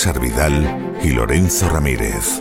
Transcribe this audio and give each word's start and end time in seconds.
César 0.00 0.18
Vidal 0.18 0.96
y 1.02 1.10
Lorenzo 1.10 1.68
Ramírez. 1.68 2.40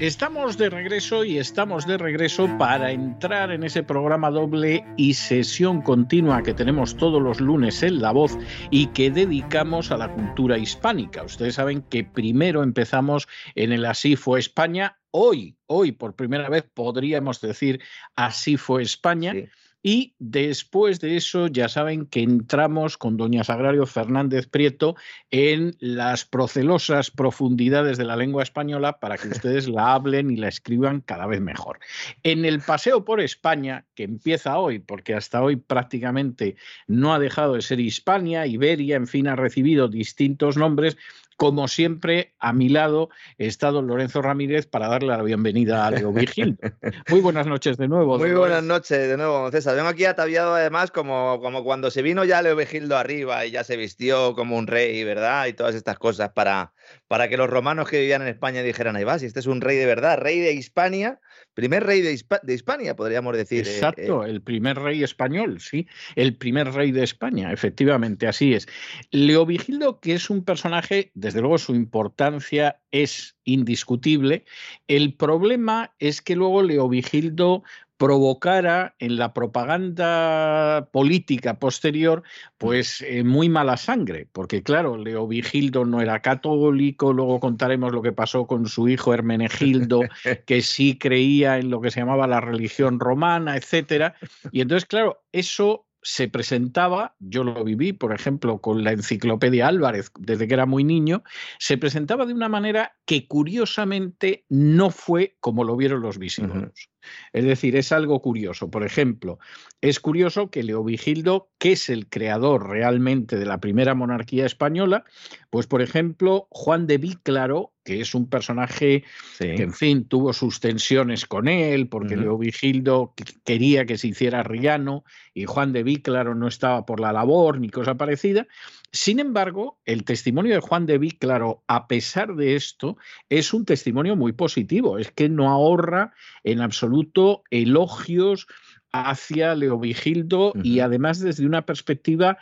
Estamos 0.00 0.58
de 0.58 0.68
regreso 0.70 1.24
y 1.24 1.38
estamos 1.38 1.86
de 1.86 1.96
regreso 1.96 2.48
para 2.58 2.90
entrar 2.90 3.52
en 3.52 3.64
ese 3.64 3.82
programa 3.82 4.30
doble 4.30 4.84
y 4.96 5.14
sesión 5.14 5.82
continua 5.82 6.42
que 6.42 6.52
tenemos 6.52 6.96
todos 6.96 7.22
los 7.22 7.40
lunes 7.40 7.82
en 7.82 8.00
La 8.00 8.10
Voz 8.10 8.36
y 8.70 8.86
que 8.88 9.10
dedicamos 9.10 9.90
a 9.90 9.96
la 9.96 10.12
cultura 10.12 10.56
hispánica. 10.56 11.24
Ustedes 11.24 11.56
saben 11.56 11.82
que 11.82 12.04
primero 12.04 12.62
empezamos 12.62 13.26
en 13.56 13.72
el 13.72 13.84
Así 13.84 14.14
fue 14.14 14.38
España. 14.38 14.98
Hoy, 15.10 15.56
hoy 15.66 15.90
por 15.92 16.14
primera 16.14 16.48
vez 16.48 16.64
podríamos 16.72 17.40
decir 17.40 17.82
Así 18.14 18.56
fue 18.56 18.82
España. 18.82 19.34
Y 19.82 20.14
después 20.18 21.00
de 21.00 21.16
eso, 21.16 21.46
ya 21.46 21.68
saben 21.68 22.06
que 22.06 22.22
entramos 22.22 22.98
con 22.98 23.16
doña 23.16 23.44
Sagrario 23.44 23.86
Fernández 23.86 24.46
Prieto 24.46 24.94
en 25.30 25.74
las 25.80 26.26
procelosas 26.26 27.10
profundidades 27.10 27.96
de 27.96 28.04
la 28.04 28.16
lengua 28.16 28.42
española 28.42 28.98
para 28.98 29.16
que 29.16 29.28
ustedes 29.28 29.68
la 29.68 29.94
hablen 29.94 30.30
y 30.30 30.36
la 30.36 30.48
escriban 30.48 31.00
cada 31.00 31.26
vez 31.26 31.40
mejor. 31.40 31.78
En 32.22 32.44
el 32.44 32.60
paseo 32.60 33.04
por 33.04 33.20
España, 33.20 33.86
que 33.94 34.04
empieza 34.04 34.58
hoy, 34.58 34.80
porque 34.80 35.14
hasta 35.14 35.42
hoy 35.42 35.56
prácticamente 35.56 36.56
no 36.86 37.14
ha 37.14 37.18
dejado 37.18 37.54
de 37.54 37.62
ser 37.62 37.80
Hispania, 37.80 38.46
Iberia, 38.46 38.96
en 38.96 39.06
fin, 39.06 39.28
ha 39.28 39.36
recibido 39.36 39.88
distintos 39.88 40.56
nombres, 40.56 40.98
como 41.40 41.68
siempre, 41.68 42.34
a 42.38 42.52
mi 42.52 42.68
lado 42.68 43.08
está 43.38 43.70
don 43.70 43.86
Lorenzo 43.86 44.20
Ramírez 44.20 44.66
para 44.66 44.88
darle 44.88 45.08
la 45.08 45.22
bienvenida 45.22 45.86
a 45.86 45.90
Leo 45.90 46.12
Vigil. 46.12 46.58
Muy 47.08 47.20
buenas 47.20 47.46
noches 47.46 47.78
de 47.78 47.88
nuevo. 47.88 48.18
Muy 48.18 48.32
buenas 48.32 48.62
noches 48.62 49.08
de 49.08 49.16
nuevo, 49.16 49.50
César. 49.50 49.74
Vengo 49.74 49.88
aquí 49.88 50.04
ataviado 50.04 50.54
además 50.54 50.90
como, 50.90 51.40
como 51.40 51.64
cuando 51.64 51.90
se 51.90 52.02
vino 52.02 52.26
ya 52.26 52.42
Leo 52.42 52.56
Vigildo 52.56 52.94
arriba 52.98 53.46
y 53.46 53.52
ya 53.52 53.64
se 53.64 53.78
vistió 53.78 54.34
como 54.34 54.58
un 54.58 54.66
rey, 54.66 55.02
¿verdad? 55.02 55.46
Y 55.46 55.54
todas 55.54 55.74
estas 55.74 55.98
cosas 55.98 56.28
para, 56.34 56.74
para 57.08 57.30
que 57.30 57.38
los 57.38 57.48
romanos 57.48 57.88
que 57.88 58.00
vivían 58.00 58.20
en 58.20 58.28
España 58.28 58.62
dijeran, 58.62 58.96
ahí 58.96 59.04
va, 59.04 59.18
si 59.18 59.24
este 59.24 59.40
es 59.40 59.46
un 59.46 59.62
rey 59.62 59.78
de 59.78 59.86
verdad, 59.86 60.18
rey 60.18 60.40
de 60.40 60.52
Hispania, 60.52 61.20
primer 61.54 61.84
rey 61.84 62.00
de, 62.00 62.12
Hispania, 62.54 62.96
podríamos 62.96 63.36
decir. 63.36 63.66
Eh, 63.66 63.70
Exacto, 63.70 64.24
el 64.24 64.42
primer 64.42 64.78
rey 64.78 65.02
español, 65.02 65.60
sí, 65.60 65.86
el 66.16 66.36
primer 66.36 66.72
rey 66.72 66.92
de 66.92 67.02
España, 67.02 67.52
efectivamente, 67.52 68.26
así 68.26 68.54
es. 68.54 68.68
Leovigildo, 69.10 70.00
que 70.00 70.14
es 70.14 70.30
un 70.30 70.44
personaje, 70.44 71.10
desde 71.14 71.40
luego 71.40 71.58
su 71.58 71.74
importancia 71.74 72.80
es 72.90 73.36
indiscutible. 73.44 74.44
El 74.88 75.14
problema 75.14 75.94
es 75.98 76.22
que 76.22 76.36
luego 76.36 76.62
Leovigildo 76.62 77.62
provocara 78.00 78.94
en 78.98 79.18
la 79.18 79.34
propaganda 79.34 80.88
política 80.90 81.58
posterior 81.58 82.22
pues 82.56 83.02
eh, 83.02 83.24
muy 83.24 83.50
mala 83.50 83.76
sangre, 83.76 84.26
porque 84.32 84.62
claro, 84.62 84.96
Leo 84.96 85.28
Vigildo 85.28 85.84
no 85.84 86.00
era 86.00 86.22
católico, 86.22 87.12
luego 87.12 87.40
contaremos 87.40 87.92
lo 87.92 88.00
que 88.00 88.12
pasó 88.12 88.46
con 88.46 88.68
su 88.68 88.88
hijo 88.88 89.12
Hermenegildo, 89.12 90.00
que 90.46 90.62
sí 90.62 90.98
creía 90.98 91.58
en 91.58 91.68
lo 91.68 91.82
que 91.82 91.90
se 91.90 92.00
llamaba 92.00 92.26
la 92.26 92.40
religión 92.40 93.00
romana, 93.00 93.58
etcétera, 93.58 94.14
y 94.50 94.62
entonces 94.62 94.88
claro, 94.88 95.22
eso 95.30 95.84
se 96.02 96.28
presentaba, 96.28 97.14
yo 97.18 97.44
lo 97.44 97.62
viví, 97.64 97.92
por 97.92 98.12
ejemplo, 98.12 98.60
con 98.60 98.84
la 98.84 98.92
enciclopedia 98.92 99.68
Álvarez, 99.68 100.10
desde 100.18 100.48
que 100.48 100.54
era 100.54 100.66
muy 100.66 100.84
niño, 100.84 101.22
se 101.58 101.78
presentaba 101.78 102.26
de 102.26 102.34
una 102.34 102.48
manera 102.48 102.96
que 103.04 103.26
curiosamente 103.26 104.44
no 104.48 104.90
fue 104.90 105.36
como 105.40 105.64
lo 105.64 105.76
vieron 105.76 106.02
los 106.02 106.18
visigodos. 106.18 106.90
Es 107.32 107.44
decir, 107.44 107.76
es 107.76 107.92
algo 107.92 108.20
curioso. 108.20 108.70
Por 108.70 108.84
ejemplo, 108.84 109.38
es 109.80 110.00
curioso 110.00 110.50
que 110.50 110.62
Leovigildo, 110.62 111.50
que 111.58 111.72
es 111.72 111.88
el 111.88 112.08
creador 112.08 112.68
realmente 112.68 113.36
de 113.36 113.46
la 113.46 113.58
primera 113.58 113.94
monarquía 113.94 114.46
española, 114.46 115.04
pues 115.50 115.66
por 115.66 115.82
ejemplo, 115.82 116.46
Juan 116.50 116.86
de 116.86 116.98
Víclaro, 116.98 117.72
que 117.90 118.00
es 118.00 118.14
un 118.14 118.28
personaje 118.28 119.02
que, 119.36 119.56
en 119.56 119.72
fin, 119.72 120.04
tuvo 120.04 120.32
sus 120.32 120.60
tensiones 120.60 121.26
con 121.26 121.48
él, 121.48 121.88
porque 121.88 122.16
Leovigildo 122.16 123.14
quería 123.44 123.84
que 123.84 123.98
se 123.98 124.06
hiciera 124.06 124.44
riano 124.44 125.02
y 125.34 125.46
Juan 125.46 125.72
de 125.72 125.82
Víclaro 125.82 126.36
no 126.36 126.46
estaba 126.46 126.86
por 126.86 127.00
la 127.00 127.12
labor 127.12 127.58
ni 127.58 127.68
cosa 127.68 127.96
parecida. 127.96 128.46
Sin 128.92 129.18
embargo, 129.18 129.80
el 129.86 130.04
testimonio 130.04 130.54
de 130.54 130.60
Juan 130.60 130.86
de 130.86 130.98
Víclaro, 130.98 131.64
a 131.66 131.88
pesar 131.88 132.36
de 132.36 132.54
esto, 132.54 132.96
es 133.28 133.52
un 133.52 133.64
testimonio 133.64 134.14
muy 134.14 134.34
positivo. 134.34 134.96
Es 134.98 135.10
que 135.10 135.28
no 135.28 135.48
ahorra 135.48 136.12
en 136.44 136.60
absoluto 136.60 137.42
elogios 137.50 138.46
hacia 138.92 139.56
Leovigildo 139.56 140.52
y 140.62 140.78
además 140.78 141.18
desde 141.18 141.44
una 141.44 141.66
perspectiva 141.66 142.38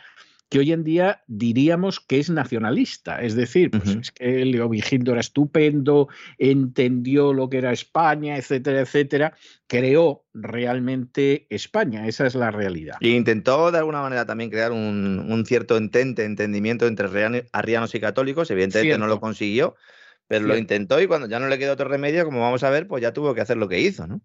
que 0.49 0.59
hoy 0.59 0.71
en 0.71 0.83
día 0.83 1.23
diríamos 1.27 1.99
que 1.99 2.19
es 2.19 2.29
nacionalista. 2.29 3.21
Es 3.21 3.35
decir, 3.35 3.69
pues 3.69 3.89
es 3.89 4.11
que 4.11 4.43
Leovigildo 4.45 5.11
era 5.11 5.21
estupendo, 5.21 6.09
entendió 6.39 7.33
lo 7.33 7.49
que 7.49 7.59
era 7.59 7.71
España, 7.71 8.35
etcétera, 8.35 8.81
etcétera, 8.81 9.33
creó 9.67 10.25
realmente 10.33 11.45
España. 11.51 12.07
Esa 12.07 12.25
es 12.25 12.33
la 12.33 12.49
realidad. 12.49 12.95
Y 12.99 13.15
intentó 13.15 13.71
de 13.71 13.77
alguna 13.77 14.01
manera 14.01 14.25
también 14.25 14.49
crear 14.49 14.71
un, 14.71 15.43
cierto 15.45 15.77
entente, 15.77 16.25
entendimiento 16.25 16.87
entre 16.87 17.47
arrianos 17.51 17.93
y 17.93 17.99
católicos. 17.99 18.49
Evidentemente 18.49 18.97
no 18.97 19.07
lo 19.07 19.19
consiguió, 19.19 19.75
pero 20.27 20.47
lo 20.47 20.57
intentó 20.57 20.99
y 20.99 21.05
cuando 21.05 21.27
ya 21.27 21.39
no 21.39 21.47
le 21.47 21.59
quedó 21.59 21.73
otro 21.73 21.87
remedio, 21.87 22.25
como 22.25 22.41
vamos 22.41 22.63
a 22.63 22.71
ver, 22.71 22.87
pues 22.87 23.03
ya 23.03 23.13
tuvo 23.13 23.35
que 23.35 23.41
hacer 23.41 23.57
lo 23.57 23.69
que 23.69 23.81
hizo, 23.81 24.07
¿no? 24.07 24.21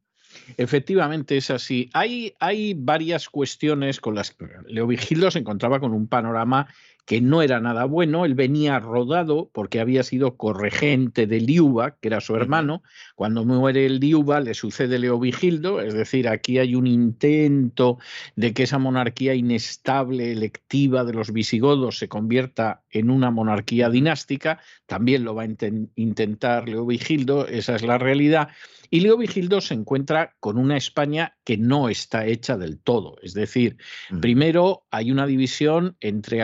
Efectivamente 0.56 1.36
es 1.36 1.50
así. 1.50 1.90
Hay, 1.92 2.34
hay 2.40 2.75
varias 2.75 3.28
cuestiones 3.28 4.00
con 4.00 4.14
las 4.14 4.31
que 4.31 4.46
Leovigildo 4.66 5.31
se 5.31 5.38
encontraba 5.38 5.81
con 5.81 5.92
un 5.92 6.06
panorama 6.06 6.69
que 7.04 7.20
no 7.20 7.42
era 7.42 7.60
nada 7.60 7.84
bueno. 7.84 8.24
Él 8.24 8.34
venía 8.34 8.78
rodado 8.78 9.50
porque 9.52 9.80
había 9.80 10.02
sido 10.02 10.36
corregente 10.36 11.26
de 11.26 11.40
Liuba, 11.40 11.96
que 12.00 12.08
era 12.08 12.20
su 12.20 12.34
hermano. 12.34 12.82
Cuando 13.14 13.44
muere 13.44 13.86
el 13.86 14.00
Liuba, 14.00 14.40
le 14.40 14.54
sucede 14.54 14.98
Leovigildo, 14.98 15.80
es 15.80 15.94
decir, 15.94 16.28
aquí 16.28 16.58
hay 16.58 16.74
un 16.74 16.86
intento 16.86 17.98
de 18.36 18.54
que 18.54 18.64
esa 18.64 18.78
monarquía 18.78 19.34
inestable, 19.34 20.32
electiva 20.32 21.04
de 21.04 21.12
los 21.12 21.32
visigodos 21.32 21.98
se 21.98 22.08
convierta 22.08 22.82
en 22.90 23.10
una 23.10 23.30
monarquía 23.30 23.90
dinástica. 23.90 24.60
También 24.86 25.24
lo 25.24 25.34
va 25.34 25.42
a 25.42 25.48
intentar 25.96 26.68
Leovigildo, 26.68 27.46
esa 27.48 27.76
es 27.76 27.82
la 27.82 27.98
realidad. 27.98 28.48
Y 28.94 29.00
Leo 29.00 29.16
Vigildo 29.16 29.60
se 29.60 29.74
encuentra 29.74 30.36
con 30.38 30.56
una 30.56 30.76
España 30.76 31.36
que 31.42 31.56
no 31.56 31.88
está 31.88 32.26
hecha 32.26 32.56
del 32.56 32.78
todo. 32.78 33.16
Es 33.22 33.34
decir, 33.34 33.76
mm. 34.10 34.20
primero 34.20 34.84
hay 34.90 35.10
una 35.10 35.26
división 35.26 35.96
entre 36.00 36.42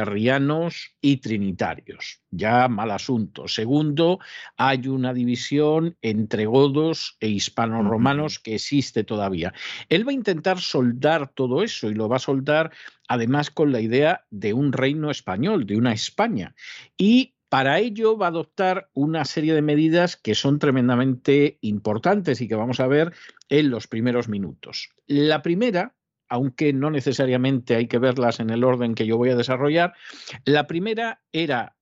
y 1.01 1.19
trinitarios. 1.19 2.21
Ya 2.31 2.69
mal 2.69 2.91
asunto. 2.91 3.49
Segundo, 3.49 4.19
hay 4.57 4.89
una 4.89 5.13
división 5.15 5.97
entre 6.03 6.47
godos 6.47 7.17
e 7.21 7.29
hispanos-romanos 7.29 8.39
que 8.39 8.57
existe 8.57 9.05
todavía. 9.05 9.53
Él 9.89 10.07
va 10.07 10.11
a 10.11 10.15
intentar 10.15 10.59
soldar 10.61 11.33
todo 11.35 11.63
eso 11.63 11.91
y 11.91 11.95
lo 11.95 12.09
va 12.09 12.17
a 12.17 12.21
soldar 12.21 12.73
además 13.09 13.51
con 13.51 13.73
la 13.73 13.81
idea 13.81 14.25
de 14.31 14.53
un 14.53 14.73
reino 14.73 15.11
español, 15.11 15.67
de 15.67 15.77
una 15.77 15.93
España. 15.93 16.55
Y 16.97 17.35
para 17.49 17.81
ello 17.81 18.17
va 18.17 18.27
a 18.27 18.31
adoptar 18.31 18.89
una 18.95 19.25
serie 19.25 19.55
de 19.55 19.63
medidas 19.63 20.17
que 20.17 20.37
son 20.37 20.61
tremendamente 20.61 21.59
importantes 21.61 22.41
y 22.41 22.47
que 22.47 22.55
vamos 22.55 22.79
a 22.79 22.87
ver 22.87 23.13
en 23.49 23.71
los 23.71 23.89
primeros 23.89 24.29
minutos. 24.29 24.91
La 25.09 25.43
primera, 25.43 25.97
aunque 26.31 26.73
no 26.73 26.91
necesariamente 26.91 27.77
hay 27.77 27.89
que 27.89 27.99
verlas 27.99 28.41
en 28.41 28.51
el 28.51 28.65
orden 28.65 28.95
que 28.95 29.07
yo 29.07 29.19
voy 29.19 29.31
a 29.31 29.37
desarrollar, 29.37 29.95
la 30.45 30.67
primera 30.67 31.21
era 31.33 31.77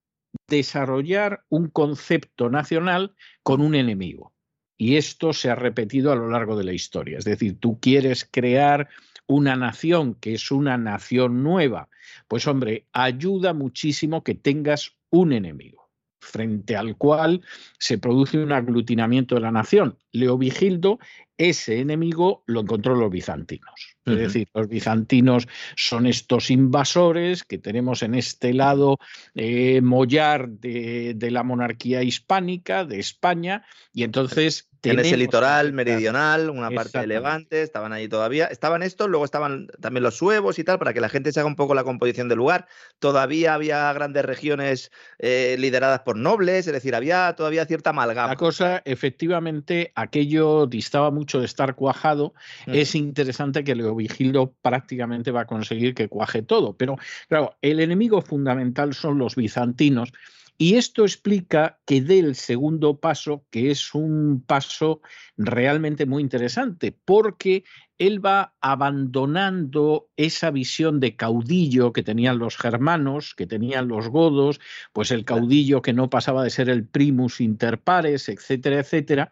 desarrollar 0.49 1.45
un 1.49 1.69
concepto 1.69 2.51
nacional 2.51 3.15
con 3.43 3.61
un 3.61 3.75
enemigo. 3.75 4.33
Y 4.77 4.97
esto 4.97 5.33
se 5.33 5.51
ha 5.51 5.55
repetido 5.55 6.13
a 6.13 6.17
lo 6.17 6.29
largo 6.29 6.57
de 6.57 6.65
la 6.65 6.73
historia. 6.73 7.19
Es 7.19 7.25
decir, 7.25 7.59
tú 7.59 7.79
quieres 7.81 8.29
crear 8.31 8.89
una 9.27 9.57
nación 9.57 10.15
que 10.15 10.35
es 10.35 10.51
una 10.51 10.79
nación 10.79 11.43
nueva. 11.43 11.89
Pues 12.27 12.47
hombre, 12.47 12.87
ayuda 12.93 13.53
muchísimo 13.53 14.25
que 14.25 14.35
tengas 14.35 14.97
un 15.11 15.33
enemigo, 15.33 15.91
frente 16.21 16.77
al 16.77 16.97
cual 16.97 17.43
se 17.79 17.99
produce 17.99 18.39
un 18.39 18.53
aglutinamiento 18.53 19.35
de 19.35 19.43
la 19.43 19.51
nación. 19.51 19.99
Leovigildo, 20.13 20.99
ese 21.37 21.79
enemigo 21.79 22.43
lo 22.47 22.61
encontró 22.61 22.95
los 22.97 23.11
bizantinos. 23.11 23.97
Es 24.05 24.17
decir, 24.17 24.49
los 24.55 24.69
bizantinos 24.69 25.47
son 25.77 26.07
estos 26.07 26.51
invasores 26.51 27.45
que 27.45 27.59
tenemos 27.59 28.03
en 28.03 28.15
este 28.15 28.55
lado 28.55 28.99
eh, 29.35 29.81
mollar 29.83 30.49
de, 30.49 31.13
de, 31.15 31.31
la 31.31 31.43
monarquía 31.43 32.03
hispánica, 32.03 32.85
de 32.85 32.99
España, 32.99 33.65
y 33.93 34.03
entonces 34.03 34.69
Tienes 34.81 35.13
el 35.13 35.19
litoral 35.19 35.73
meridional, 35.73 36.51
una 36.51 36.71
parte 36.71 37.01
de 37.01 37.07
Levante, 37.09 37.63
estaban 37.63 37.93
allí 37.93 38.09
todavía. 38.09 38.47
Estaban 38.47 38.83
estos, 38.83 39.09
luego 39.09 39.25
estaban 39.25 39.67
también 39.81 40.05
los 40.05 40.17
suevos 40.17 40.59
y 40.59 40.65
tal, 40.65 40.79
para 40.79 40.93
que 40.95 41.01
la 41.01 41.09
gente 41.09 41.33
se 41.33 41.41
haga 41.41 41.49
un 41.49 41.57
poco 41.57 41.75
la 41.75 41.83
composición 41.83 42.29
del 42.29 42.39
lugar. 42.39 42.69
Todavía 43.01 43.55
había 43.55 43.93
grandes 43.93 44.25
regiones 44.25 44.93
eh, 45.19 45.57
lideradas 45.59 46.01
por 46.01 46.17
nobles, 46.17 46.67
es 46.67 46.73
decir, 46.73 46.95
había 46.95 47.35
todavía 47.35 47.67
cierta 47.67 47.91
amalgama. 47.91 48.29
La 48.29 48.37
cosa, 48.37 48.81
efectivamente, 48.85 49.91
aquello 50.01 50.67
distaba 50.67 51.11
mucho 51.11 51.41
de 51.41 51.47
estar 51.47 51.75
cuajado. 51.75 52.33
Es 52.67 52.95
interesante 52.95 53.65
que 53.65 53.75
Leovigildo 53.75 54.55
prácticamente 54.63 55.33
va 55.33 55.43
a 55.43 55.47
conseguir 55.47 55.95
que 55.95 56.09
cuaje 56.09 56.43
todo, 56.43 56.77
pero 56.77 56.97
claro, 57.29 57.57
el 57.63 57.81
enemigo 57.81 58.21
fundamental 58.23 58.95
son 58.95 59.19
los 59.19 59.35
bizantinos 59.35 60.13
y 60.61 60.75
esto 60.75 61.05
explica 61.05 61.79
que 61.87 62.01
dé 62.03 62.19
el 62.19 62.35
segundo 62.35 62.99
paso, 62.99 63.45
que 63.51 63.71
es 63.71 63.95
un 63.95 64.43
paso 64.45 65.01
realmente 65.37 66.05
muy 66.05 66.21
interesante, 66.21 66.91
porque 67.05 67.63
él 67.97 68.25
va 68.25 68.55
abandonando 68.61 70.09
esa 70.17 70.51
visión 70.51 70.99
de 70.99 71.15
caudillo 71.15 71.93
que 71.93 72.03
tenían 72.03 72.41
los 72.41 72.57
germanos, 72.57 73.37
que 73.37 73.47
tenían 73.47 73.87
los 73.87 74.09
godos, 74.09 74.61
pues 74.93 75.13
el 75.13 75.25
caudillo 75.25 75.81
que 75.81 75.93
no 75.93 76.11
pasaba 76.11 76.43
de 76.43 76.51
ser 76.51 76.69
el 76.69 76.85
primus 76.85 77.41
inter 77.41 77.81
pares, 77.81 78.29
etcétera, 78.29 78.81
etcétera, 78.81 79.31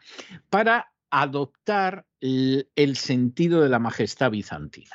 para 0.49 0.93
adoptar 1.11 2.07
el, 2.21 2.97
sentido 2.97 3.63
de 3.63 3.69
la 3.69 3.79
majestad 3.79 4.31
bizantina. 4.31 4.95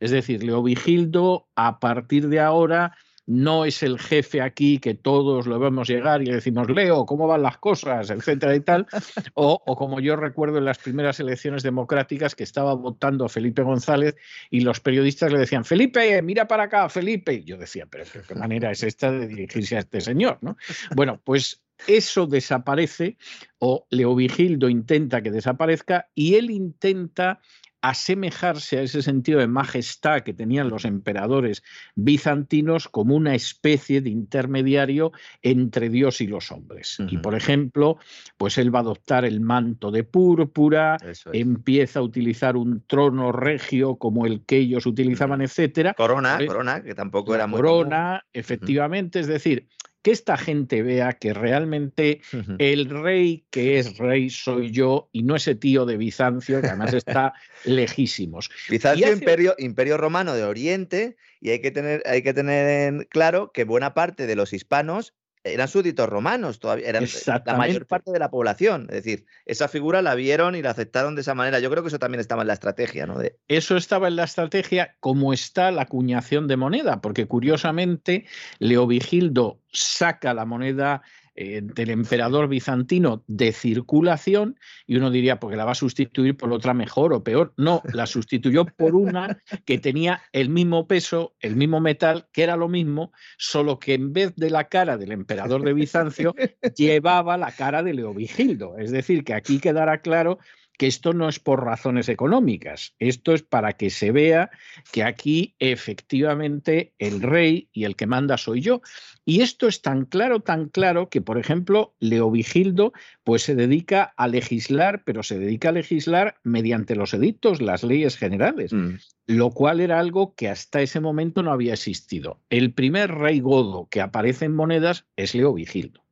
Es 0.00 0.10
decir, 0.10 0.42
Leovigildo, 0.44 1.48
a 1.56 1.78
partir 1.78 2.28
de 2.28 2.40
ahora, 2.40 2.96
no 3.28 3.66
es 3.66 3.82
el 3.82 3.98
jefe 3.98 4.40
aquí 4.40 4.78
que 4.78 4.94
todos 4.94 5.46
lo 5.46 5.58
vemos 5.58 5.86
llegar 5.86 6.22
y 6.22 6.26
le 6.26 6.36
decimos, 6.36 6.70
Leo, 6.70 7.04
¿cómo 7.04 7.26
van 7.26 7.42
las 7.42 7.58
cosas? 7.58 8.08
etcétera 8.08 8.56
y 8.56 8.60
tal. 8.60 8.86
O, 9.34 9.76
como 9.76 10.00
yo 10.00 10.16
recuerdo 10.16 10.58
en 10.58 10.64
las 10.64 10.78
primeras 10.78 11.20
elecciones 11.20 11.62
democráticas 11.62 12.34
que 12.34 12.42
estaba 12.42 12.74
votando 12.74 13.28
Felipe 13.28 13.62
González 13.62 14.16
y 14.50 14.60
los 14.60 14.80
periodistas 14.80 15.30
le 15.30 15.38
decían, 15.38 15.66
Felipe, 15.66 16.22
mira 16.22 16.48
para 16.48 16.64
acá, 16.64 16.88
Felipe. 16.88 17.34
Y 17.34 17.44
yo 17.44 17.58
decía, 17.58 17.86
pero 17.88 18.04
¿qué 18.26 18.34
manera 18.34 18.70
es 18.70 18.82
esta 18.82 19.12
de 19.12 19.28
dirigirse 19.28 19.76
a 19.76 19.80
este 19.80 20.00
señor? 20.00 20.38
¿no? 20.40 20.56
Bueno, 20.96 21.20
pues 21.22 21.62
eso 21.86 22.26
desaparece 22.26 23.18
o 23.58 23.86
Leovigildo 23.90 24.70
intenta 24.70 25.22
que 25.22 25.30
desaparezca 25.30 26.08
y 26.14 26.36
él 26.36 26.50
intenta 26.50 27.40
asemejarse 27.80 28.78
a 28.78 28.82
ese 28.82 29.02
sentido 29.02 29.38
de 29.38 29.46
majestad 29.46 30.22
que 30.22 30.34
tenían 30.34 30.68
los 30.68 30.84
emperadores 30.84 31.62
bizantinos 31.94 32.88
como 32.88 33.14
una 33.14 33.34
especie 33.34 34.00
de 34.00 34.10
intermediario 34.10 35.12
entre 35.42 35.88
Dios 35.88 36.20
y 36.20 36.26
los 36.26 36.50
hombres. 36.50 36.98
Y 37.08 37.18
por 37.18 37.34
ejemplo, 37.34 37.98
pues 38.36 38.58
él 38.58 38.74
va 38.74 38.80
a 38.80 38.82
adoptar 38.82 39.24
el 39.24 39.40
manto 39.40 39.90
de 39.90 40.04
púrpura, 40.04 40.96
empieza 41.32 42.00
a 42.00 42.02
utilizar 42.02 42.56
un 42.56 42.82
trono 42.86 43.32
regio 43.32 43.96
como 43.96 44.26
el 44.26 44.44
que 44.44 44.58
ellos 44.58 44.86
utilizaban, 44.86 45.40
etcétera. 45.40 45.94
Corona, 45.94 46.38
corona, 46.46 46.82
que 46.82 46.94
tampoco 46.94 47.34
era 47.34 47.46
muy 47.46 47.58
Corona, 47.58 48.24
efectivamente, 48.32 49.20
es 49.20 49.26
decir, 49.26 49.68
que 50.02 50.10
esta 50.10 50.36
gente 50.36 50.82
vea 50.82 51.12
que 51.14 51.34
realmente 51.34 52.20
el 52.58 52.88
rey 52.88 53.46
que 53.50 53.78
es 53.78 53.98
rey 53.98 54.30
soy 54.30 54.70
yo 54.70 55.08
y 55.12 55.22
no 55.22 55.36
ese 55.36 55.54
tío 55.54 55.86
de 55.86 55.96
Bizancio, 55.96 56.60
que 56.60 56.68
además 56.68 56.94
está 56.94 57.34
lejísimos. 57.64 58.50
Bizancio, 58.68 59.12
imperio, 59.12 59.54
imperio 59.58 59.96
romano 59.96 60.34
de 60.34 60.44
Oriente, 60.44 61.16
y 61.40 61.50
hay 61.50 61.60
que, 61.60 61.70
tener, 61.70 62.02
hay 62.06 62.22
que 62.22 62.34
tener 62.34 63.08
claro 63.08 63.52
que 63.52 63.64
buena 63.64 63.94
parte 63.94 64.26
de 64.26 64.36
los 64.36 64.52
hispanos 64.52 65.14
eran 65.52 65.68
súbditos 65.68 66.08
romanos, 66.08 66.58
todavía 66.58 66.88
eran 66.88 67.06
la 67.44 67.54
mayor 67.54 67.86
parte 67.86 68.10
de 68.10 68.18
la 68.18 68.30
población. 68.30 68.86
Es 68.90 69.04
decir, 69.04 69.26
esa 69.46 69.68
figura 69.68 70.02
la 70.02 70.14
vieron 70.14 70.54
y 70.54 70.62
la 70.62 70.70
aceptaron 70.70 71.14
de 71.14 71.22
esa 71.22 71.34
manera. 71.34 71.58
Yo 71.58 71.70
creo 71.70 71.82
que 71.82 71.88
eso 71.88 71.98
también 71.98 72.20
estaba 72.20 72.42
en 72.42 72.48
la 72.48 72.54
estrategia, 72.54 73.06
¿no? 73.06 73.18
De... 73.18 73.38
Eso 73.48 73.76
estaba 73.76 74.08
en 74.08 74.16
la 74.16 74.24
estrategia, 74.24 74.96
como 75.00 75.32
está 75.32 75.70
la 75.70 75.82
acuñación 75.82 76.48
de 76.48 76.56
moneda, 76.56 77.00
porque 77.00 77.26
curiosamente 77.26 78.26
Leovigildo 78.58 79.60
saca 79.72 80.34
la 80.34 80.44
moneda 80.44 81.02
eh, 81.40 81.60
del 81.62 81.90
emperador 81.90 82.48
bizantino 82.48 83.22
de 83.28 83.52
circulación 83.52 84.58
y 84.88 84.96
uno 84.96 85.08
diría, 85.08 85.38
porque 85.38 85.56
la 85.56 85.64
va 85.64 85.70
a 85.70 85.76
sustituir 85.76 86.36
por 86.36 86.52
otra 86.52 86.74
mejor 86.74 87.12
o 87.12 87.22
peor. 87.22 87.54
No, 87.56 87.80
la 87.92 88.08
sustituyó 88.08 88.64
por 88.64 88.96
una 88.96 89.40
que 89.64 89.78
tenía 89.78 90.20
el 90.32 90.48
mismo 90.48 90.88
peso, 90.88 91.36
el 91.38 91.54
mismo 91.54 91.78
metal, 91.78 92.26
que 92.32 92.42
era 92.42 92.56
lo 92.56 92.66
mismo, 92.66 93.12
solo 93.36 93.78
que 93.78 93.94
en 93.94 94.12
vez 94.12 94.34
de 94.34 94.50
la 94.50 94.64
cara 94.64 94.96
del 94.96 95.12
emperador 95.12 95.62
de 95.62 95.74
Bizancio, 95.74 96.34
llevaba 96.76 97.36
la 97.36 97.52
cara 97.52 97.84
de 97.84 97.94
Leovigildo. 97.94 98.76
Es 98.76 98.90
decir, 98.90 99.22
que 99.22 99.34
aquí 99.34 99.60
quedará 99.60 99.98
claro 99.98 100.40
que 100.78 100.86
esto 100.86 101.12
no 101.12 101.28
es 101.28 101.40
por 101.40 101.64
razones 101.64 102.08
económicas, 102.08 102.94
esto 102.98 103.34
es 103.34 103.42
para 103.42 103.74
que 103.74 103.90
se 103.90 104.12
vea 104.12 104.50
que 104.92 105.02
aquí 105.02 105.54
efectivamente 105.58 106.94
el 106.98 107.20
rey 107.20 107.68
y 107.72 107.84
el 107.84 107.96
que 107.96 108.06
manda 108.06 108.38
soy 108.38 108.60
yo. 108.62 108.80
Y 109.24 109.42
esto 109.42 109.66
es 109.66 109.82
tan 109.82 110.06
claro, 110.06 110.40
tan 110.40 110.68
claro 110.68 111.10
que, 111.10 111.20
por 111.20 111.36
ejemplo, 111.36 111.94
Leovigildo 111.98 112.92
pues 113.24 113.42
se 113.42 113.54
dedica 113.54 114.14
a 114.16 114.28
legislar, 114.28 115.02
pero 115.04 115.22
se 115.22 115.38
dedica 115.38 115.68
a 115.68 115.72
legislar 115.72 116.36
mediante 116.44 116.94
los 116.94 117.12
edictos, 117.12 117.60
las 117.60 117.82
leyes 117.82 118.16
generales, 118.16 118.72
mm. 118.72 118.94
lo 119.26 119.50
cual 119.50 119.80
era 119.80 119.98
algo 119.98 120.34
que 120.34 120.48
hasta 120.48 120.80
ese 120.80 121.00
momento 121.00 121.42
no 121.42 121.52
había 121.52 121.74
existido. 121.74 122.40
El 122.48 122.72
primer 122.72 123.10
rey 123.10 123.40
godo 123.40 123.88
que 123.90 124.00
aparece 124.00 124.44
en 124.44 124.54
monedas 124.54 125.06
es 125.16 125.34
Leovigildo. 125.34 126.07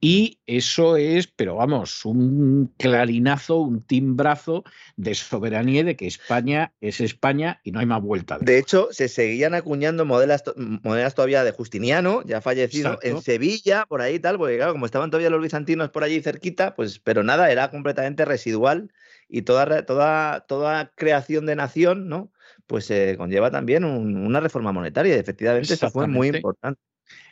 Y 0.00 0.38
eso 0.46 0.96
es, 0.96 1.26
pero 1.26 1.56
vamos, 1.56 2.04
un 2.04 2.72
clarinazo, 2.78 3.58
un 3.58 3.82
timbrazo 3.82 4.64
de 4.96 5.14
soberanía 5.14 5.84
de 5.84 5.96
que 5.96 6.06
España 6.06 6.72
es 6.80 7.00
España 7.00 7.60
y 7.64 7.72
no 7.72 7.80
hay 7.80 7.86
más 7.86 8.02
vuelta. 8.02 8.38
De, 8.40 8.58
hecho, 8.58 8.88
se 8.90 9.08
seguían 9.08 9.54
acuñando 9.54 10.04
monedas, 10.04 10.44
monedas 10.56 11.14
todavía 11.14 11.44
de 11.44 11.52
Justiniano, 11.52 12.22
ya 12.24 12.40
fallecido, 12.40 12.98
en 13.02 13.22
Sevilla, 13.22 13.86
por 13.86 14.02
ahí 14.02 14.18
tal, 14.18 14.38
porque 14.38 14.56
claro, 14.56 14.72
como 14.72 14.86
estaban 14.86 15.10
todavía 15.10 15.30
los 15.30 15.42
bizantinos 15.42 15.90
por 15.90 16.04
allí 16.04 16.20
cerquita, 16.20 16.74
pues, 16.74 16.98
pero 16.98 17.22
nada, 17.22 17.50
era 17.50 17.70
completamente 17.70 18.24
residual 18.24 18.92
y 19.28 19.42
toda, 19.42 19.84
toda, 19.86 20.40
toda 20.40 20.92
creación 20.94 21.46
de 21.46 21.56
nación, 21.56 22.08
¿no? 22.08 22.32
Pues 22.66 22.84
se 22.86 23.16
conlleva 23.16 23.50
también 23.50 23.84
una 23.84 24.40
reforma 24.40 24.72
monetaria 24.72 25.16
y 25.16 25.18
efectivamente 25.18 25.74
eso 25.74 25.90
fue 25.90 26.06
muy 26.06 26.28
importante. 26.28 26.80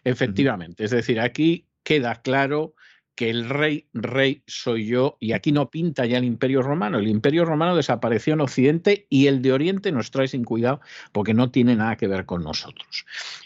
Efectivamente, 0.04 0.84
es 0.84 0.90
decir, 0.90 1.20
aquí 1.20 1.70
queda 1.82 2.22
claro 2.22 2.75
que 3.20 3.28
el 3.28 3.50
rey, 3.50 3.87
rey 3.92 4.42
soy 4.46 4.87
yo, 4.87 5.18
y 5.20 5.32
aquí 5.32 5.52
no 5.52 5.70
pinta 5.70 6.06
ya 6.06 6.16
el 6.16 6.25
imperio 6.25 6.62
romano. 6.62 6.99
El 6.99 7.06
imperio 7.06 7.44
romano 7.44 7.76
desapareció 7.76 8.32
en 8.32 8.40
Occidente 8.40 9.06
y 9.10 9.26
el 9.26 9.42
de 9.42 9.52
Oriente 9.52 9.92
nos 9.92 10.10
trae 10.10 10.26
sin 10.26 10.42
cuidado 10.42 10.80
porque 11.12 11.34
no 11.34 11.50
tiene 11.50 11.76
nada 11.76 11.96
que 11.96 12.08
ver 12.08 12.25
con 12.25 12.42
nosotros. 12.42 13.04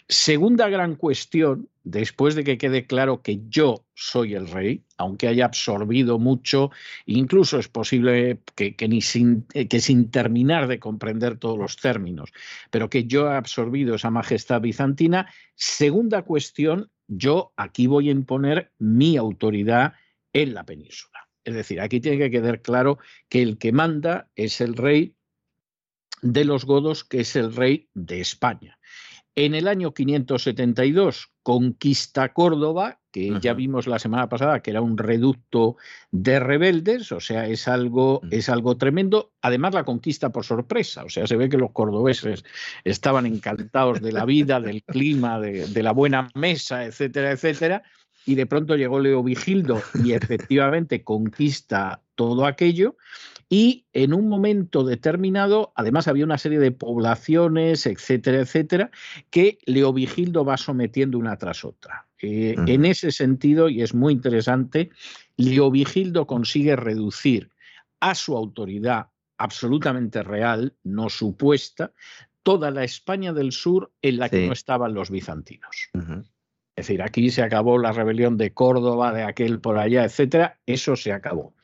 Segunda 0.08 0.68
gran 0.68 0.94
cuestión, 0.94 1.68
después 1.82 2.36
de 2.36 2.44
que 2.44 2.56
quede 2.56 2.86
claro 2.86 3.20
que 3.22 3.40
yo 3.48 3.84
soy 3.94 4.34
el 4.34 4.46
rey, 4.46 4.84
aunque 4.96 5.26
haya 5.26 5.46
absorbido 5.46 6.20
mucho, 6.20 6.70
incluso 7.06 7.58
es 7.58 7.66
posible 7.66 8.38
que, 8.54 8.76
ni 8.88 9.00
sin, 9.00 9.44
eh, 9.54 9.66
que 9.66 9.80
sin 9.80 10.08
terminar 10.10 10.68
de 10.68 10.78
comprender 10.78 11.36
todos 11.36 11.58
los 11.58 11.76
términos, 11.78 12.30
pero 12.70 12.88
que 12.88 13.06
yo 13.06 13.28
he 13.28 13.34
absorbido 13.34 13.96
esa 13.96 14.10
majestad 14.10 14.60
bizantina. 14.60 15.28
Segunda 15.56 16.22
cuestión, 16.22 16.92
yo 17.08 17.52
aquí 17.56 17.86
voy 17.86 18.08
a 18.08 18.12
imponer 18.12 18.72
mi 18.78 19.16
autoridad 19.16 19.94
en 20.32 20.54
la 20.54 20.64
península. 20.64 21.28
Es 21.44 21.54
decir, 21.54 21.80
aquí 21.80 22.00
tiene 22.00 22.18
que 22.18 22.30
quedar 22.30 22.62
claro 22.62 22.98
que 23.28 23.42
el 23.42 23.58
que 23.58 23.72
manda 23.72 24.30
es 24.34 24.60
el 24.60 24.74
rey 24.74 25.14
de 26.22 26.44
los 26.44 26.64
godos, 26.64 27.04
que 27.04 27.20
es 27.20 27.36
el 27.36 27.54
rey 27.54 27.88
de 27.92 28.20
España. 28.20 28.78
En 29.34 29.54
el 29.54 29.68
año 29.68 29.92
572 29.92 31.32
conquista 31.42 32.32
Córdoba, 32.32 33.00
que 33.14 33.38
ya 33.40 33.54
vimos 33.54 33.86
la 33.86 34.00
semana 34.00 34.28
pasada 34.28 34.58
que 34.58 34.72
era 34.72 34.80
un 34.80 34.98
reducto 34.98 35.76
de 36.10 36.40
rebeldes, 36.40 37.12
o 37.12 37.20
sea, 37.20 37.46
es 37.46 37.68
algo, 37.68 38.20
mm. 38.24 38.28
es 38.32 38.48
algo 38.48 38.76
tremendo. 38.76 39.30
Además, 39.40 39.72
la 39.72 39.84
conquista 39.84 40.30
por 40.30 40.44
sorpresa, 40.44 41.04
o 41.04 41.08
sea, 41.08 41.24
se 41.28 41.36
ve 41.36 41.48
que 41.48 41.56
los 41.56 41.70
cordobeses 41.70 42.44
estaban 42.82 43.24
encantados 43.24 44.00
de 44.00 44.10
la 44.10 44.24
vida, 44.24 44.58
del 44.58 44.82
clima, 44.82 45.38
de, 45.38 45.68
de 45.68 45.82
la 45.84 45.92
buena 45.92 46.28
mesa, 46.34 46.84
etcétera, 46.84 47.30
etcétera. 47.30 47.84
Y 48.26 48.34
de 48.34 48.46
pronto 48.46 48.74
llegó 48.74 48.98
Leo 48.98 49.22
Vigildo 49.22 49.80
y 50.02 50.12
efectivamente 50.12 51.04
conquista 51.04 52.02
todo 52.16 52.46
aquello. 52.46 52.96
Y 53.48 53.86
en 53.92 54.12
un 54.12 54.28
momento 54.28 54.82
determinado, 54.82 55.72
además 55.76 56.08
había 56.08 56.24
una 56.24 56.38
serie 56.38 56.58
de 56.58 56.72
poblaciones, 56.72 57.86
etcétera, 57.86 58.40
etcétera, 58.40 58.90
que 59.30 59.58
Leovigildo 59.66 60.44
va 60.44 60.56
sometiendo 60.56 61.16
una 61.16 61.36
tras 61.36 61.64
otra. 61.64 62.03
Eh, 62.22 62.54
en 62.66 62.84
ese 62.84 63.10
sentido, 63.10 63.68
y 63.68 63.82
es 63.82 63.94
muy 63.94 64.12
interesante, 64.12 64.90
Leovigildo 65.36 66.26
consigue 66.26 66.76
reducir 66.76 67.50
a 68.00 68.14
su 68.14 68.36
autoridad 68.36 69.08
absolutamente 69.38 70.22
real, 70.22 70.74
no 70.84 71.10
supuesta, 71.10 71.92
toda 72.42 72.70
la 72.70 72.84
España 72.84 73.32
del 73.32 73.52
sur 73.52 73.92
en 74.02 74.18
la 74.18 74.28
que 74.28 74.46
no 74.46 74.52
estaban 74.52 74.94
los 74.94 75.10
bizantinos. 75.10 75.90
Es 76.76 76.88
decir, 76.88 77.02
aquí 77.02 77.30
se 77.30 77.42
acabó 77.42 77.78
la 77.78 77.92
rebelión 77.92 78.36
de 78.36 78.52
Córdoba, 78.52 79.12
de 79.12 79.22
aquel 79.22 79.60
por 79.60 79.78
allá, 79.78 80.04
etcétera, 80.04 80.58
eso 80.66 80.96
se 80.96 81.12
acabó. 81.12 81.54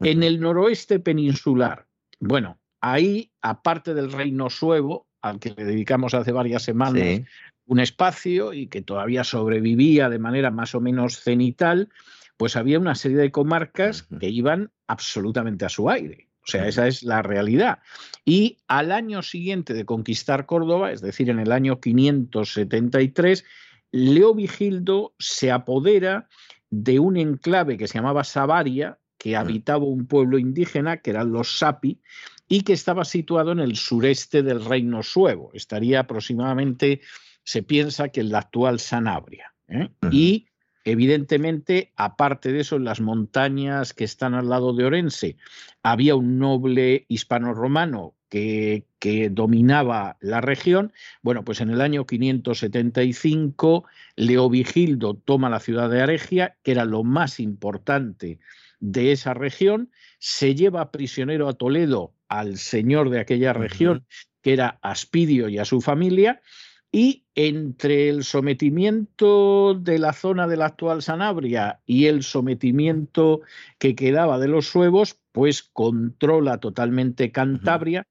En 0.00 0.22
el 0.22 0.40
noroeste 0.40 1.00
peninsular, 1.00 1.86
bueno, 2.20 2.58
ahí, 2.80 3.32
aparte 3.40 3.94
del 3.94 4.12
reino 4.12 4.50
suevo, 4.50 5.06
al 5.22 5.40
que 5.40 5.54
le 5.56 5.64
dedicamos 5.64 6.14
hace 6.14 6.32
varias 6.32 6.62
semanas 6.62 7.20
un 7.68 7.80
espacio 7.80 8.52
y 8.54 8.66
que 8.66 8.82
todavía 8.82 9.22
sobrevivía 9.24 10.08
de 10.08 10.18
manera 10.18 10.50
más 10.50 10.74
o 10.74 10.80
menos 10.80 11.20
cenital, 11.20 11.90
pues 12.36 12.56
había 12.56 12.80
una 12.80 12.94
serie 12.94 13.18
de 13.18 13.30
comarcas 13.30 14.08
que 14.18 14.28
iban 14.28 14.72
absolutamente 14.86 15.66
a 15.66 15.68
su 15.68 15.90
aire. 15.90 16.28
O 16.42 16.50
sea, 16.50 16.66
esa 16.66 16.86
es 16.86 17.02
la 17.02 17.20
realidad. 17.20 17.80
Y 18.24 18.58
al 18.68 18.90
año 18.90 19.22
siguiente 19.22 19.74
de 19.74 19.84
conquistar 19.84 20.46
Córdoba, 20.46 20.92
es 20.92 21.02
decir, 21.02 21.28
en 21.28 21.40
el 21.40 21.52
año 21.52 21.78
573, 21.78 23.44
Leovigildo 23.92 25.14
se 25.18 25.50
apodera 25.50 26.26
de 26.70 26.98
un 27.00 27.18
enclave 27.18 27.76
que 27.76 27.86
se 27.86 27.98
llamaba 27.98 28.24
Savaria, 28.24 28.98
que 29.18 29.36
habitaba 29.36 29.84
un 29.84 30.06
pueblo 30.06 30.38
indígena, 30.38 30.98
que 30.98 31.10
eran 31.10 31.32
los 31.32 31.58
Sapi, 31.58 32.00
y 32.48 32.62
que 32.62 32.72
estaba 32.72 33.04
situado 33.04 33.52
en 33.52 33.58
el 33.58 33.76
sureste 33.76 34.42
del 34.42 34.64
reino 34.64 35.02
suevo. 35.02 35.50
Estaría 35.52 36.00
aproximadamente, 36.00 37.02
se 37.48 37.62
piensa 37.62 38.10
que 38.10 38.20
en 38.20 38.28
la 38.28 38.40
actual 38.40 38.78
Sanabria. 38.78 39.54
¿eh? 39.68 39.88
Y 40.10 40.48
evidentemente, 40.84 41.94
aparte 41.96 42.52
de 42.52 42.60
eso, 42.60 42.76
en 42.76 42.84
las 42.84 43.00
montañas 43.00 43.94
que 43.94 44.04
están 44.04 44.34
al 44.34 44.50
lado 44.50 44.74
de 44.74 44.84
Orense, 44.84 45.36
había 45.82 46.14
un 46.14 46.38
noble 46.38 47.06
hispano-romano 47.08 48.14
que, 48.28 48.84
que, 48.98 49.30
dominaba 49.30 50.18
la 50.20 50.42
región. 50.42 50.92
Bueno, 51.22 51.42
pues 51.42 51.62
en 51.62 51.70
el 51.70 51.80
año 51.80 52.04
575, 52.04 53.86
Leovigildo 54.16 55.14
toma 55.14 55.48
la 55.48 55.60
ciudad 55.60 55.88
de 55.88 56.02
Aregia, 56.02 56.58
que 56.62 56.72
era 56.72 56.84
lo 56.84 57.02
más 57.02 57.40
importante 57.40 58.40
de 58.78 59.12
esa 59.12 59.32
región, 59.32 59.90
se 60.18 60.54
lleva 60.54 60.90
prisionero 60.90 61.48
a 61.48 61.54
Toledo 61.54 62.12
al 62.28 62.58
señor 62.58 63.08
de 63.08 63.20
aquella 63.20 63.54
región, 63.54 64.04
que 64.42 64.52
era 64.52 64.78
Aspidio 64.82 65.48
y 65.48 65.56
a 65.56 65.64
su 65.64 65.80
familia, 65.80 66.42
Y 66.90 67.26
entre 67.34 68.08
el 68.08 68.24
sometimiento 68.24 69.74
de 69.74 69.98
la 69.98 70.12
zona 70.12 70.46
de 70.48 70.56
la 70.56 70.66
actual 70.66 71.02
Sanabria 71.02 71.80
y 71.84 72.06
el 72.06 72.22
sometimiento 72.22 73.42
que 73.78 73.94
quedaba 73.94 74.38
de 74.38 74.48
los 74.48 74.66
suevos, 74.66 75.18
pues 75.32 75.62
controla 75.62 76.58
totalmente 76.58 77.30
Cantabria, 77.30 78.06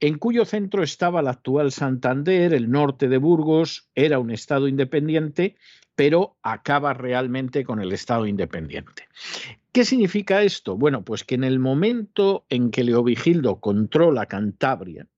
en 0.00 0.18
cuyo 0.18 0.44
centro 0.44 0.82
estaba 0.82 1.22
la 1.22 1.30
actual 1.30 1.72
Santander, 1.72 2.54
el 2.54 2.70
norte 2.70 3.08
de 3.08 3.18
Burgos, 3.18 3.88
era 3.94 4.20
un 4.20 4.30
estado 4.30 4.68
independiente, 4.68 5.56
pero 5.96 6.36
acaba 6.42 6.94
realmente 6.94 7.64
con 7.64 7.80
el 7.80 7.92
estado 7.92 8.26
independiente. 8.26 9.08
¿Qué 9.72 9.84
significa 9.84 10.42
esto? 10.42 10.76
Bueno, 10.76 11.04
pues 11.04 11.24
que 11.24 11.34
en 11.34 11.42
el 11.42 11.58
momento 11.58 12.46
en 12.48 12.70
que 12.70 12.84
Leovigildo 12.84 13.58
controla 13.58 14.26
Cantabria, 14.26 15.08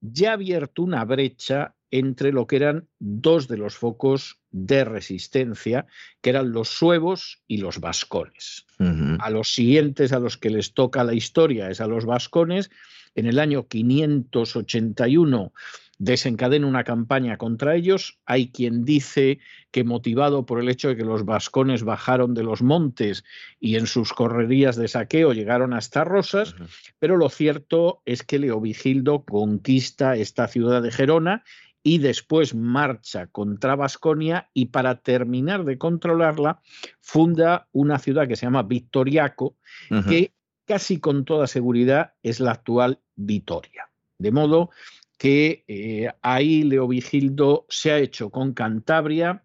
ya 0.00 0.30
ha 0.30 0.34
abierto 0.34 0.82
una 0.82 1.04
brecha 1.04 1.76
entre 1.90 2.32
lo 2.32 2.46
que 2.46 2.56
eran 2.56 2.88
dos 2.98 3.48
de 3.48 3.56
los 3.56 3.76
focos 3.76 4.38
de 4.50 4.84
resistencia, 4.84 5.86
que 6.20 6.30
eran 6.30 6.52
los 6.52 6.68
suevos 6.68 7.42
y 7.46 7.58
los 7.58 7.80
vascones. 7.80 8.66
A 8.78 9.30
los 9.30 9.52
siguientes 9.52 10.12
a 10.12 10.20
los 10.20 10.36
que 10.36 10.50
les 10.50 10.72
toca 10.72 11.04
la 11.04 11.14
historia 11.14 11.70
es 11.70 11.80
a 11.80 11.86
los 11.86 12.04
vascones. 12.04 12.70
En 13.14 13.26
el 13.26 13.38
año 13.38 13.66
581 13.66 15.52
desencadena 15.98 16.66
una 16.66 16.84
campaña 16.84 17.36
contra 17.36 17.74
ellos. 17.74 18.18
Hay 18.24 18.50
quien 18.50 18.84
dice 18.84 19.40
que 19.70 19.84
motivado 19.84 20.46
por 20.46 20.60
el 20.60 20.68
hecho 20.68 20.88
de 20.88 20.96
que 20.96 21.04
los 21.04 21.24
vascones 21.24 21.82
bajaron 21.82 22.34
de 22.34 22.44
los 22.44 22.62
montes 22.62 23.24
y 23.60 23.76
en 23.76 23.86
sus 23.86 24.12
correrías 24.12 24.76
de 24.76 24.88
saqueo 24.88 25.32
llegaron 25.32 25.74
hasta 25.74 26.04
Rosas, 26.04 26.54
pero 26.98 27.16
lo 27.16 27.28
cierto 27.28 28.00
es 28.06 28.22
que 28.22 28.38
Leovigildo 28.38 29.24
conquista 29.24 30.16
esta 30.16 30.46
ciudad 30.48 30.82
de 30.82 30.92
Gerona 30.92 31.44
y 31.88 31.96
después 31.96 32.54
marcha 32.54 33.28
contra 33.28 33.74
Vasconia 33.74 34.50
y 34.52 34.66
para 34.66 34.96
terminar 34.96 35.64
de 35.64 35.78
controlarla 35.78 36.60
funda 37.00 37.66
una 37.72 37.98
ciudad 37.98 38.28
que 38.28 38.36
se 38.36 38.44
llama 38.44 38.62
Victoriaco, 38.62 39.56
que 40.06 40.34
casi 40.66 41.00
con 41.00 41.24
toda 41.24 41.46
seguridad 41.46 42.12
es 42.22 42.40
la 42.40 42.50
actual 42.50 43.00
Vitoria. 43.16 43.88
De 44.18 44.30
modo 44.32 44.68
que 45.16 45.64
eh, 45.66 46.10
ahí 46.20 46.62
Leovigildo 46.62 47.64
se 47.70 47.90
ha 47.90 47.98
hecho 47.98 48.28
con 48.28 48.52
Cantabria, 48.52 49.44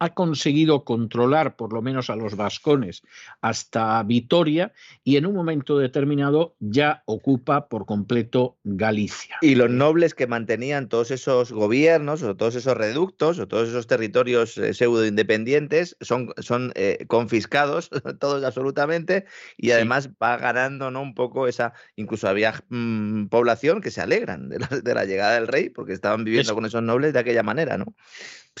ha 0.00 0.14
conseguido 0.14 0.84
controlar 0.84 1.56
por 1.56 1.74
lo 1.74 1.82
menos 1.82 2.08
a 2.08 2.16
los 2.16 2.34
vascones 2.34 3.02
hasta 3.42 4.02
Vitoria 4.02 4.72
y 5.04 5.16
en 5.16 5.26
un 5.26 5.34
momento 5.34 5.78
determinado 5.78 6.56
ya 6.58 7.02
ocupa 7.04 7.68
por 7.68 7.84
completo 7.84 8.56
Galicia. 8.64 9.36
Y 9.42 9.54
los 9.54 9.70
nobles 9.70 10.14
que 10.14 10.26
mantenían 10.26 10.88
todos 10.88 11.10
esos 11.10 11.52
gobiernos 11.52 12.22
o 12.22 12.34
todos 12.34 12.54
esos 12.54 12.76
reductos 12.76 13.38
o 13.38 13.46
todos 13.46 13.68
esos 13.68 13.86
territorios 13.86 14.56
eh, 14.56 14.72
pseudo 14.72 15.06
independientes 15.06 15.96
son, 16.00 16.32
son 16.38 16.72
eh, 16.76 17.04
confiscados 17.06 17.90
todos 18.18 18.42
absolutamente 18.42 19.26
y 19.58 19.72
además 19.72 20.08
va 20.20 20.38
ganando 20.38 20.90
¿no? 20.90 21.02
un 21.02 21.14
poco 21.14 21.46
esa, 21.46 21.74
incluso 21.96 22.26
había 22.26 22.54
mm, 22.70 23.26
población 23.26 23.82
que 23.82 23.90
se 23.90 24.00
alegran 24.00 24.48
de 24.48 24.94
la, 24.94 25.04
llegada 25.04 25.34
del 25.34 25.46
rey 25.46 25.68
porque 25.68 25.92
estaban 25.92 26.24
viviendo 26.24 26.54
con 26.54 26.64
esos 26.64 26.82
nobles 26.82 27.12
de 27.12 27.18
aquella 27.18 27.42
manera, 27.42 27.76
¿no? 27.76 27.94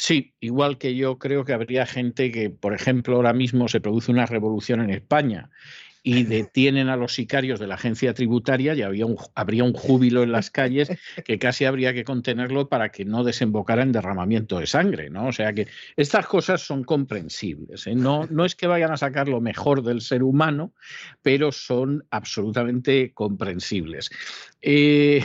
Sí, 0.00 0.32
igual 0.40 0.78
que 0.78 0.96
yo 0.96 1.18
creo 1.18 1.44
que 1.44 1.52
habría 1.52 1.84
gente 1.84 2.32
que, 2.32 2.48
por 2.48 2.72
ejemplo, 2.72 3.16
ahora 3.16 3.34
mismo 3.34 3.68
se 3.68 3.82
produce 3.82 4.10
una 4.10 4.24
revolución 4.24 4.80
en 4.80 4.88
España 4.88 5.50
y 6.02 6.22
detienen 6.24 6.88
a 6.88 6.96
los 6.96 7.12
sicarios 7.12 7.60
de 7.60 7.66
la 7.66 7.74
agencia 7.74 8.14
tributaria 8.14 8.74
y 8.74 8.80
había 8.80 9.04
un, 9.04 9.18
habría 9.34 9.62
un 9.62 9.74
júbilo 9.74 10.22
en 10.22 10.32
las 10.32 10.50
calles 10.50 10.88
que 11.26 11.38
casi 11.38 11.66
habría 11.66 11.92
que 11.92 12.04
contenerlo 12.04 12.70
para 12.70 12.88
que 12.88 13.04
no 13.04 13.24
desembocara 13.24 13.82
en 13.82 13.92
derramamiento 13.92 14.58
de 14.58 14.66
sangre, 14.66 15.10
¿no? 15.10 15.26
O 15.26 15.32
sea 15.32 15.52
que 15.52 15.68
estas 15.96 16.26
cosas 16.26 16.62
son 16.62 16.82
comprensibles. 16.82 17.86
¿eh? 17.86 17.94
No, 17.94 18.26
no 18.30 18.46
es 18.46 18.56
que 18.56 18.66
vayan 18.66 18.92
a 18.92 18.96
sacar 18.96 19.28
lo 19.28 19.42
mejor 19.42 19.82
del 19.82 20.00
ser 20.00 20.22
humano, 20.22 20.72
pero 21.20 21.52
son 21.52 22.06
absolutamente 22.10 23.12
comprensibles. 23.12 24.08
Eh, 24.62 25.22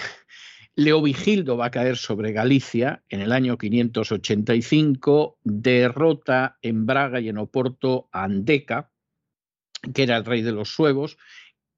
Leovigildo 0.78 1.56
va 1.56 1.68
a 1.68 1.72
caer 1.72 1.96
sobre 1.96 2.34
Galicia 2.34 3.04
en 3.08 3.22
el 3.22 3.32
año 3.32 3.58
585, 3.58 5.40
derrota 5.44 6.58
en 6.62 6.86
Braga 6.86 7.22
y 7.22 7.30
en 7.30 7.38
Oporto 7.38 8.10
a 8.12 8.26
Andeca, 8.26 8.92
que 9.94 10.04
era 10.04 10.18
el 10.18 10.26
rey 10.26 10.42
de 10.42 10.52
los 10.52 10.70
suevos, 10.70 11.18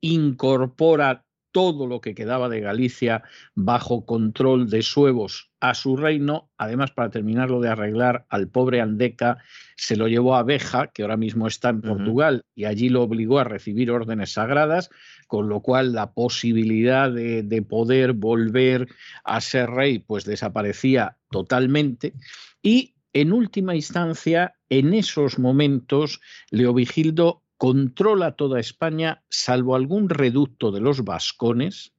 incorpora 0.02 1.26
todo 1.52 1.86
lo 1.86 2.02
que 2.02 2.16
quedaba 2.16 2.50
de 2.50 2.62
Galicia 2.62 3.24
bajo 3.54 4.06
control 4.06 4.70
de 4.70 4.82
suevos 4.82 5.47
a 5.60 5.74
su 5.74 5.98
reino. 5.98 6.50
Además, 6.58 6.92
para 6.92 7.10
terminarlo 7.10 7.60
de 7.60 7.70
arreglar, 7.70 8.26
al 8.30 8.48
pobre 8.48 8.82
Andeca 8.82 9.38
se 9.76 9.96
lo 9.96 10.08
llevó 10.08 10.36
a 10.36 10.44
Beja, 10.44 10.88
que 10.88 11.04
ahora 11.04 11.18
mismo 11.18 11.48
está 11.48 11.70
en 11.70 11.82
Portugal, 11.82 12.44
y 12.56 12.66
allí 12.66 12.90
lo 12.90 13.04
obligó 13.04 13.40
a 13.40 13.44
recibir 13.44 13.92
órdenes 13.92 14.34
sagradas, 14.34 14.90
con 15.28 15.50
lo 15.50 15.62
cual 15.62 15.94
la 15.94 16.12
posibilidad 16.14 17.12
de, 17.12 17.44
de 17.44 17.62
poder 17.62 18.14
volver 18.14 18.88
a 19.24 19.42
ser 19.42 19.70
rey 19.70 20.00
pues 20.00 20.26
desaparecía 20.26 21.18
totalmente. 21.30 22.14
Y 22.62 22.96
en 23.14 23.34
última 23.34 23.76
instancia, 23.76 24.56
en 24.70 24.94
esos 24.94 25.40
momentos, 25.40 26.22
Leovigildo 26.52 27.44
controla 27.58 28.36
toda 28.36 28.60
España, 28.60 29.24
salvo 29.30 29.76
algún 29.76 30.10
reducto 30.10 30.72
de 30.72 30.82
los 30.82 31.04
vascones 31.04 31.94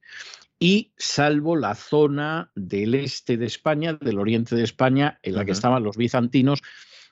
y 0.59 0.93
salvo 0.97 1.55
la 1.55 1.73
zona 1.73 2.51
del 2.53 2.95
este 2.95 3.37
de 3.37 3.45
España, 3.45 3.97
del 3.99 4.19
oriente 4.19 4.55
de 4.55 4.63
España, 4.63 5.19
en 5.23 5.35
la 5.35 5.45
que 5.45 5.53
estaban 5.53 5.83
los 5.83 5.95
bizantinos, 5.95 6.61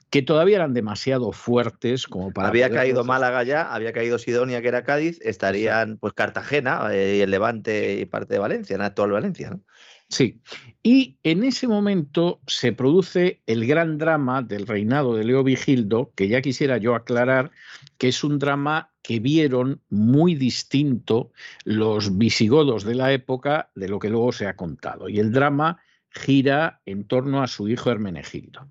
que 0.09 0.21
todavía 0.21 0.57
eran 0.57 0.73
demasiado 0.73 1.31
fuertes 1.31 2.07
como 2.07 2.31
para... 2.31 2.49
Había 2.49 2.69
caído 2.69 3.03
Málaga 3.03 3.43
ya, 3.43 3.73
había 3.73 3.93
caído 3.93 4.19
Sidonia, 4.19 4.61
que 4.61 4.67
era 4.67 4.83
Cádiz, 4.83 5.19
estarían 5.21 5.97
pues 5.97 6.13
Cartagena 6.13 6.89
eh, 6.91 7.17
y 7.17 7.21
el 7.21 7.31
Levante 7.31 7.99
y 7.99 8.05
parte 8.05 8.35
de 8.35 8.39
Valencia, 8.39 8.75
en 8.75 8.81
actual 8.81 9.11
Valencia. 9.11 9.49
¿no? 9.49 9.61
Sí, 10.09 10.39
y 10.83 11.17
en 11.23 11.43
ese 11.43 11.67
momento 11.67 12.39
se 12.47 12.71
produce 12.71 13.41
el 13.45 13.67
gran 13.67 13.97
drama 13.97 14.41
del 14.41 14.65
reinado 14.65 15.15
de 15.15 15.25
Leo 15.25 15.43
Vigildo, 15.43 16.13
que 16.15 16.29
ya 16.29 16.41
quisiera 16.41 16.77
yo 16.77 16.95
aclarar 16.95 17.51
que 17.97 18.07
es 18.07 18.23
un 18.23 18.39
drama 18.39 18.91
que 19.01 19.19
vieron 19.19 19.81
muy 19.89 20.35
distinto 20.35 21.33
los 21.65 22.17
visigodos 22.17 22.85
de 22.85 22.95
la 22.95 23.11
época 23.11 23.69
de 23.75 23.89
lo 23.89 23.99
que 23.99 24.09
luego 24.09 24.31
se 24.31 24.47
ha 24.47 24.55
contado. 24.55 25.09
Y 25.09 25.19
el 25.19 25.33
drama 25.33 25.81
gira 26.09 26.81
en 26.85 27.03
torno 27.05 27.43
a 27.43 27.47
su 27.47 27.67
hijo 27.67 27.91
Hermenegildo. 27.91 28.69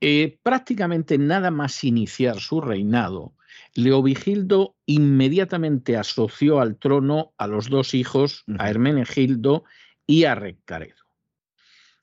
Eh, 0.00 0.38
prácticamente 0.42 1.16
nada 1.16 1.52
más 1.52 1.84
iniciar 1.84 2.40
su 2.40 2.60
reinado, 2.60 3.34
Leovigildo 3.74 4.74
inmediatamente 4.86 5.96
asoció 5.96 6.60
al 6.60 6.76
trono 6.76 7.34
a 7.38 7.46
los 7.46 7.68
dos 7.68 7.94
hijos, 7.94 8.44
a 8.58 8.70
Hermenegildo 8.70 9.64
y 10.06 10.24
a 10.24 10.34
Recaredo. 10.34 11.04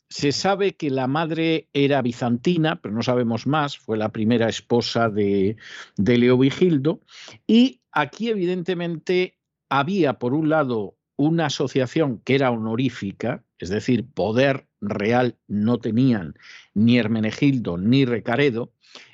Se 0.10 0.32
sabe 0.32 0.76
que 0.76 0.92
la 0.92 1.08
madre 1.08 1.70
era 1.74 2.02
bizantina, 2.02 2.80
pero 2.82 2.94
no 2.94 3.02
sabemos 3.02 3.48
más, 3.48 3.78
fue 3.78 3.98
la 3.98 4.10
primera 4.10 4.48
esposa 4.48 5.10
de, 5.10 5.58
de 5.98 6.18
Leovigildo, 6.18 7.02
y 7.48 7.82
aquí 7.92 8.30
evidentemente 8.30 9.39
había, 9.70 10.20
por 10.20 10.36
un 10.36 10.50
lado, 10.50 10.98
una 11.16 11.48
asociación 11.48 12.20
que 12.20 12.36
era 12.36 12.52
honorífica, 12.52 13.44
es 13.58 13.70
decir, 13.70 14.06
poder 14.06 14.68
real 14.82 15.38
no 15.48 15.80
tenían 15.80 16.36
ni 16.74 16.98
Hermenegildo 16.98 17.78
ni 17.78 18.06
Recaredo, 18.06 18.74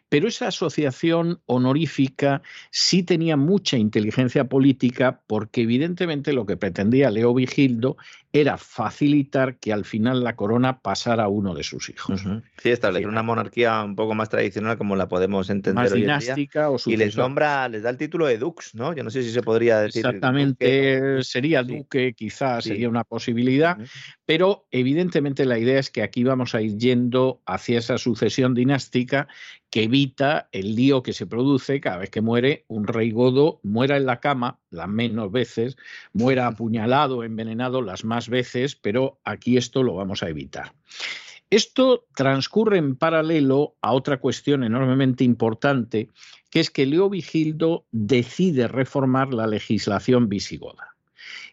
pero 0.10 0.28
esa 0.28 0.48
asociación 0.48 1.40
honorífica 1.46 2.42
sí 2.72 3.04
tenía 3.04 3.38
mucha 3.38 3.78
inteligencia 3.78 4.46
política 4.46 5.22
porque 5.28 5.62
evidentemente 5.62 6.34
lo 6.34 6.46
que 6.46 6.58
pretendía 6.58 7.12
Leo 7.12 7.34
Vigildo 7.34 7.96
era 8.32 8.58
facilitar 8.58 9.58
que 9.58 9.74
al 9.74 9.86
final 9.86 10.24
la 10.24 10.36
corona 10.36 10.82
pasara 10.82 11.24
a 11.24 11.28
uno 11.28 11.56
de 11.56 11.64
sus 11.64 11.90
hijos. 11.90 12.22
Sí, 12.58 12.70
establecer 12.70 13.08
una 13.08 13.24
monarquía 13.24 13.82
un 13.84 13.96
poco 13.96 14.14
más 14.14 14.30
tradicional 14.30 14.78
como 14.78 14.96
la 14.96 15.08
podemos 15.08 15.50
entender 15.50 15.84
más 15.84 15.94
dinástica 15.94 16.70
o 16.70 16.78
Y 16.86 16.98
les 16.98 17.18
nombra, 17.18 17.68
les 17.70 17.82
da 17.82 17.90
el 17.90 17.98
título 17.98 18.28
de 18.28 18.38
dux, 18.38 18.76
¿no? 18.76 18.94
Yo 18.94 19.04
no 19.04 19.10
sé 19.10 19.24
si 19.24 19.32
se 19.32 19.42
podría 19.42 19.80
decir. 19.80 20.06
Exactamente, 20.06 21.24
sería 21.24 21.64
duque, 21.64 22.14
quizás 22.14 22.66
sería 22.66 22.88
una 22.88 23.04
posibilidad, 23.04 23.78
pero 24.26 24.68
evidentemente 24.70 25.46
la 25.46 25.58
idea 25.58 25.80
es 25.80 25.90
que 25.90 26.04
aquí 26.04 26.24
vamos 26.24 26.54
a 26.54 26.62
ir 26.62 26.78
yendo 26.78 27.42
hacia 27.48 27.80
esa 27.80 27.98
sucesión 27.98 28.54
dinástica 28.54 29.28
que 29.70 29.84
evita 29.84 30.50
el 30.52 30.76
lío 30.76 31.04
que 31.04 31.14
se 31.14 31.28
produce 31.28 31.80
cada 31.80 31.98
vez 31.98 32.10
que 32.10 32.22
muere 32.22 32.66
un 32.68 32.88
rey 32.88 33.12
godo, 33.12 33.60
muera 33.64 33.98
en 33.98 34.06
la 34.06 34.20
cama 34.20 34.60
las 34.70 34.88
menos 34.88 35.32
veces, 35.32 35.78
muera 36.14 36.48
apuñalado, 36.48 37.24
envenenado 37.24 37.82
las 37.82 38.04
más 38.04 38.30
veces, 38.30 38.76
pero 38.76 39.20
aquí 39.24 39.58
esto 39.58 39.84
lo 39.84 39.96
vamos 39.96 40.24
a 40.24 40.30
evitar. 40.30 40.74
Esto 41.52 42.06
transcurre 42.16 42.78
en 42.78 42.96
paralelo 42.96 43.76
a 43.82 43.94
otra 43.94 44.18
cuestión 44.18 44.64
enormemente 44.64 45.24
importante, 45.24 46.10
que 46.52 46.60
es 46.60 46.70
que 46.70 46.86
Leo 46.86 47.10
Vigildo 47.10 47.86
decide 47.92 48.68
reformar 48.68 49.34
la 49.34 49.48
legislación 49.48 50.30
visigoda. 50.30 50.96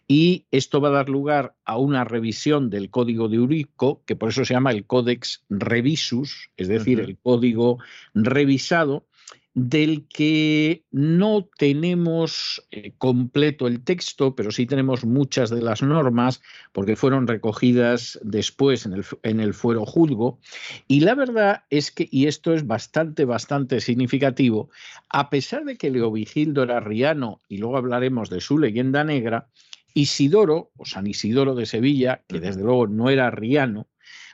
Y 0.07 0.45
esto 0.51 0.79
va 0.79 0.89
a 0.89 0.91
dar 0.91 1.09
lugar 1.09 1.55
a 1.65 1.77
una 1.77 2.05
revisión 2.05 2.69
del 2.69 2.89
código 2.89 3.27
de 3.27 3.37
Eurico, 3.37 4.03
que 4.05 4.15
por 4.15 4.29
eso 4.29 4.45
se 4.45 4.53
llama 4.53 4.71
el 4.71 4.85
Codex 4.85 5.43
Revisus, 5.49 6.49
es 6.55 6.69
decir, 6.69 6.99
el 7.01 7.17
código 7.17 7.79
revisado, 8.13 9.05
del 9.53 10.07
que 10.07 10.83
no 10.91 11.49
tenemos 11.57 12.63
eh, 12.69 12.93
completo 12.99 13.65
el 13.65 13.83
texto, 13.83 14.35
pero 14.35 14.51
sí 14.51 14.67
tenemos 14.67 15.03
muchas 15.03 15.49
de 15.49 15.63
las 15.63 15.81
normas, 15.81 16.43
porque 16.73 16.95
fueron 16.95 17.25
recogidas 17.25 18.19
después 18.21 18.85
en 18.85 18.93
el, 18.93 19.05
en 19.23 19.39
el 19.39 19.55
fuero 19.55 19.83
juzgo. 19.83 20.39
Y 20.87 20.99
la 20.99 21.15
verdad 21.15 21.63
es 21.71 21.91
que, 21.91 22.07
y 22.11 22.27
esto 22.27 22.53
es 22.53 22.67
bastante, 22.67 23.25
bastante 23.25 23.81
significativo, 23.81 24.69
a 25.09 25.31
pesar 25.31 25.65
de 25.65 25.75
que 25.75 25.89
Leovigildo 25.89 26.61
era 26.61 26.79
riano, 26.79 27.41
y 27.49 27.57
luego 27.57 27.77
hablaremos 27.77 28.29
de 28.29 28.41
su 28.41 28.59
leyenda 28.59 29.03
negra, 29.03 29.49
Isidoro, 29.97 30.71
o 30.77 30.85
San 30.85 31.07
Isidoro 31.07 31.55
de 31.55 31.65
Sevilla, 31.65 32.23
que 32.27 32.39
desde 32.39 32.61
luego 32.61 32.85
no 32.85 33.09
era 33.09 33.31
riano, 33.31 33.87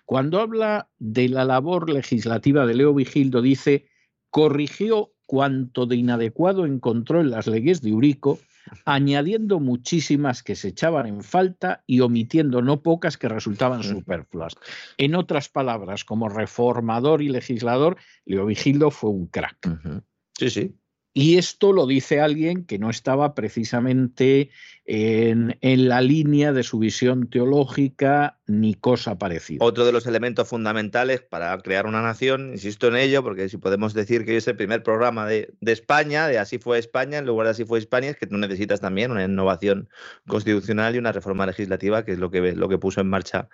cuando 0.06 0.41
habla 0.41 0.89
de 0.99 1.30
la 1.30 1.45
labor 1.45 1.89
legislativa 1.89 2.65
de 2.65 2.76
Leovigildo, 2.76 3.41
dice 3.41 3.88
corrigió 4.30 5.13
cuanto 5.26 5.86
de 5.86 5.95
inadecuado 5.95 6.65
encontró 6.65 7.21
en 7.21 7.32
las 7.32 7.47
leyes 7.47 7.82
de 7.82 7.91
Eurico, 7.91 8.39
añadiendo 8.84 9.62
muchísimas 9.62 10.43
que 10.43 10.56
se 10.56 10.69
echaban 10.69 11.08
en 11.08 11.23
falta 11.23 11.84
y 11.88 12.02
omitiendo 12.02 12.62
no 12.62 12.82
pocas 12.82 13.17
que 13.17 13.30
resultaban 13.30 13.84
superfluas. 13.84 14.56
En 14.97 15.15
otras 15.15 15.47
palabras, 15.47 16.04
como 16.04 16.28
reformador 16.28 17.21
y 17.21 17.30
legislador, 17.30 17.95
Leovigildo 18.26 18.91
fue 18.91 19.12
un 19.12 19.28
crack. 19.28 20.04
Sí, 20.38 20.49
sí. 20.49 20.76
Y 21.15 21.38
esto 21.38 21.73
lo 21.73 21.86
dice 21.86 22.21
alguien 22.21 22.65
que 22.65 22.80
no 22.80 22.89
estaba 22.89 23.36
precisamente 23.36 24.49
en, 24.86 25.56
la 25.62 26.02
línea 26.02 26.52
de 26.52 26.63
su 26.63 26.80
visión 26.80 27.30
teológica 27.30 28.39
ni 28.47 28.73
cosa 28.73 29.19
parecida. 29.19 29.63
Otro 29.63 29.86
de 29.86 29.91
los 29.91 30.08
elementos 30.08 30.47
fundamentales 30.47 31.21
para 31.21 31.56
crear 31.60 31.86
una 31.86 32.02
nación, 32.02 32.54
insisto 32.54 32.88
en 32.88 32.95
ello, 32.95 33.21
porque 33.21 33.47
si 33.47 33.58
podemos 33.58 33.93
decir 33.93 34.26
que 34.26 34.38
es 34.38 34.47
el 34.47 34.56
primer 34.56 34.82
programa 34.82 35.28
de, 35.28 35.54
España, 35.62 36.28
de 36.28 36.39
Así 36.39 36.58
fue 36.58 36.80
España, 36.80 37.19
en 37.19 37.28
lugar 37.28 37.45
de 37.45 37.52
Así 37.52 37.63
fue 37.63 37.78
España, 37.78 38.10
es 38.10 38.17
que 38.17 38.26
tú 38.26 38.38
necesitas 38.38 38.82
también 38.82 39.12
una 39.12 39.23
innovación 39.23 39.89
constitucional 40.28 40.95
y 40.95 40.97
una 40.97 41.12
reforma 41.12 41.45
legislativa, 41.45 42.04
que 42.04 42.13
es 42.13 42.17
lo 42.17 42.32
que, 42.32 42.54
lo 42.54 42.69
que 42.69 42.80
puso 42.80 43.02
en 43.02 43.08
marcha 43.08 43.49